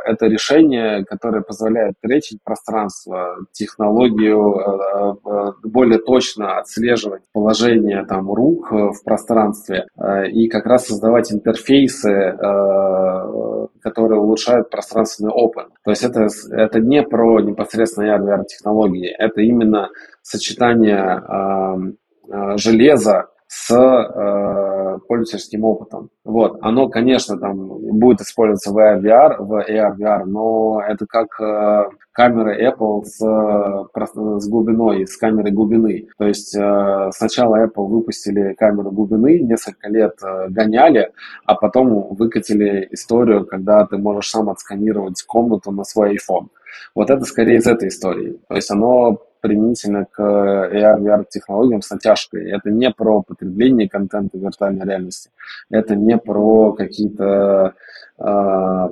это 0.06 0.28
решение, 0.28 1.04
которое 1.04 1.42
позволяет 1.42 1.96
тречить 2.00 2.38
пространство, 2.44 3.38
технологию 3.54 4.54
э, 4.54 5.16
э, 5.26 5.52
более 5.64 5.98
точно 5.98 6.60
отслеживать 6.60 7.24
положение 7.34 8.06
там, 8.06 8.32
рук 8.32 8.72
в 8.72 9.04
пространстве 9.04 9.88
э, 9.98 10.28
и 10.28 10.48
как 10.48 10.68
раз 10.68 10.86
создавать 10.86 11.34
интерфейсы, 11.34 12.12
э, 12.12 13.68
которые 13.82 14.20
улучшают 14.20 14.70
пространственный 14.70 15.32
опыт. 15.32 15.70
То 15.84 15.90
есть 15.90 16.04
это, 16.04 16.28
это 16.52 16.80
не 16.80 17.02
про 17.02 17.40
непосредственно 17.40 18.16
AR, 18.16 18.46
технологии, 18.46 19.10
это 19.10 19.42
именно 19.42 19.90
сочетание 20.22 21.24
э, 21.28 22.32
э, 22.32 22.58
железа 22.58 23.30
с 23.52 23.74
э, 23.74 25.00
пользовательским 25.08 25.64
опытом. 25.64 26.12
Вот, 26.24 26.60
оно, 26.62 26.88
конечно, 26.88 27.36
там 27.40 27.58
будет 27.98 28.22
использоваться 28.22 28.72
в 28.72 28.78
AR, 28.78 29.02
VR, 29.02 29.38
в 29.40 29.54
AR, 29.68 29.98
VR, 29.98 30.26
но 30.26 30.80
это 30.88 31.08
как 31.08 31.42
э, 31.42 31.90
камеры 32.12 32.64
Apple 32.64 33.06
с, 33.06 33.18
с 33.18 34.48
глубиной, 34.48 35.08
с 35.08 35.18
камерой 35.18 35.52
глубины. 35.52 36.08
То 36.20 36.28
есть 36.28 36.56
э, 36.56 37.10
сначала 37.12 37.66
Apple 37.66 37.88
выпустили 37.88 38.54
камеру 38.54 38.92
глубины, 38.92 39.40
несколько 39.40 39.90
лет 39.90 40.14
э, 40.24 40.50
гоняли, 40.50 41.12
а 41.48 41.56
потом 41.56 42.14
выкатили 42.14 42.88
историю, 42.92 43.48
когда 43.48 43.84
ты 43.88 43.98
можешь 43.98 44.30
сам 44.30 44.52
отсканировать 44.52 45.24
комнату 45.24 45.72
на 45.72 45.84
свой 45.86 46.18
iPhone. 46.18 46.50
Вот 46.94 47.10
это 47.10 47.24
скорее 47.26 47.58
из 47.58 47.66
этой 47.66 47.88
истории. 47.88 48.40
То 48.48 48.56
есть 48.56 48.70
оно 48.70 49.24
применительно 49.42 50.06
к 50.06 50.20
AR, 50.20 51.00
VR 51.02 51.26
технологиям 51.30 51.82
с 51.82 51.90
натяжкой. 51.90 52.52
Это 52.52 52.70
не 52.70 52.92
про 52.92 53.22
потребление 53.22 53.90
контента 53.90 54.38
в 54.38 54.42
виртуальной 54.42 54.86
реальности. 54.86 55.30
Это 55.70 55.96
не 55.96 56.18
про 56.18 56.74
какие-то 56.74 57.74
э, 58.18 58.24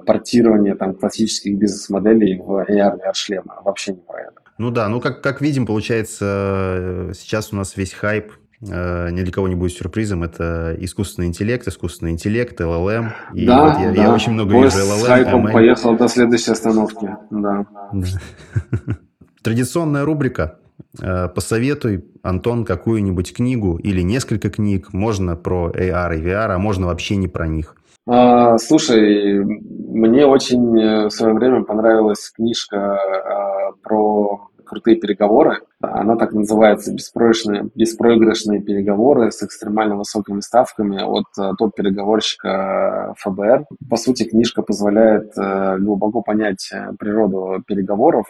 портирование 0.06 0.76
там, 0.76 0.94
классических 0.94 1.58
бизнес-моделей 1.58 2.40
в 2.40 2.66
AR, 2.70 2.98
VR 2.98 3.14
шлемы. 3.14 3.54
Вообще 3.64 3.94
не 3.94 4.02
про 4.02 4.22
это. 4.22 4.42
Ну 4.58 4.72
да, 4.72 4.90
ну 4.90 5.00
как, 5.00 5.22
как 5.22 5.42
видим, 5.42 5.66
получается, 5.66 7.12
сейчас 7.14 7.54
у 7.54 7.56
нас 7.56 7.78
весь 7.78 7.94
хайп 7.94 8.32
э, 8.62 9.10
ни 9.12 9.22
для 9.22 9.32
кого 9.32 9.48
не 9.48 9.56
будет 9.56 9.74
сюрпризом, 9.74 10.24
это 10.24 10.76
искусственный 10.80 11.28
интеллект, 11.28 11.68
искусственный 11.68 12.12
интеллект, 12.12 12.60
LLM. 12.60 13.10
И 13.34 13.46
да, 13.46 13.66
вот 13.66 13.80
я, 13.80 13.92
да. 13.92 14.04
я 14.04 14.14
очень 14.14 14.32
много 14.32 14.54
Поезд 14.54 14.76
вижу 14.76 14.88
LLM. 14.88 15.04
с 15.04 15.06
хайпом 15.06 15.48
ML. 15.48 15.52
поехал 15.52 15.98
до 15.98 16.08
следующей 16.08 16.52
остановки, 16.52 17.16
да. 17.30 17.66
Традиционная 19.44 20.06
рубрика. 20.06 20.60
Э, 21.02 21.28
посоветуй, 21.28 22.06
Антон, 22.24 22.66
какую-нибудь 22.66 23.34
книгу 23.34 23.78
или 23.78 24.02
несколько 24.02 24.50
книг. 24.50 24.94
Можно 24.94 25.36
про 25.36 25.72
AR 25.72 26.18
и 26.18 26.22
VR, 26.22 26.52
а 26.52 26.58
можно 26.58 26.88
вообще 26.88 27.16
не 27.16 27.28
про 27.28 27.48
них. 27.48 27.76
А, 28.10 28.58
слушай, 28.58 29.44
мне 29.44 30.26
очень 30.26 30.80
э, 30.80 31.08
в 31.08 31.10
свое 31.10 31.34
время 31.34 31.64
понравилась 31.64 32.32
книжка 32.34 32.78
а, 32.96 33.72
про 33.84 34.47
крутые 34.68 34.98
переговоры. 34.98 35.62
Она 35.82 36.16
так 36.16 36.34
называется 36.34 36.94
«Беспроигрышные, 36.94 37.70
беспроигрышные 37.76 38.62
переговоры 38.62 39.32
с 39.32 39.44
экстремально 39.44 39.96
высокими 39.96 40.40
ставками» 40.40 41.02
от 41.04 41.26
э, 41.40 41.54
топ-переговорщика 41.58 43.14
ФБР. 43.18 43.66
По 43.90 43.98
сути, 43.98 44.24
книжка 44.24 44.64
позволяет 44.64 45.34
э, 45.38 45.78
глубоко 45.78 46.22
понять 46.22 46.70
э, 46.72 46.94
природу 46.98 47.64
переговоров. 47.68 48.26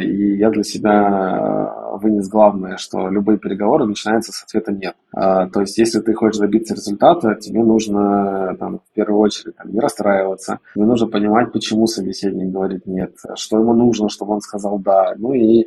И 0.00 0.36
я 0.36 0.50
для 0.50 0.62
себя 0.62 1.72
вынес 2.00 2.28
главное, 2.28 2.76
что 2.76 3.08
любые 3.08 3.38
переговоры 3.38 3.86
начинаются 3.86 4.32
с 4.32 4.44
ответа 4.44 4.72
«нет». 4.72 4.94
То 5.12 5.60
есть, 5.60 5.78
если 5.78 6.00
ты 6.00 6.12
хочешь 6.12 6.40
добиться 6.40 6.74
результата, 6.74 7.34
тебе 7.36 7.62
нужно 7.62 8.56
там, 8.58 8.80
в 8.80 8.94
первую 8.94 9.20
очередь 9.20 9.56
там, 9.56 9.72
не 9.72 9.80
расстраиваться, 9.80 10.58
тебе 10.74 10.86
нужно 10.86 11.06
понимать, 11.06 11.52
почему 11.52 11.86
собеседник 11.86 12.50
говорит 12.52 12.86
«нет», 12.86 13.14
что 13.36 13.58
ему 13.58 13.74
нужно, 13.74 14.08
чтобы 14.08 14.34
он 14.34 14.40
сказал 14.40 14.78
«да». 14.78 15.14
Ну 15.16 15.32
и 15.32 15.66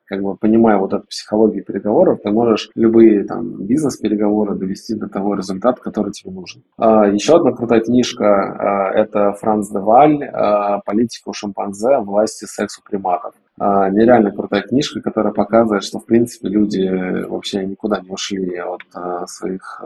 как 0.11 0.21
бы 0.21 0.35
понимая 0.35 0.77
вот 0.77 0.91
эту 0.91 1.07
психологию 1.07 1.63
переговоров, 1.63 2.19
ты 2.21 2.31
можешь 2.31 2.69
любые 2.75 3.23
там 3.23 3.63
бизнес-переговоры 3.63 4.55
довести 4.55 4.93
до 4.93 5.07
того 5.07 5.35
результата, 5.35 5.81
который 5.81 6.11
тебе 6.11 6.31
нужен. 6.31 6.63
А, 6.77 7.07
еще 7.07 7.37
одна 7.37 7.53
крутая 7.53 7.79
книжка 7.79 8.25
а,– 8.25 8.91
это 8.93 9.31
Франц 9.39 9.69
Деваль 9.69 10.25
а, 10.25 10.79
«Политика 10.79 11.29
у 11.29 11.33
шимпанзе. 11.33 11.99
Власти 11.99 12.43
сексу 12.43 12.81
приматов». 12.83 13.35
А, 13.57 13.89
нереально 13.89 14.31
крутая 14.31 14.63
книжка, 14.63 14.99
которая 14.99 15.31
показывает, 15.31 15.85
что, 15.85 15.99
в 15.99 16.05
принципе, 16.05 16.49
люди 16.49 17.23
вообще 17.29 17.65
никуда 17.65 18.01
не 18.01 18.09
ушли 18.09 18.57
от 18.57 18.81
своих 19.29 19.81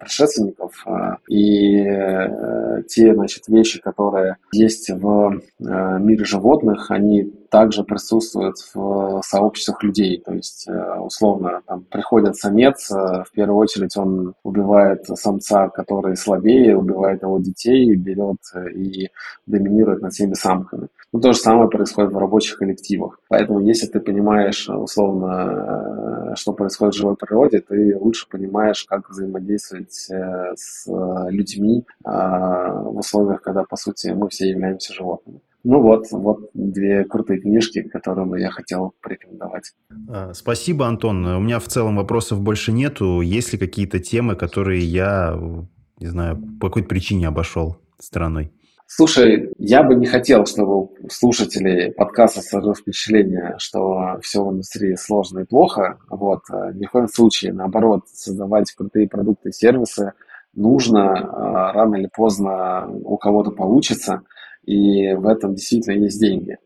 предшественников. 0.00 0.84
И 1.28 1.78
э, 1.80 2.82
те, 2.88 3.14
значит, 3.14 3.46
вещи, 3.48 3.80
которые 3.80 4.36
есть 4.52 4.90
в 4.90 5.40
мире 5.58 6.24
животных, 6.24 6.90
они 6.90 7.32
также 7.54 7.84
присутствуют 7.84 8.56
в 8.74 9.20
сообществах 9.44 9.82
людей. 9.82 10.22
То 10.24 10.32
есть, 10.32 10.66
э, 10.68 10.98
условно, 11.00 11.60
там 11.66 11.84
приходит 11.90 12.36
самец, 12.36 12.90
в 12.90 13.26
первую 13.32 13.58
очередь 13.58 13.96
он 13.96 14.34
убивает 14.42 15.06
самца, 15.06 15.68
который 15.68 16.16
слабее, 16.16 16.76
убивает 16.76 17.22
его 17.22 17.38
детей, 17.38 17.94
берет 17.94 18.38
и 18.74 19.10
доминирует 19.46 20.02
над 20.02 20.12
всеми 20.12 20.34
самками. 20.34 20.88
Ну, 21.12 21.20
то 21.20 21.32
же 21.32 21.38
самое 21.38 21.68
происходит 21.68 22.12
в 22.12 22.18
рабочих 22.18 22.58
коллективах. 22.58 23.20
Поэтому, 23.28 23.60
если 23.60 23.86
ты 23.86 24.00
понимаешь, 24.00 24.68
условно, 24.68 26.32
э, 26.32 26.34
что 26.36 26.52
происходит 26.52 26.94
в 26.94 26.98
живой 26.98 27.16
природе, 27.16 27.60
ты 27.60 27.96
лучше 27.98 28.26
понимаешь, 28.28 28.84
как 28.84 29.10
взаимодействовать 29.10 30.10
э, 30.10 30.54
с 30.56 30.86
людьми 31.30 31.84
в 32.04 32.98
условиях, 32.98 33.42
когда, 33.42 33.64
по 33.64 33.76
сути, 33.76 34.08
мы 34.08 34.28
все 34.28 34.48
являемся 34.50 34.92
животными. 34.92 35.40
Ну 35.64 35.80
вот, 35.80 36.06
вот 36.10 36.50
две 36.52 37.04
крутые 37.04 37.40
книжки, 37.40 37.82
которые 37.82 38.26
бы 38.26 38.38
я 38.38 38.50
хотел 38.50 38.94
порекомендовать. 39.00 39.72
А, 40.10 40.34
спасибо, 40.34 40.86
Антон. 40.86 41.26
У 41.26 41.40
меня 41.40 41.58
в 41.58 41.66
целом 41.68 41.96
вопросов 41.96 42.40
больше 42.40 42.70
нету. 42.70 43.22
Есть 43.22 43.52
ли 43.54 43.58
какие-то 43.58 43.98
темы, 43.98 44.36
которые 44.36 44.84
я, 44.84 45.38
не 45.98 46.06
знаю, 46.06 46.36
по 46.60 46.68
какой-то 46.68 46.88
причине 46.88 47.28
обошел 47.28 47.78
стороной? 47.98 48.52
Слушай, 48.86 49.50
я 49.58 49.82
бы 49.82 49.94
не 49.94 50.06
хотел, 50.06 50.44
чтобы 50.44 50.90
слушатели 51.10 51.90
подкаста 51.90 52.42
сложилось 52.42 52.80
впечатление, 52.80 53.54
что 53.56 54.18
все 54.20 54.44
в 54.44 54.52
индустрии 54.52 54.94
сложно 54.94 55.40
и 55.40 55.44
плохо. 55.44 55.98
Вот. 56.10 56.42
Э, 56.52 56.72
ни 56.74 56.84
в 56.84 56.90
коем 56.90 57.08
случае, 57.08 57.54
наоборот, 57.54 58.02
создавать 58.12 58.70
крутые 58.72 59.08
продукты 59.08 59.48
и 59.48 59.52
сервисы 59.52 60.12
нужно, 60.54 61.16
э, 61.16 61.72
рано 61.72 61.96
или 61.96 62.08
поздно 62.14 62.86
у 62.88 63.16
кого-то 63.16 63.50
получится, 63.50 64.22
и 64.66 65.14
в 65.14 65.26
этом 65.26 65.54
действительно 65.54 65.94
есть 66.04 66.20
деньги. 66.20 66.56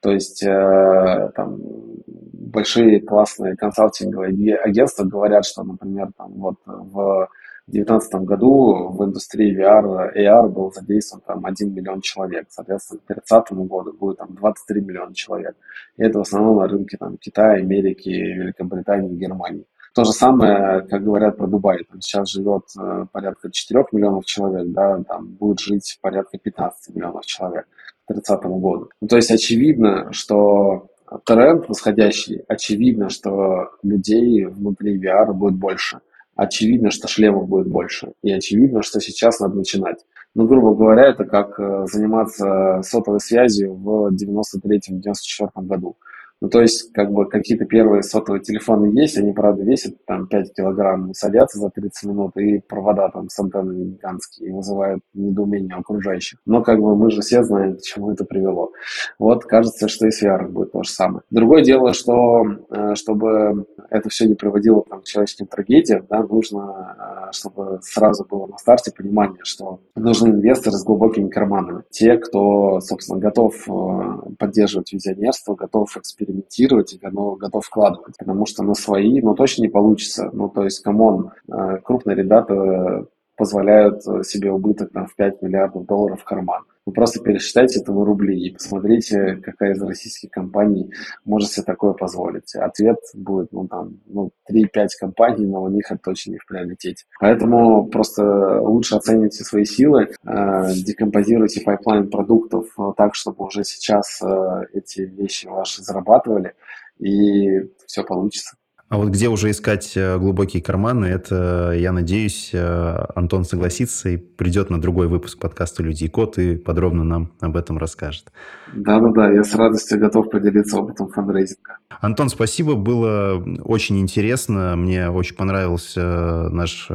То 0.00 0.10
есть 0.10 0.42
э, 0.42 1.30
там, 1.36 1.58
большие 2.06 3.00
классные 3.00 3.56
консалтинговые 3.56 4.56
агентства 4.56 5.04
говорят, 5.04 5.44
что, 5.44 5.62
например, 5.62 6.08
там, 6.16 6.32
вот 6.32 6.56
в 6.66 7.28
2019 7.68 8.14
году 8.26 8.88
в 8.88 9.04
индустрии 9.04 9.56
VR, 9.56 10.12
AR 10.16 10.48
был 10.48 10.72
задействован 10.72 11.22
там 11.26 11.46
1 11.46 11.72
миллион 11.72 12.00
человек. 12.00 12.46
Соответственно, 12.50 13.00
к 13.00 13.06
2030 13.06 13.52
году 13.68 13.92
будет 13.92 14.18
там 14.18 14.34
23 14.34 14.80
миллиона 14.80 15.14
человек. 15.14 15.54
И 15.96 16.02
это 16.02 16.18
в 16.18 16.22
основном 16.22 16.58
на 16.58 16.66
рынке 16.66 16.96
там, 16.98 17.16
Китая, 17.18 17.62
Америки, 17.62 18.08
Великобритании, 18.08 19.14
Германии. 19.14 19.64
То 19.94 20.04
же 20.04 20.12
самое, 20.12 20.82
как 20.82 21.04
говорят 21.04 21.36
про 21.36 21.46
Дубай. 21.46 21.84
Там 21.84 22.00
сейчас 22.00 22.30
живет 22.30 22.64
э, 22.78 23.06
порядка 23.12 23.50
4 23.50 23.84
миллионов 23.92 24.24
человек, 24.24 24.68
да, 24.68 25.02
там 25.04 25.26
будет 25.26 25.60
жить 25.60 25.98
порядка 26.00 26.38
15 26.38 26.94
миллионов 26.94 27.26
человек 27.26 27.66
к 28.06 28.12
30 28.12 28.42
году. 28.44 28.88
Ну, 29.00 29.08
то 29.08 29.16
есть 29.16 29.30
очевидно, 29.30 30.12
что 30.12 30.88
тренд 31.24 31.68
восходящий, 31.68 32.42
очевидно, 32.48 33.10
что 33.10 33.70
людей 33.82 34.46
внутри 34.46 34.98
VR 34.98 35.32
будет 35.32 35.54
больше– 35.54 36.00
очевидно, 36.34 36.90
что 36.90 37.08
шлемов 37.08 37.48
будет 37.48 37.68
больше. 37.68 38.12
И 38.22 38.32
очевидно, 38.32 38.82
что 38.82 39.00
сейчас 39.00 39.40
надо 39.40 39.56
начинать. 39.56 40.04
Ну, 40.34 40.46
грубо 40.46 40.74
говоря, 40.74 41.08
это 41.10 41.24
как 41.24 41.58
э, 41.60 41.86
заниматься 41.90 42.80
сотовой 42.82 43.20
связью 43.20 43.74
в 43.74 44.10
93-94 44.14 45.50
году. 45.56 45.96
Ну, 46.42 46.48
то 46.48 46.60
есть, 46.60 46.92
как 46.92 47.12
бы, 47.12 47.28
какие-то 47.28 47.66
первые 47.66 48.02
сотовые 48.02 48.42
телефоны 48.42 48.86
есть, 49.00 49.16
они, 49.16 49.32
правда, 49.32 49.62
весят 49.62 49.94
там 50.06 50.26
5 50.26 50.54
килограмм, 50.54 51.14
садятся 51.14 51.60
за 51.60 51.70
30 51.70 52.10
минут, 52.10 52.36
и 52.36 52.58
провода 52.58 53.10
там 53.10 53.28
с 53.28 53.38
антеннами 53.38 53.92
гигантские, 53.92 54.52
вызывают 54.52 55.04
недоумение 55.14 55.76
окружающих. 55.76 56.40
Но, 56.44 56.60
как 56.64 56.80
бы, 56.80 56.96
мы 56.96 57.12
же 57.12 57.20
все 57.20 57.44
знаем, 57.44 57.76
к 57.76 57.82
чему 57.82 58.10
это 58.10 58.24
привело. 58.24 58.72
Вот, 59.20 59.44
кажется, 59.44 59.86
что 59.86 60.08
и 60.08 60.10
с 60.10 60.20
VR 60.20 60.48
будет 60.48 60.72
то 60.72 60.82
же 60.82 60.90
самое. 60.90 61.22
Другое 61.30 61.62
дело, 61.62 61.92
что, 61.94 62.44
э, 62.70 62.96
чтобы 62.96 63.64
это 63.88 64.08
все 64.08 64.26
не 64.26 64.34
приводило 64.34 64.82
там, 64.82 65.02
к 65.02 65.04
человеческим 65.04 65.46
трагедиям, 65.46 66.06
да, 66.10 66.24
нужно, 66.24 67.28
э, 67.28 67.32
чтобы 67.32 67.78
сразу 67.82 68.26
было 68.28 68.48
на 68.48 68.58
старте 68.58 68.90
понимание, 68.90 69.44
что 69.44 69.78
нужны 69.94 70.30
инвесторы 70.30 70.76
с 70.76 70.82
глубокими 70.82 71.28
карманами. 71.28 71.84
Те, 71.90 72.16
кто, 72.16 72.80
собственно, 72.80 73.20
готов 73.20 73.54
э, 73.68 74.32
поддерживать 74.40 74.92
визионерство, 74.92 75.54
готов 75.54 75.96
экспериментировать 75.96 76.31
экспериментировать 76.40 76.92
и 76.94 76.98
готов, 76.98 77.38
готов 77.38 77.64
вкладывать, 77.64 78.16
потому 78.18 78.46
что 78.46 78.62
на 78.62 78.74
свои, 78.74 79.20
ну, 79.20 79.34
точно 79.34 79.62
не 79.62 79.68
получится. 79.68 80.30
Ну, 80.32 80.48
то 80.48 80.64
есть, 80.64 80.80
come 80.80 81.10
on, 81.10 81.32
э, 81.48 81.78
крупные 81.82 82.16
ребята 82.16 83.06
позволяют 83.42 84.04
себе 84.24 84.52
убыток 84.52 84.92
там, 84.92 85.08
в 85.08 85.16
5 85.16 85.42
миллиардов 85.42 85.84
долларов 85.84 86.20
в 86.20 86.24
карман. 86.24 86.62
Вы 86.86 86.92
просто 86.92 87.20
пересчитайте 87.20 87.80
это 87.80 87.92
в 87.92 88.04
рубли 88.04 88.38
и 88.38 88.52
посмотрите, 88.52 89.40
какая 89.42 89.72
из 89.72 89.82
российских 89.82 90.30
компаний 90.30 90.92
может 91.24 91.50
себе 91.50 91.64
такое 91.64 91.92
позволить. 91.92 92.54
Ответ 92.54 92.98
будет, 93.14 93.50
ну, 93.50 93.66
там, 93.66 93.98
ну, 94.06 94.30
3-5 94.48 94.88
компаний, 95.00 95.46
но 95.46 95.64
у 95.64 95.68
них 95.68 95.90
это 95.90 96.00
точно 96.04 96.32
не 96.32 96.38
в 96.38 96.46
приоритете. 96.46 97.04
Поэтому 97.18 97.86
просто 97.86 98.60
лучше 98.60 98.94
оцените 98.94 99.42
свои 99.42 99.64
силы, 99.64 100.10
э, 100.24 100.74
декомпозируйте 100.86 101.62
пайплайн 101.62 102.08
продуктов 102.08 102.68
так, 102.96 103.16
чтобы 103.16 103.44
уже 103.44 103.64
сейчас 103.64 104.22
э, 104.22 104.60
эти 104.72 105.00
вещи 105.00 105.48
ваши 105.48 105.82
зарабатывали, 105.82 106.54
и 107.00 107.60
все 107.86 108.04
получится. 108.04 108.54
А 108.92 108.98
вот 108.98 109.08
где 109.08 109.30
уже 109.30 109.50
искать 109.50 109.96
э, 109.96 110.18
глубокие 110.18 110.62
карманы, 110.62 111.06
это, 111.06 111.72
я 111.74 111.92
надеюсь, 111.92 112.50
э, 112.52 113.06
Антон 113.14 113.44
согласится 113.44 114.10
и 114.10 114.18
придет 114.18 114.68
на 114.68 114.78
другой 114.78 115.08
выпуск 115.08 115.38
подкаста 115.38 115.82
«Люди 115.82 116.04
и 116.04 116.08
кот» 116.10 116.36
и 116.36 116.56
подробно 116.56 117.02
нам 117.02 117.32
об 117.40 117.56
этом 117.56 117.78
расскажет. 117.78 118.30
Да-да-да, 118.74 119.32
я 119.32 119.44
с 119.44 119.54
радостью 119.54 119.98
готов 119.98 120.28
поделиться 120.28 120.76
опытом 120.76 121.08
фандрейзинга. 121.08 121.78
Антон, 122.00 122.28
спасибо, 122.28 122.74
было 122.74 123.42
очень 123.64 123.98
интересно, 124.00 124.74
мне 124.76 125.10
очень 125.10 125.36
понравился 125.36 126.00
э, 126.00 126.48
наш 126.48 126.88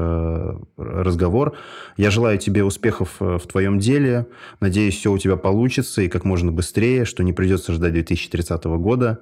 разговор. 0.78 1.56
Я 1.98 2.12
желаю 2.12 2.38
тебе 2.38 2.64
успехов 2.64 3.16
в 3.20 3.40
твоем 3.48 3.80
деле, 3.80 4.28
надеюсь, 4.60 4.98
все 4.98 5.12
у 5.12 5.18
тебя 5.18 5.36
получится 5.36 6.02
и 6.02 6.08
как 6.08 6.26
можно 6.26 6.52
быстрее, 6.52 7.06
что 7.06 7.24
не 7.24 7.34
придется 7.34 7.74
ждать 7.74 7.94
2030 7.94 8.64
года. 8.66 9.20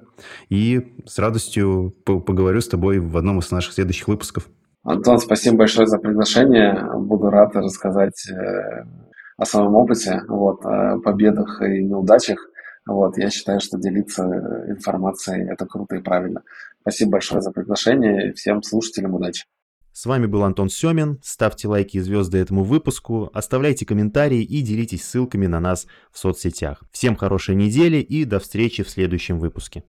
И 0.48 0.94
с 1.06 1.18
радостью 1.18 1.94
поговорю 2.04 2.60
с 2.60 2.68
тобой 2.68 2.98
в 2.98 3.16
одном 3.16 3.38
из 3.38 3.50
наших 3.50 3.74
следующих 3.74 4.08
выпусков. 4.08 4.48
Антон, 4.86 5.18
спасибо 5.18 5.58
большое 5.58 5.88
за 5.88 5.98
приглашение. 5.98 6.88
Буду 6.94 7.28
рад 7.28 7.56
рассказать 7.56 8.28
э, 8.30 8.84
о 9.36 9.44
своем 9.44 9.74
опыте, 9.74 10.22
вот, 10.28 10.64
о 10.64 10.98
победах 10.98 11.60
и 11.60 11.82
неудачах. 11.82 12.38
Вот, 12.86 13.18
я 13.18 13.30
считаю, 13.30 13.60
что 13.60 13.78
делиться 13.78 14.22
информацией– 14.68 15.48
это 15.50 15.66
круто 15.66 15.96
и 15.96 16.00
правильно. 16.00 16.42
Спасибо 16.82 17.12
большое 17.12 17.42
за 17.42 17.50
приглашение. 17.50 18.32
Всем 18.32 18.62
слушателям 18.62 19.14
удачи. 19.14 19.44
С 19.92 20.06
вами 20.06 20.26
был 20.26 20.44
Антон 20.44 20.68
Семин. 20.68 21.18
Ставьте 21.22 21.68
лайки 21.68 21.96
и 21.96 22.00
звезды 22.00 22.38
этому 22.38 22.64
выпуску, 22.64 23.30
оставляйте 23.32 23.86
комментарии 23.86 24.42
и 24.42 24.60
делитесь 24.60 25.04
ссылками 25.04 25.46
на 25.46 25.58
нас 25.58 25.86
в 26.12 26.18
соцсетях. 26.18 26.82
Всем 26.92 27.16
хорошей 27.16 27.54
недели 27.54 27.96
и 27.96 28.24
до 28.24 28.38
встречи 28.38 28.84
в 28.84 28.90
следующем 28.90 29.38
выпуске. 29.38 29.84